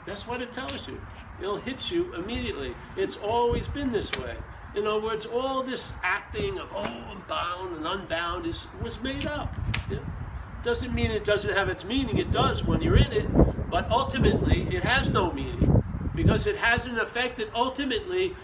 That's 0.07 0.27
what 0.27 0.41
it 0.41 0.53
tells 0.53 0.87
you. 0.87 1.01
It'll 1.41 1.57
hit 1.57 1.91
you 1.91 2.15
immediately. 2.15 2.75
It's 2.97 3.17
always 3.17 3.67
been 3.69 3.91
this 3.91 4.11
way. 4.19 4.37
In 4.75 4.87
other 4.87 5.01
words, 5.01 5.27
all 5.27 5.63
this 5.63 5.97
acting 6.03 6.59
of, 6.59 6.69
oh, 6.75 6.83
I'm 6.83 7.23
bound 7.27 7.77
and 7.77 7.87
unbound 7.87 8.47
is, 8.47 8.67
was 8.83 9.01
made 9.01 9.27
up. 9.27 9.55
Yeah? 9.91 9.99
Doesn't 10.67 10.93
mean 10.93 11.13
it 11.13 11.25
doesn't 11.25 11.55
have 11.55 11.69
its 11.69 11.85
meaning. 11.85 12.17
It 12.19 12.33
does 12.33 12.67
when 12.67 12.83
you're 12.83 12.97
in 12.99 13.13
it. 13.13 13.39
But 13.71 13.89
ultimately, 13.89 14.63
it 14.63 14.83
has 14.83 15.13
no 15.13 15.33
meaning 15.33 15.71
because 16.17 16.45
it 16.45 16.57
hasn't 16.57 16.99
affected 16.99 17.51
ultimately 17.55 18.37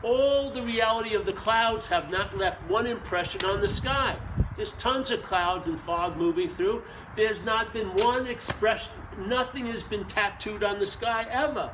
all 0.00 0.52
the 0.52 0.62
reality 0.62 1.14
of 1.14 1.26
the 1.26 1.32
clouds 1.32 1.88
have 1.88 2.10
not 2.10 2.36
left 2.38 2.62
one 2.62 2.86
impression 2.86 3.44
on 3.44 3.60
the 3.60 3.68
sky. 3.68 4.18
There's 4.54 4.72
tons 4.72 5.10
of 5.10 5.24
clouds 5.24 5.66
and 5.66 5.80
fog 5.80 6.16
moving 6.16 6.48
through. 6.48 6.84
There's 7.16 7.42
not 7.42 7.72
been 7.72 7.94
one 7.94 8.28
expression, 8.28 8.92
nothing 9.16 9.66
has 9.66 9.82
been 9.82 10.06
tattooed 10.06 10.62
on 10.62 10.78
the 10.78 10.86
sky 10.86 11.26
ever. 11.28 11.72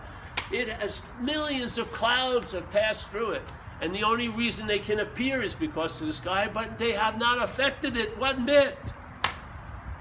It 0.51 0.71
has 0.81 1.03
millions 1.19 1.77
of 1.77 1.93
clouds 1.93 2.53
have 2.53 2.71
passed 2.71 3.11
through 3.11 3.33
it. 3.33 3.53
And 3.81 3.95
the 3.95 4.05
only 4.05 4.29
reason 4.31 4.67
they 4.67 4.79
can 4.79 5.01
appear 5.01 5.43
is 5.43 5.55
because 5.55 6.01
of 6.01 6.07
the 6.07 6.13
sky, 6.15 6.49
but 6.53 6.79
they 6.79 6.93
have 6.93 7.19
not 7.19 7.43
affected 7.45 7.97
it 7.99 8.17
one 8.17 8.47
bit. 8.47 8.79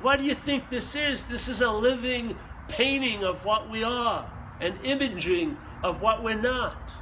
What 0.02 0.20
do 0.20 0.26
you 0.26 0.36
think 0.36 0.70
this 0.70 0.96
is? 0.96 1.26
This 1.26 1.48
is 1.48 1.62
a 1.62 1.72
living 1.72 2.38
painting 2.68 3.24
of 3.24 3.46
what 3.46 3.70
we 3.70 3.84
are 3.84 4.30
an 4.60 4.78
imaging 4.84 5.58
of 5.84 6.02
what 6.02 6.24
we're 6.24 6.40
not. 6.40 6.96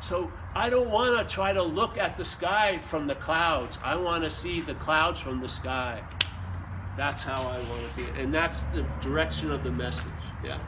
So 0.00 0.30
I 0.54 0.70
don't 0.70 0.90
want 0.90 1.18
to 1.18 1.34
try 1.34 1.52
to 1.52 1.62
look 1.62 1.98
at 1.98 2.16
the 2.16 2.24
sky 2.24 2.78
from 2.78 3.06
the 3.06 3.16
clouds. 3.16 3.78
I 3.82 3.96
want 3.96 4.22
to 4.24 4.30
see 4.30 4.60
the 4.60 4.74
clouds 4.74 5.18
from 5.18 5.40
the 5.40 5.48
sky. 5.48 6.02
That's 6.96 7.22
how 7.22 7.42
I 7.42 7.58
want 7.68 7.82
to 7.90 7.96
be. 7.96 8.20
And 8.20 8.32
that's 8.32 8.64
the 8.64 8.86
direction 9.00 9.50
of 9.50 9.64
the 9.64 9.70
message. 9.72 10.04
Yeah. 10.44 10.58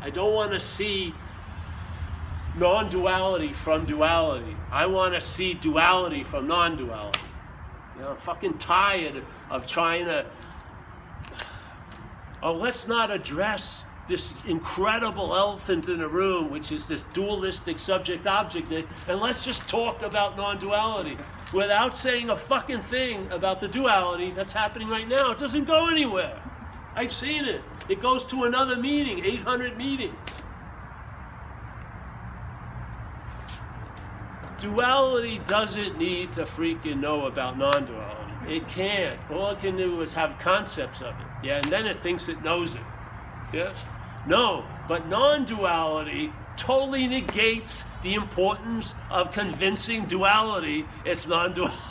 I 0.00 0.10
don't 0.10 0.34
want 0.34 0.52
to 0.52 0.60
see 0.60 1.14
non 2.58 2.90
duality 2.90 3.52
from 3.52 3.86
duality. 3.86 4.56
I 4.72 4.86
want 4.86 5.14
to 5.14 5.20
see 5.20 5.54
duality 5.54 6.24
from 6.24 6.48
non 6.48 6.76
duality. 6.76 7.20
You 8.02 8.08
know, 8.08 8.14
I'm 8.14 8.18
fucking 8.18 8.58
tired 8.58 9.22
of 9.48 9.64
trying 9.64 10.06
to 10.06 10.26
oh, 12.42 12.52
let's 12.52 12.88
not 12.88 13.12
address 13.12 13.84
this 14.08 14.34
incredible 14.44 15.36
elephant 15.36 15.88
in 15.88 16.00
the 16.00 16.08
room, 16.08 16.50
which 16.50 16.72
is 16.72 16.88
this 16.88 17.04
dualistic 17.04 17.78
subject 17.78 18.26
object 18.26 18.72
and 18.72 19.20
let's 19.20 19.44
just 19.44 19.68
talk 19.68 20.02
about 20.02 20.36
non 20.36 20.58
duality 20.58 21.16
without 21.52 21.94
saying 21.94 22.30
a 22.30 22.36
fucking 22.36 22.82
thing 22.82 23.30
about 23.30 23.60
the 23.60 23.68
duality 23.68 24.32
that's 24.32 24.52
happening 24.52 24.88
right 24.88 25.06
now. 25.06 25.30
It 25.30 25.38
doesn't 25.38 25.66
go 25.66 25.88
anywhere. 25.88 26.42
I've 26.96 27.12
seen 27.12 27.44
it. 27.44 27.62
It 27.88 28.02
goes 28.02 28.24
to 28.24 28.42
another 28.42 28.74
meeting, 28.74 29.24
800 29.24 29.76
meetings. 29.76 30.18
Duality 34.62 35.38
doesn't 35.40 35.98
need 35.98 36.32
to 36.32 36.42
freaking 36.42 37.00
know 37.00 37.26
about 37.26 37.58
non-duality. 37.58 38.56
It 38.56 38.68
can't. 38.68 39.18
All 39.28 39.50
it 39.50 39.58
can 39.58 39.76
do 39.76 40.00
is 40.02 40.14
have 40.14 40.38
concepts 40.38 41.00
of 41.00 41.08
it. 41.08 41.26
Yeah, 41.42 41.56
and 41.56 41.64
then 41.64 41.84
it 41.84 41.96
thinks 41.96 42.28
it 42.28 42.44
knows 42.44 42.76
it. 42.76 42.82
Yes? 43.52 43.84
No, 44.24 44.64
but 44.86 45.08
non-duality 45.08 46.32
totally 46.56 47.08
negates 47.08 47.84
the 48.02 48.14
importance 48.14 48.94
of 49.10 49.32
convincing 49.32 50.04
duality. 50.06 50.86
It's 51.04 51.26
non-duality. 51.26 51.76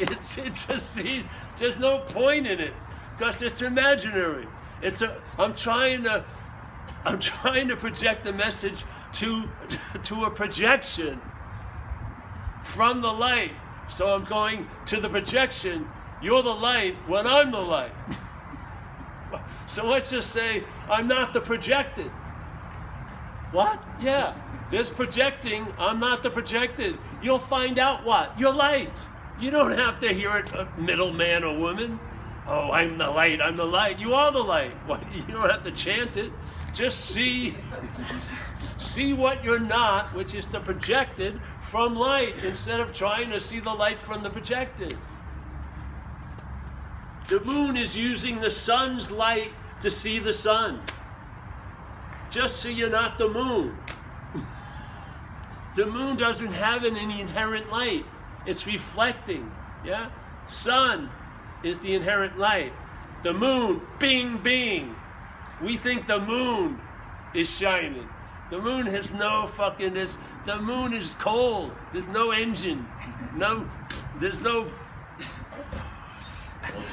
It's 0.00 0.36
it 0.38 0.54
just 0.54 0.94
see, 0.94 1.24
there's 1.58 1.78
no 1.78 1.98
point 1.98 2.46
in 2.48 2.58
it 2.58 2.72
because 3.16 3.40
it's 3.40 3.62
imaginary. 3.62 4.48
It's 4.82 5.00
a. 5.00 5.20
I'm 5.38 5.54
trying 5.54 6.02
to. 6.04 6.24
I'm 7.04 7.20
trying 7.20 7.68
to 7.68 7.76
project 7.76 8.24
the 8.24 8.32
message 8.32 8.84
to 9.12 9.48
to 10.02 10.24
a 10.24 10.30
projection 10.30 11.20
from 12.66 13.00
the 13.00 13.12
light. 13.12 13.52
So 13.88 14.12
I'm 14.14 14.24
going 14.24 14.66
to 14.86 15.00
the 15.00 15.08
projection. 15.08 15.88
You're 16.20 16.42
the 16.42 16.54
light 16.54 16.96
when 17.06 17.26
I'm 17.26 17.50
the 17.50 17.60
light. 17.60 17.92
so 19.66 19.86
let's 19.86 20.10
just 20.10 20.32
say 20.32 20.64
I'm 20.88 21.06
not 21.06 21.32
the 21.32 21.40
projected. 21.40 22.10
What? 23.52 23.82
Yeah. 24.00 24.34
This 24.70 24.90
projecting. 24.90 25.66
I'm 25.78 26.00
not 26.00 26.22
the 26.22 26.30
projected. 26.30 26.98
You'll 27.22 27.38
find 27.38 27.78
out 27.78 28.04
what? 28.04 28.38
You're 28.38 28.52
light. 28.52 29.06
You 29.38 29.50
don't 29.50 29.72
have 29.72 30.00
to 30.00 30.12
hear 30.12 30.36
it, 30.36 30.78
middleman 30.78 31.44
or 31.44 31.56
woman. 31.56 32.00
Oh, 32.48 32.70
I'm 32.70 32.98
the 32.98 33.08
light. 33.10 33.40
I'm 33.40 33.56
the 33.56 33.66
light. 33.66 33.98
You 33.98 34.14
are 34.14 34.32
the 34.32 34.42
light. 34.42 34.72
What? 34.86 35.00
You 35.12 35.22
don't 35.22 35.50
have 35.50 35.64
to 35.64 35.72
chant 35.72 36.16
it. 36.16 36.32
Just 36.72 37.06
see, 37.06 37.56
see 38.78 39.12
what 39.12 39.44
you're 39.44 39.58
not, 39.58 40.14
which 40.14 40.34
is 40.34 40.46
the 40.46 40.60
projected, 40.60 41.40
from 41.60 41.94
light, 41.94 42.34
instead 42.44 42.80
of 42.80 42.92
trying 42.92 43.30
to 43.30 43.40
see 43.40 43.60
the 43.60 43.72
light 43.72 43.98
from 43.98 44.22
the 44.22 44.30
projected. 44.30 44.96
The 47.28 47.40
moon 47.40 47.76
is 47.76 47.96
using 47.96 48.40
the 48.40 48.50
sun's 48.50 49.10
light 49.10 49.50
to 49.80 49.90
see 49.90 50.18
the 50.18 50.32
sun. 50.32 50.80
Just 52.30 52.58
so 52.58 52.68
you're 52.68 52.90
not 52.90 53.18
the 53.18 53.28
moon. 53.28 53.76
the 55.74 55.86
moon 55.86 56.16
doesn't 56.16 56.52
have 56.52 56.84
any 56.84 57.20
inherent 57.20 57.70
light. 57.70 58.04
It's 58.46 58.66
reflecting. 58.66 59.50
Yeah? 59.84 60.10
Sun 60.48 61.10
is 61.64 61.78
the 61.80 61.94
inherent 61.94 62.38
light. 62.38 62.72
The 63.24 63.32
moon, 63.32 63.82
bing, 63.98 64.38
bing. 64.38 64.94
We 65.60 65.76
think 65.76 66.06
the 66.06 66.20
moon 66.20 66.80
is 67.34 67.48
shining. 67.48 68.08
The 68.50 68.60
moon 68.60 68.86
has 68.86 69.10
no 69.10 69.46
fucking 69.46 69.94
this. 69.94 70.18
The 70.44 70.60
moon 70.60 70.92
is 70.92 71.14
cold. 71.14 71.72
There's 71.92 72.08
no 72.08 72.30
engine. 72.30 72.86
No, 73.34 73.68
there's 74.20 74.40
no. 74.40 74.70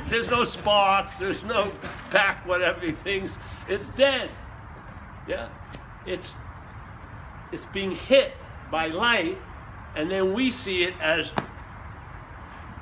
There's 0.08 0.30
no 0.30 0.43
sparks. 0.43 1.18
There's 1.18 1.43
no 1.43 1.72
back 2.12 2.45
whatever 2.47 2.91
things. 2.91 3.38
It's 3.68 3.89
dead. 3.89 4.30
Yeah, 5.28 5.49
it's 6.06 6.36
it's 7.51 7.66
being 7.66 7.91
hit 7.91 8.34
by 8.72 8.88
light, 8.88 9.38
and 9.95 10.10
then 10.10 10.34
we 10.34 10.49
see 10.49 10.84
it 10.84 10.95
as 10.99 11.32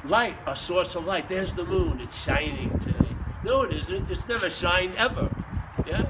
light, 0.06 0.38
a 0.48 0.56
source 0.56 0.96
of 0.96 1.06
light. 1.06 1.28
There's 1.28 1.54
the 1.54 1.66
moon. 1.66 2.00
It's 2.00 2.22
shining 2.22 2.78
today. 2.80 3.16
No, 3.44 3.64
it 3.64 3.74
isn't. 3.74 4.10
It's 4.10 4.28
never 4.28 4.50
shined 4.50 4.96
ever. 4.96 5.30
Yeah. 5.86 6.06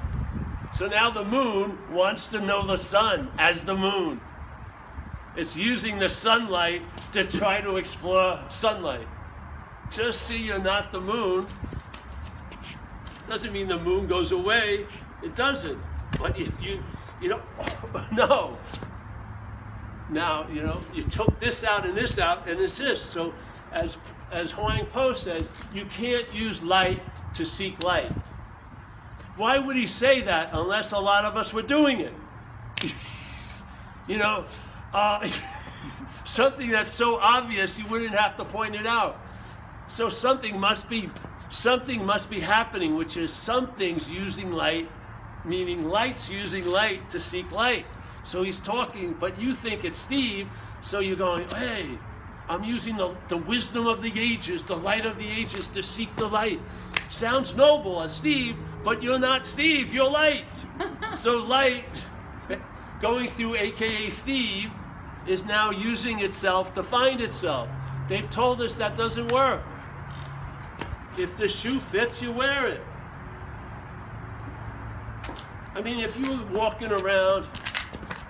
So 0.73 0.87
now 0.87 1.11
the 1.11 1.23
moon 1.23 1.77
wants 1.93 2.29
to 2.29 2.39
know 2.39 2.65
the 2.65 2.77
sun 2.77 3.29
as 3.37 3.63
the 3.63 3.75
moon. 3.75 4.21
It's 5.35 5.55
using 5.55 5.99
the 5.99 6.09
sunlight 6.09 6.81
to 7.13 7.25
try 7.25 7.61
to 7.61 7.77
explore 7.77 8.39
sunlight. 8.49 9.07
Just 9.89 10.23
see 10.23 10.37
you're 10.37 10.59
not 10.59 10.91
the 10.91 11.01
moon. 11.01 11.45
Doesn't 13.27 13.51
mean 13.51 13.67
the 13.67 13.79
moon 13.79 14.07
goes 14.07 14.31
away. 14.31 14.87
It 15.21 15.35
doesn't. 15.35 15.79
But 16.17 16.37
you, 16.37 16.51
you, 16.61 16.83
you 17.21 17.29
know, 17.29 17.41
no. 18.11 18.57
Now, 20.09 20.47
you 20.49 20.63
know, 20.63 20.81
you 20.93 21.03
took 21.03 21.39
this 21.39 21.63
out 21.63 21.85
and 21.85 21.95
this 21.95 22.19
out, 22.19 22.47
and 22.49 22.59
it's 22.59 22.77
this. 22.77 23.01
So, 23.01 23.33
as, 23.71 23.97
as 24.31 24.51
Huang 24.51 24.85
Po 24.87 25.13
says, 25.13 25.47
you 25.73 25.85
can't 25.85 26.33
use 26.33 26.61
light 26.61 27.01
to 27.35 27.45
seek 27.45 27.81
light. 27.83 28.11
Why 29.41 29.57
would 29.57 29.75
he 29.75 29.87
say 29.87 30.21
that 30.21 30.51
unless 30.53 30.91
a 30.91 30.99
lot 30.99 31.25
of 31.25 31.35
us 31.35 31.51
were 31.51 31.63
doing 31.63 31.99
it? 32.01 32.13
you 34.05 34.19
know, 34.19 34.45
uh, 34.93 35.27
something 36.25 36.69
that's 36.69 36.91
so 36.91 37.17
obvious 37.17 37.79
you 37.79 37.87
wouldn't 37.87 38.13
have 38.13 38.37
to 38.37 38.45
point 38.45 38.75
it 38.75 38.85
out. 38.85 39.25
So 39.87 40.09
something 40.09 40.59
must 40.59 40.87
be 40.87 41.09
something 41.49 42.05
must 42.05 42.29
be 42.29 42.39
happening, 42.39 42.95
which 42.95 43.17
is 43.17 43.33
something's 43.33 44.07
using 44.07 44.51
light, 44.51 44.91
meaning 45.43 45.85
light's 45.85 46.29
using 46.29 46.67
light 46.67 47.09
to 47.09 47.19
seek 47.19 47.51
light. 47.51 47.87
So 48.21 48.43
he's 48.43 48.59
talking, 48.59 49.15
but 49.15 49.39
you 49.39 49.55
think 49.55 49.83
it's 49.83 49.97
Steve, 49.97 50.51
so 50.81 50.99
you're 50.99 51.15
going, 51.15 51.49
hey, 51.49 51.97
I'm 52.47 52.63
using 52.63 52.95
the, 52.95 53.17
the 53.27 53.37
wisdom 53.37 53.87
of 53.87 54.03
the 54.03 54.13
ages, 54.19 54.61
the 54.61 54.77
light 54.77 55.07
of 55.07 55.17
the 55.17 55.27
ages 55.27 55.67
to 55.69 55.81
seek 55.81 56.15
the 56.15 56.29
light. 56.29 56.61
Sounds 57.11 57.53
noble 57.57 58.01
as 58.01 58.15
Steve, 58.15 58.55
but 58.85 59.03
you're 59.03 59.19
not 59.19 59.45
Steve, 59.45 59.93
you're 59.93 60.09
light. 60.09 60.45
so 61.13 61.43
light 61.43 62.01
going 63.01 63.27
through 63.27 63.57
AKA 63.57 64.09
Steve 64.09 64.71
is 65.27 65.43
now 65.43 65.71
using 65.71 66.21
itself 66.21 66.73
to 66.73 66.81
find 66.81 67.19
itself. 67.19 67.67
They've 68.07 68.29
told 68.29 68.61
us 68.61 68.75
that 68.75 68.95
doesn't 68.95 69.29
work. 69.29 69.61
If 71.17 71.35
the 71.35 71.49
shoe 71.49 71.81
fits, 71.81 72.21
you 72.21 72.31
wear 72.31 72.67
it. 72.67 72.87
I 75.75 75.81
mean, 75.81 75.99
if 75.99 76.17
you 76.17 76.27
were 76.27 76.45
walking 76.45 76.93
around, 76.93 77.49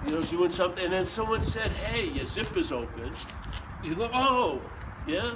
you 0.03 0.15
know, 0.15 0.23
doing 0.23 0.49
something, 0.49 0.83
and 0.83 0.91
then 0.91 1.05
someone 1.05 1.43
said, 1.43 1.71
hey, 1.71 2.07
your 2.07 2.25
zip 2.25 2.57
is 2.57 2.71
open, 2.71 3.13
you 3.83 3.93
look, 3.93 4.11
oh, 4.11 4.63
yeah? 5.05 5.35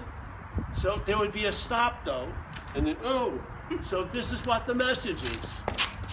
So 0.76 1.02
there 1.06 1.18
would 1.18 1.32
be 1.32 1.46
a 1.46 1.52
stop, 1.52 2.04
though, 2.04 2.28
and 2.76 2.86
then, 2.86 2.98
oh, 3.04 3.42
so 3.82 4.04
this 4.04 4.32
is 4.32 4.46
what 4.46 4.68
the 4.68 4.76
message 4.76 5.24
is. 5.24 5.62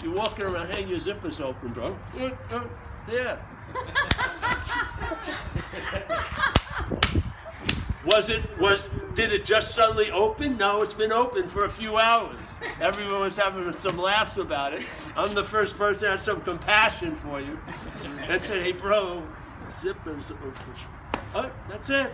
You're 0.02 0.14
walking 0.14 0.44
around, 0.44 0.70
hey, 0.70 0.84
your 0.84 1.00
zipper's 1.00 1.40
open, 1.40 1.72
bro. 1.72 1.98
Uh, 2.18 2.30
uh, 2.50 2.64
there. 3.06 3.40
Was 8.04 8.28
it 8.28 8.58
was 8.58 8.88
did 9.14 9.32
it 9.32 9.44
just 9.44 9.74
suddenly 9.74 10.10
open? 10.10 10.56
No, 10.56 10.82
it's 10.82 10.92
been 10.92 11.12
open 11.12 11.48
for 11.48 11.64
a 11.64 11.68
few 11.68 11.98
hours. 11.98 12.40
Everyone 12.80 13.20
was 13.20 13.36
having 13.36 13.72
some 13.72 13.96
laughs 13.96 14.38
about 14.38 14.74
it. 14.74 14.82
I'm 15.16 15.34
the 15.34 15.44
first 15.44 15.78
person 15.78 16.06
that 16.06 16.10
had 16.12 16.20
some 16.22 16.40
compassion 16.40 17.14
for 17.14 17.40
you 17.40 17.58
and 18.28 18.42
said, 18.42 18.62
"Hey, 18.62 18.72
bro, 18.72 19.22
zipper's 19.70 20.32
open." 20.32 20.52
Oh, 21.34 21.52
that's 21.68 21.90
it. 21.90 22.12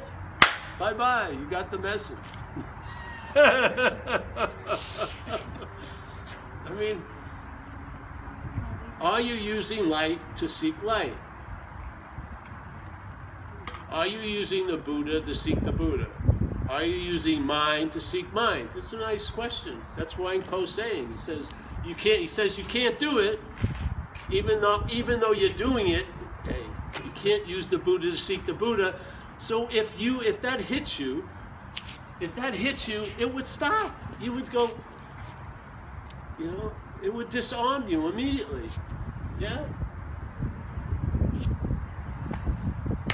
Bye 0.79 0.93
bye. 0.93 1.31
You 1.31 1.47
got 1.47 1.71
the 1.71 1.79
message. 1.79 2.19
I 3.37 4.51
mean, 6.73 7.05
are 9.01 9.21
you 9.21 9.35
using 9.35 9.89
light 9.89 10.37
to 10.37 10.49
seek 10.49 10.83
light? 10.83 11.21
Are 13.89 14.07
you 14.07 14.21
using 14.21 14.67
the 14.69 14.77
Buddha 14.79 15.23
to 15.23 15.35
seek 15.35 15.65
the 15.65 15.73
Buddha? 15.73 16.11
Are 16.69 16.85
you 16.85 16.97
using 16.97 17.43
mind 17.43 17.93
to 17.93 18.01
seek 18.01 18.33
mind? 18.33 18.71
It's 18.77 18.93
a 18.93 18.99
nice 18.99 19.31
question. 19.31 19.85
That's 19.97 20.15
Huang 20.15 20.43
Po 20.45 20.67
saying. 20.67 21.11
He 21.11 21.17
says 21.19 21.53
you 21.83 21.97
can't. 21.97 22.21
He 22.21 22.29
says 22.29 22.59
you 22.59 22.65
can't 22.65 22.99
do 22.99 23.19
it, 23.21 23.41
even 24.29 24.61
though 24.61 24.85
even 24.89 25.21
though 25.21 25.33
you're 25.33 25.51
doing 25.57 25.89
it. 25.89 26.07
You 27.03 27.13
can't 27.13 27.47
use 27.47 27.69
the 27.71 27.79
Buddha 27.79 28.11
to 28.11 28.17
seek 28.17 28.47
the 28.47 28.55
Buddha. 28.55 28.97
So 29.39 29.69
if 29.71 29.99
you 30.01 30.23
if 30.23 30.43
that 30.43 30.63
hits 30.63 30.99
you, 30.99 31.31
if 32.21 32.35
that 32.35 32.55
hits 32.55 32.89
you, 32.89 33.07
it 33.19 33.33
would 33.33 33.47
stop. 33.47 33.97
You 34.19 34.35
would 34.35 34.51
go. 34.51 34.73
You 36.39 36.53
know, 36.53 36.73
it 37.03 37.13
would 37.13 37.29
disarm 37.31 37.89
you 37.89 38.09
immediately. 38.09 38.71
Yeah. 39.39 39.67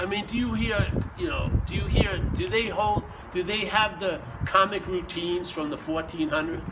I 0.01 0.07
mean, 0.07 0.27
do 0.27 0.37
you 0.37 0.55
hear, 0.55 0.89
you 1.17 1.29
know, 1.29 1.53
do 1.67 1.75
you 1.75 1.87
hear, 1.87 2.21
do 2.35 2.49
they 2.49 2.67
hold, 2.69 3.05
do 3.33 3.43
they 3.43 3.67
have 3.67 4.01
the 4.01 4.21
comic 4.45 4.87
routines 4.87 5.51
from 5.51 5.71
the 5.71 5.77
1400s? 5.77 6.63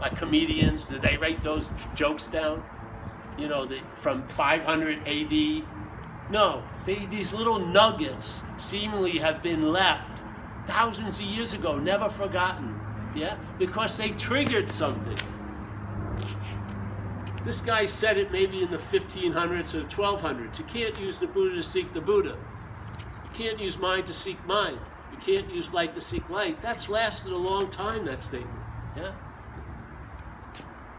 Like 0.00 0.16
comedians, 0.16 0.88
did 0.88 1.02
they 1.02 1.16
write 1.16 1.42
those 1.42 1.72
jokes 1.94 2.28
down? 2.28 2.62
You 3.36 3.48
know, 3.48 3.66
the, 3.66 3.80
from 3.94 4.26
500 4.28 5.06
AD? 5.06 5.64
No, 6.30 6.64
they, 6.86 7.06
these 7.06 7.32
little 7.32 7.58
nuggets 7.58 8.44
seemingly 8.58 9.18
have 9.18 9.42
been 9.42 9.72
left 9.72 10.22
thousands 10.68 11.18
of 11.18 11.24
years 11.24 11.54
ago, 11.54 11.78
never 11.78 12.10
forgotten. 12.10 12.78
Yeah? 13.16 13.36
Because 13.58 13.96
they 13.96 14.10
triggered 14.10 14.70
something. 14.70 15.18
This 17.44 17.62
guy 17.62 17.86
said 17.86 18.18
it 18.18 18.30
maybe 18.30 18.62
in 18.62 18.70
the 18.70 18.76
1500s 18.76 19.74
or 19.74 19.84
1200s. 19.84 20.58
You 20.58 20.64
can't 20.66 20.98
use 21.00 21.18
the 21.18 21.26
Buddha 21.26 21.56
to 21.56 21.62
seek 21.62 21.94
the 21.94 22.00
Buddha. 22.02 22.36
You 23.24 23.30
can't 23.32 23.58
use 23.58 23.78
mind 23.78 24.06
to 24.06 24.14
seek 24.14 24.44
mind. 24.46 24.78
You 25.10 25.16
can't 25.18 25.50
use 25.50 25.72
light 25.72 25.94
to 25.94 26.00
seek 26.02 26.28
light. 26.28 26.60
That's 26.60 26.90
lasted 26.90 27.32
a 27.32 27.36
long 27.36 27.70
time, 27.70 28.04
that 28.04 28.20
statement. 28.20 28.60
Yeah? 28.94 29.12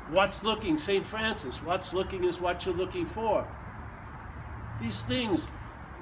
What's 0.10 0.44
looking, 0.44 0.80
St. 0.80 1.06
Francis, 1.06 1.62
what's 1.62 1.94
looking 1.94 2.24
is 2.24 2.40
what 2.42 2.66
you're 2.66 2.74
looking 2.74 3.06
for. 3.06 3.48
These 4.82 5.04
things, 5.04 5.48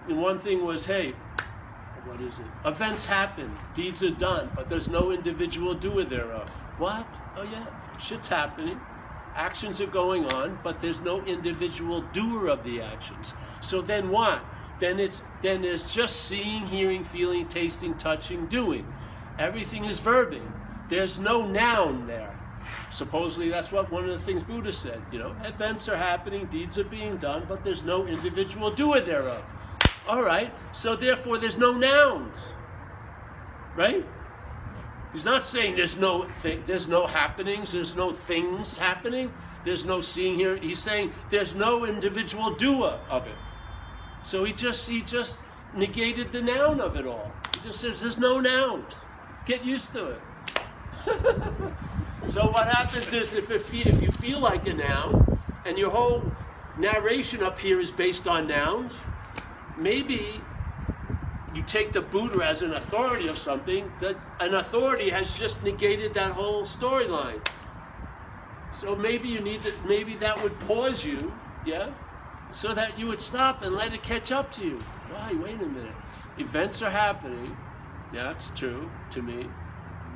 and 0.08 0.22
one 0.22 0.40
thing 0.40 0.64
was, 0.64 0.86
hey, 0.86 1.14
what 2.08 2.22
is 2.22 2.40
it? 2.40 2.46
Events 2.66 3.06
happen, 3.06 3.60
deeds 3.74 4.02
are 4.02 4.12
done, 4.12 4.52
but 4.56 4.70
there's 4.70 4.88
no 4.88 5.12
individual 5.12 5.74
doer 5.74 6.06
thereof. 6.06 6.50
What? 6.78 7.08
Oh, 7.36 7.44
yeah, 7.44 7.66
shit's 7.98 8.30
happening. 8.30 8.80
Actions 9.36 9.82
are 9.82 9.88
going 9.88 10.26
on, 10.26 10.60
but 10.64 10.82
there's 10.82 11.02
no 11.02 11.24
individual 11.26 12.02
doer 12.02 12.48
of 12.48 12.64
the 12.64 12.82
actions. 12.82 13.34
So 13.62 13.82
then 13.82 14.10
what? 14.10 14.42
Then 14.80 15.00
it's 15.00 15.24
then 15.42 15.62
there's 15.62 15.92
just 15.92 16.24
seeing, 16.28 16.68
hearing, 16.68 17.04
feeling, 17.04 17.48
tasting, 17.48 17.98
touching, 17.98 18.48
doing. 18.48 18.86
Everything 19.38 19.86
is 19.86 20.00
verbing. 20.00 20.54
There's 20.88 21.20
no 21.20 21.46
noun 21.46 22.08
there. 22.08 22.38
Supposedly 22.90 23.50
that's 23.50 23.72
what 23.72 23.92
one 23.92 24.06
of 24.06 24.12
the 24.12 24.20
things 24.20 24.44
Buddha 24.44 24.72
said. 24.72 25.04
You 25.12 25.20
know, 25.20 25.36
events 25.44 25.88
are 25.90 25.98
happening, 25.98 26.48
deeds 26.48 26.78
are 26.78 26.84
being 26.84 27.18
done, 27.18 27.46
but 27.48 27.64
there's 27.64 27.84
no 27.84 28.08
individual 28.08 28.74
doer 28.74 29.02
thereof. 29.02 29.44
All 30.08 30.24
right, 30.24 30.54
so 30.72 30.96
therefore 30.96 31.38
there's 31.38 31.58
no 31.58 31.74
nouns. 31.74 32.38
Right? 33.76 34.06
He's 35.14 35.26
not 35.26 35.46
saying 35.46 35.76
there's 35.76 35.98
no 35.98 36.24
thing, 36.42 36.64
there's 36.66 36.88
no 36.88 37.08
happenings, 37.08 37.72
there's 37.72 37.96
no 37.96 38.14
things 38.14 38.78
happening, 38.78 39.32
there's 39.66 39.84
no 39.84 40.00
seeing 40.00 40.36
here. 40.36 40.56
He's 40.58 40.80
saying 40.80 41.12
there's 41.30 41.54
no 41.54 41.86
individual 41.86 42.56
doer 42.56 43.00
of 43.10 43.28
it. 43.28 43.36
So 44.24 44.44
he 44.44 44.54
just 44.54 44.88
he 44.88 45.02
just 45.02 45.40
negated 45.76 46.32
the 46.32 46.42
noun 46.42 46.80
of 46.80 46.96
it 46.96 47.06
all. 47.06 47.32
He 47.54 47.68
just 47.68 47.80
says 47.82 48.00
there's 48.00 48.18
no 48.18 48.40
nouns. 48.40 48.94
Get 49.46 49.64
used 49.64 49.94
to 49.94 50.08
it. 50.08 50.22
so 52.28 52.50
what 52.52 52.68
happens 52.68 53.14
is 53.14 53.34
if, 53.34 53.50
if 53.50 54.02
you 54.02 54.12
feel 54.12 54.40
like 54.40 54.68
a 54.68 54.74
noun 54.74 55.40
and 55.66 55.78
your 55.78 55.90
whole 55.90 56.24
narration 56.78 57.42
up 57.42 57.58
here 57.60 57.80
is 57.80 57.92
based 57.92 58.28
on 58.28 58.48
nouns, 58.48 58.94
maybe 59.78 60.48
you 61.54 61.62
take 61.62 61.94
the 61.94 62.02
Buddha 62.02 62.44
as 62.46 62.62
an 62.62 62.74
authority 62.74 63.28
of 63.28 63.38
something, 63.38 63.92
that 64.00 64.20
an 64.40 64.54
authority 64.54 65.10
has 65.10 65.34
just 65.34 65.64
negated 65.64 66.14
that 66.16 66.34
whole 66.34 66.66
storyline. 66.66 67.42
So 68.70 68.96
maybe 68.96 69.30
you 69.30 69.40
need 69.40 69.62
to, 69.64 69.74
maybe 69.86 70.16
that 70.18 70.44
would 70.44 70.60
pause 70.60 71.06
you, 71.06 71.40
yeah, 71.64 71.92
so 72.52 72.74
that 72.74 73.00
you 73.00 73.08
would 73.08 73.20
stop 73.20 73.64
and 73.64 73.76
let 73.76 73.94
it 73.94 74.04
catch 74.04 74.32
up 74.32 74.52
to 74.54 74.64
you. 74.64 74.80
Why? 75.10 75.34
Wait 75.34 75.62
a 75.62 75.66
minute. 75.66 75.96
Events 76.38 76.82
are 76.82 76.92
happening. 76.92 77.58
Yeah, 78.12 78.24
that's 78.24 78.52
true 78.52 78.92
to 79.12 79.22
me. 79.22 79.52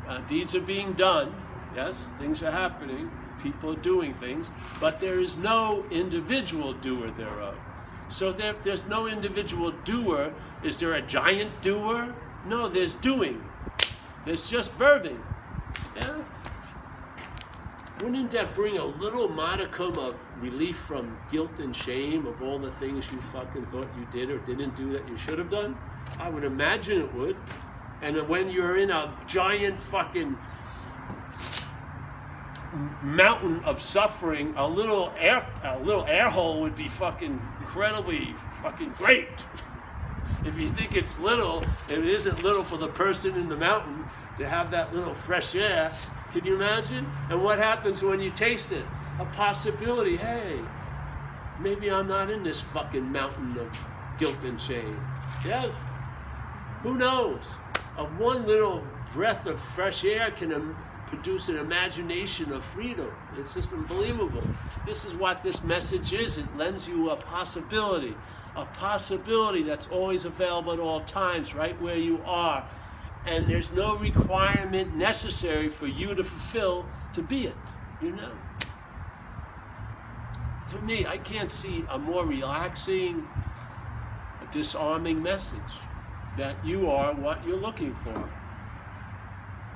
Uh, 0.07 0.21
deeds 0.21 0.55
are 0.55 0.61
being 0.61 0.93
done. 0.93 1.35
Yes, 1.73 2.11
things 2.17 2.41
are 2.43 2.51
happening. 2.51 3.11
People 3.37 3.71
are 3.71 3.81
doing 3.81 4.13
things, 4.13 4.51
but 4.79 4.99
there 4.99 5.19
is 5.19 5.37
no 5.37 5.87
individual 5.89 6.73
doer 6.73 7.09
thereof. 7.11 7.57
So 8.11 8.33
there, 8.33 8.51
if 8.51 8.61
there's 8.61 8.85
no 8.85 9.07
individual 9.07 9.71
doer, 9.71 10.33
is 10.61 10.77
there 10.79 10.93
a 10.93 11.01
giant 11.01 11.61
doer? 11.61 12.13
No, 12.45 12.67
there's 12.67 12.93
doing. 12.93 13.41
There's 14.25 14.49
just 14.49 14.77
verbing. 14.77 15.19
Yeah. 15.95 16.17
Wouldn't 18.01 18.31
that 18.31 18.53
bring 18.53 18.77
a 18.77 18.83
little 18.83 19.29
modicum 19.29 19.97
of 19.97 20.15
relief 20.39 20.77
from 20.77 21.17
guilt 21.31 21.57
and 21.59 21.73
shame 21.73 22.25
of 22.27 22.41
all 22.41 22.59
the 22.59 22.71
things 22.71 23.09
you 23.13 23.19
fucking 23.19 23.65
thought 23.67 23.87
you 23.95 24.05
did 24.11 24.29
or 24.29 24.39
didn't 24.39 24.75
do 24.75 24.91
that 24.91 25.07
you 25.07 25.15
should 25.15 25.39
have 25.39 25.49
done? 25.49 25.77
I 26.19 26.29
would 26.29 26.43
imagine 26.43 26.99
it 26.99 27.13
would. 27.13 27.37
And 28.01 28.27
when 28.27 28.49
you're 28.49 28.77
in 28.77 28.89
a 28.89 29.13
giant 29.25 29.79
fucking 29.79 30.35
mountain 33.03 33.63
of 33.63 33.81
suffering, 33.81 34.53
a 34.57 34.67
little 34.67 35.13
air 35.19 35.45
a 35.63 35.79
little 35.79 36.05
air 36.05 36.29
hole 36.29 36.61
would 36.61 36.75
be 36.75 36.87
fucking 36.87 37.39
incredibly 37.59 38.33
fucking 38.61 38.93
great. 38.97 39.27
If 40.43 40.57
you 40.57 40.67
think 40.67 40.95
it's 40.95 41.19
little, 41.19 41.63
it 41.87 42.03
isn't 42.03 42.43
little 42.43 42.63
for 42.63 42.77
the 42.77 42.87
person 42.87 43.35
in 43.35 43.47
the 43.47 43.55
mountain 43.55 44.03
to 44.39 44.49
have 44.49 44.71
that 44.71 44.91
little 44.91 45.13
fresh 45.13 45.53
air. 45.53 45.91
Can 46.33 46.43
you 46.45 46.55
imagine? 46.55 47.05
And 47.29 47.43
what 47.43 47.59
happens 47.59 48.01
when 48.01 48.19
you 48.19 48.31
taste 48.31 48.71
it? 48.71 48.85
A 49.19 49.25
possibility, 49.25 50.17
hey, 50.17 50.57
maybe 51.59 51.91
I'm 51.91 52.07
not 52.07 52.31
in 52.31 52.41
this 52.41 52.59
fucking 52.59 53.11
mountain 53.11 53.55
of 53.59 53.87
guilt 54.17 54.43
and 54.43 54.59
shame. 54.59 54.99
Yes. 55.45 55.69
Who 56.81 56.97
knows? 56.97 57.57
A 57.97 58.05
one 58.05 58.47
little 58.47 58.83
breath 59.13 59.45
of 59.45 59.61
fresh 59.61 60.03
air 60.03 60.31
can 60.31 60.75
produce 61.11 61.49
an 61.49 61.57
imagination 61.57 62.53
of 62.53 62.63
freedom. 62.63 63.11
It's 63.33 63.53
just 63.53 63.73
unbelievable. 63.73 64.53
This 64.85 65.03
is 65.03 65.13
what 65.13 65.43
this 65.43 65.61
message 65.61 66.13
is. 66.13 66.37
It 66.37 66.55
lends 66.55 66.87
you 66.87 67.09
a 67.09 67.17
possibility, 67.17 68.15
a 68.55 68.63
possibility 68.63 69.61
that's 69.61 69.87
always 69.87 70.23
available 70.23 70.71
at 70.71 70.79
all 70.79 71.01
times, 71.01 71.53
right 71.53 71.79
where 71.81 71.97
you 71.97 72.23
are. 72.23 72.65
And 73.25 73.49
there's 73.49 73.73
no 73.73 73.97
requirement 73.99 74.95
necessary 74.95 75.67
for 75.67 75.85
you 75.85 76.15
to 76.15 76.23
fulfill 76.23 76.93
to 77.11 77.21
be 77.21 77.45
it, 77.45 77.73
you 77.99 78.13
know. 78.13 78.37
To 80.67 80.79
me, 80.79 81.05
I 81.05 81.17
can't 81.17 81.51
see 81.51 81.85
a 81.89 81.99
more 81.99 82.25
relaxing, 82.25 83.27
disarming 84.49 85.21
message 85.21 85.89
that 86.37 86.63
you 86.63 86.89
are 86.89 87.13
what 87.13 87.43
you're 87.43 87.57
looking 87.57 87.93
for. 87.93 88.29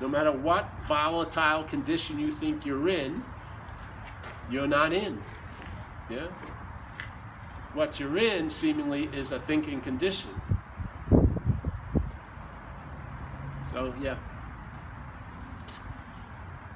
No 0.00 0.08
matter 0.08 0.30
what 0.30 0.70
volatile 0.86 1.64
condition 1.64 2.18
you 2.18 2.30
think 2.30 2.66
you're 2.66 2.88
in, 2.88 3.22
you're 4.50 4.66
not 4.66 4.92
in. 4.92 5.22
Yeah? 6.10 6.26
What 7.72 7.98
you're 7.98 8.18
in, 8.18 8.50
seemingly, 8.50 9.04
is 9.04 9.32
a 9.32 9.38
thinking 9.38 9.80
condition. 9.80 10.30
So, 13.64 13.94
yeah. 14.00 14.16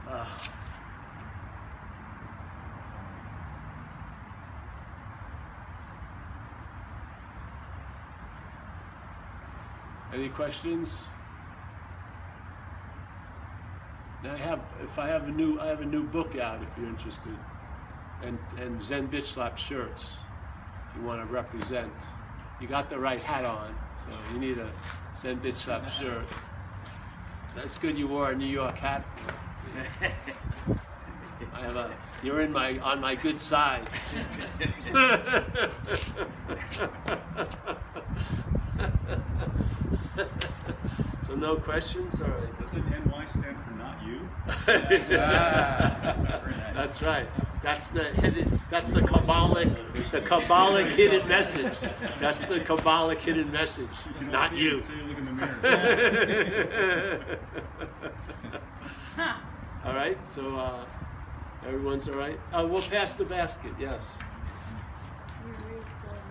Uh, 0.08 0.26
any 10.12 10.28
questions? 10.30 10.90
Now 10.90 11.20
I 14.22 14.36
have, 14.36 14.60
if 14.82 14.98
I 14.98 15.08
have 15.08 15.28
a 15.28 15.30
new, 15.30 15.58
I 15.58 15.68
have 15.68 15.80
a 15.80 15.86
new 15.86 16.02
book 16.02 16.36
out 16.36 16.62
if 16.62 16.68
you're 16.76 16.88
interested, 16.88 17.38
and 18.22 18.38
and 18.58 18.80
Zen 18.82 19.08
bitch 19.08 19.28
slap 19.28 19.56
shirts, 19.56 20.18
if 20.88 20.96
you 20.96 21.02
want 21.02 21.20
to 21.20 21.26
represent. 21.32 21.92
You 22.58 22.68
got 22.68 22.90
the 22.90 22.98
right 22.98 23.22
hat 23.22 23.46
on, 23.46 23.74
so 24.04 24.10
you 24.34 24.38
need 24.38 24.58
a 24.58 24.70
Zen 25.16 25.38
bitch 25.38 25.54
slap 25.54 25.88
shirt. 25.88 26.28
That's 27.54 27.78
good. 27.78 27.96
You 27.96 28.08
wore 28.08 28.32
a 28.32 28.34
New 28.34 28.44
York 28.46 28.76
hat 28.76 29.06
for 29.16 29.32
it. 29.80 30.12
I 31.54 31.62
have 31.62 31.76
a. 31.76 31.90
You're 32.22 32.42
in 32.42 32.52
my 32.52 32.78
on 32.80 33.00
my 33.00 33.14
good 33.14 33.40
side. 33.40 33.88
so 41.30 41.36
no 41.36 41.56
questions, 41.56 42.20
all 42.20 42.28
right. 42.28 42.58
Doesn't 42.58 42.90
NY 42.90 43.26
stand 43.26 43.56
for 43.64 43.70
not 43.70 44.02
you? 44.02 44.28
That's 46.74 47.02
right. 47.02 47.28
That's 47.62 47.88
the 47.88 48.04
hidden. 48.04 48.58
That's 48.68 48.92
the 48.92 49.02
Kabbalic, 49.02 50.10
the 50.10 50.22
Kabbalic 50.22 50.90
hidden 50.90 51.28
message. 51.28 51.78
That's 52.18 52.40
the 52.40 52.58
Kabbalic 52.58 53.18
hidden 53.18 53.52
message. 53.52 53.90
don't 54.32 54.56
you. 54.56 54.78
it 54.78 54.84
until 54.86 54.96
you 54.96 55.04
look 55.04 55.18
in 55.18 55.24
the 55.26 55.32
mirror. 55.32 55.58
Huh. 59.14 59.34
all 59.84 59.94
right. 59.94 60.26
So 60.26 60.56
uh, 60.56 60.84
everyone's 61.64 62.08
all 62.08 62.14
right. 62.14 62.40
Uh, 62.50 62.66
we'll 62.68 62.82
pass 62.82 63.14
the 63.14 63.24
basket. 63.24 63.76
Yes. 63.78 64.16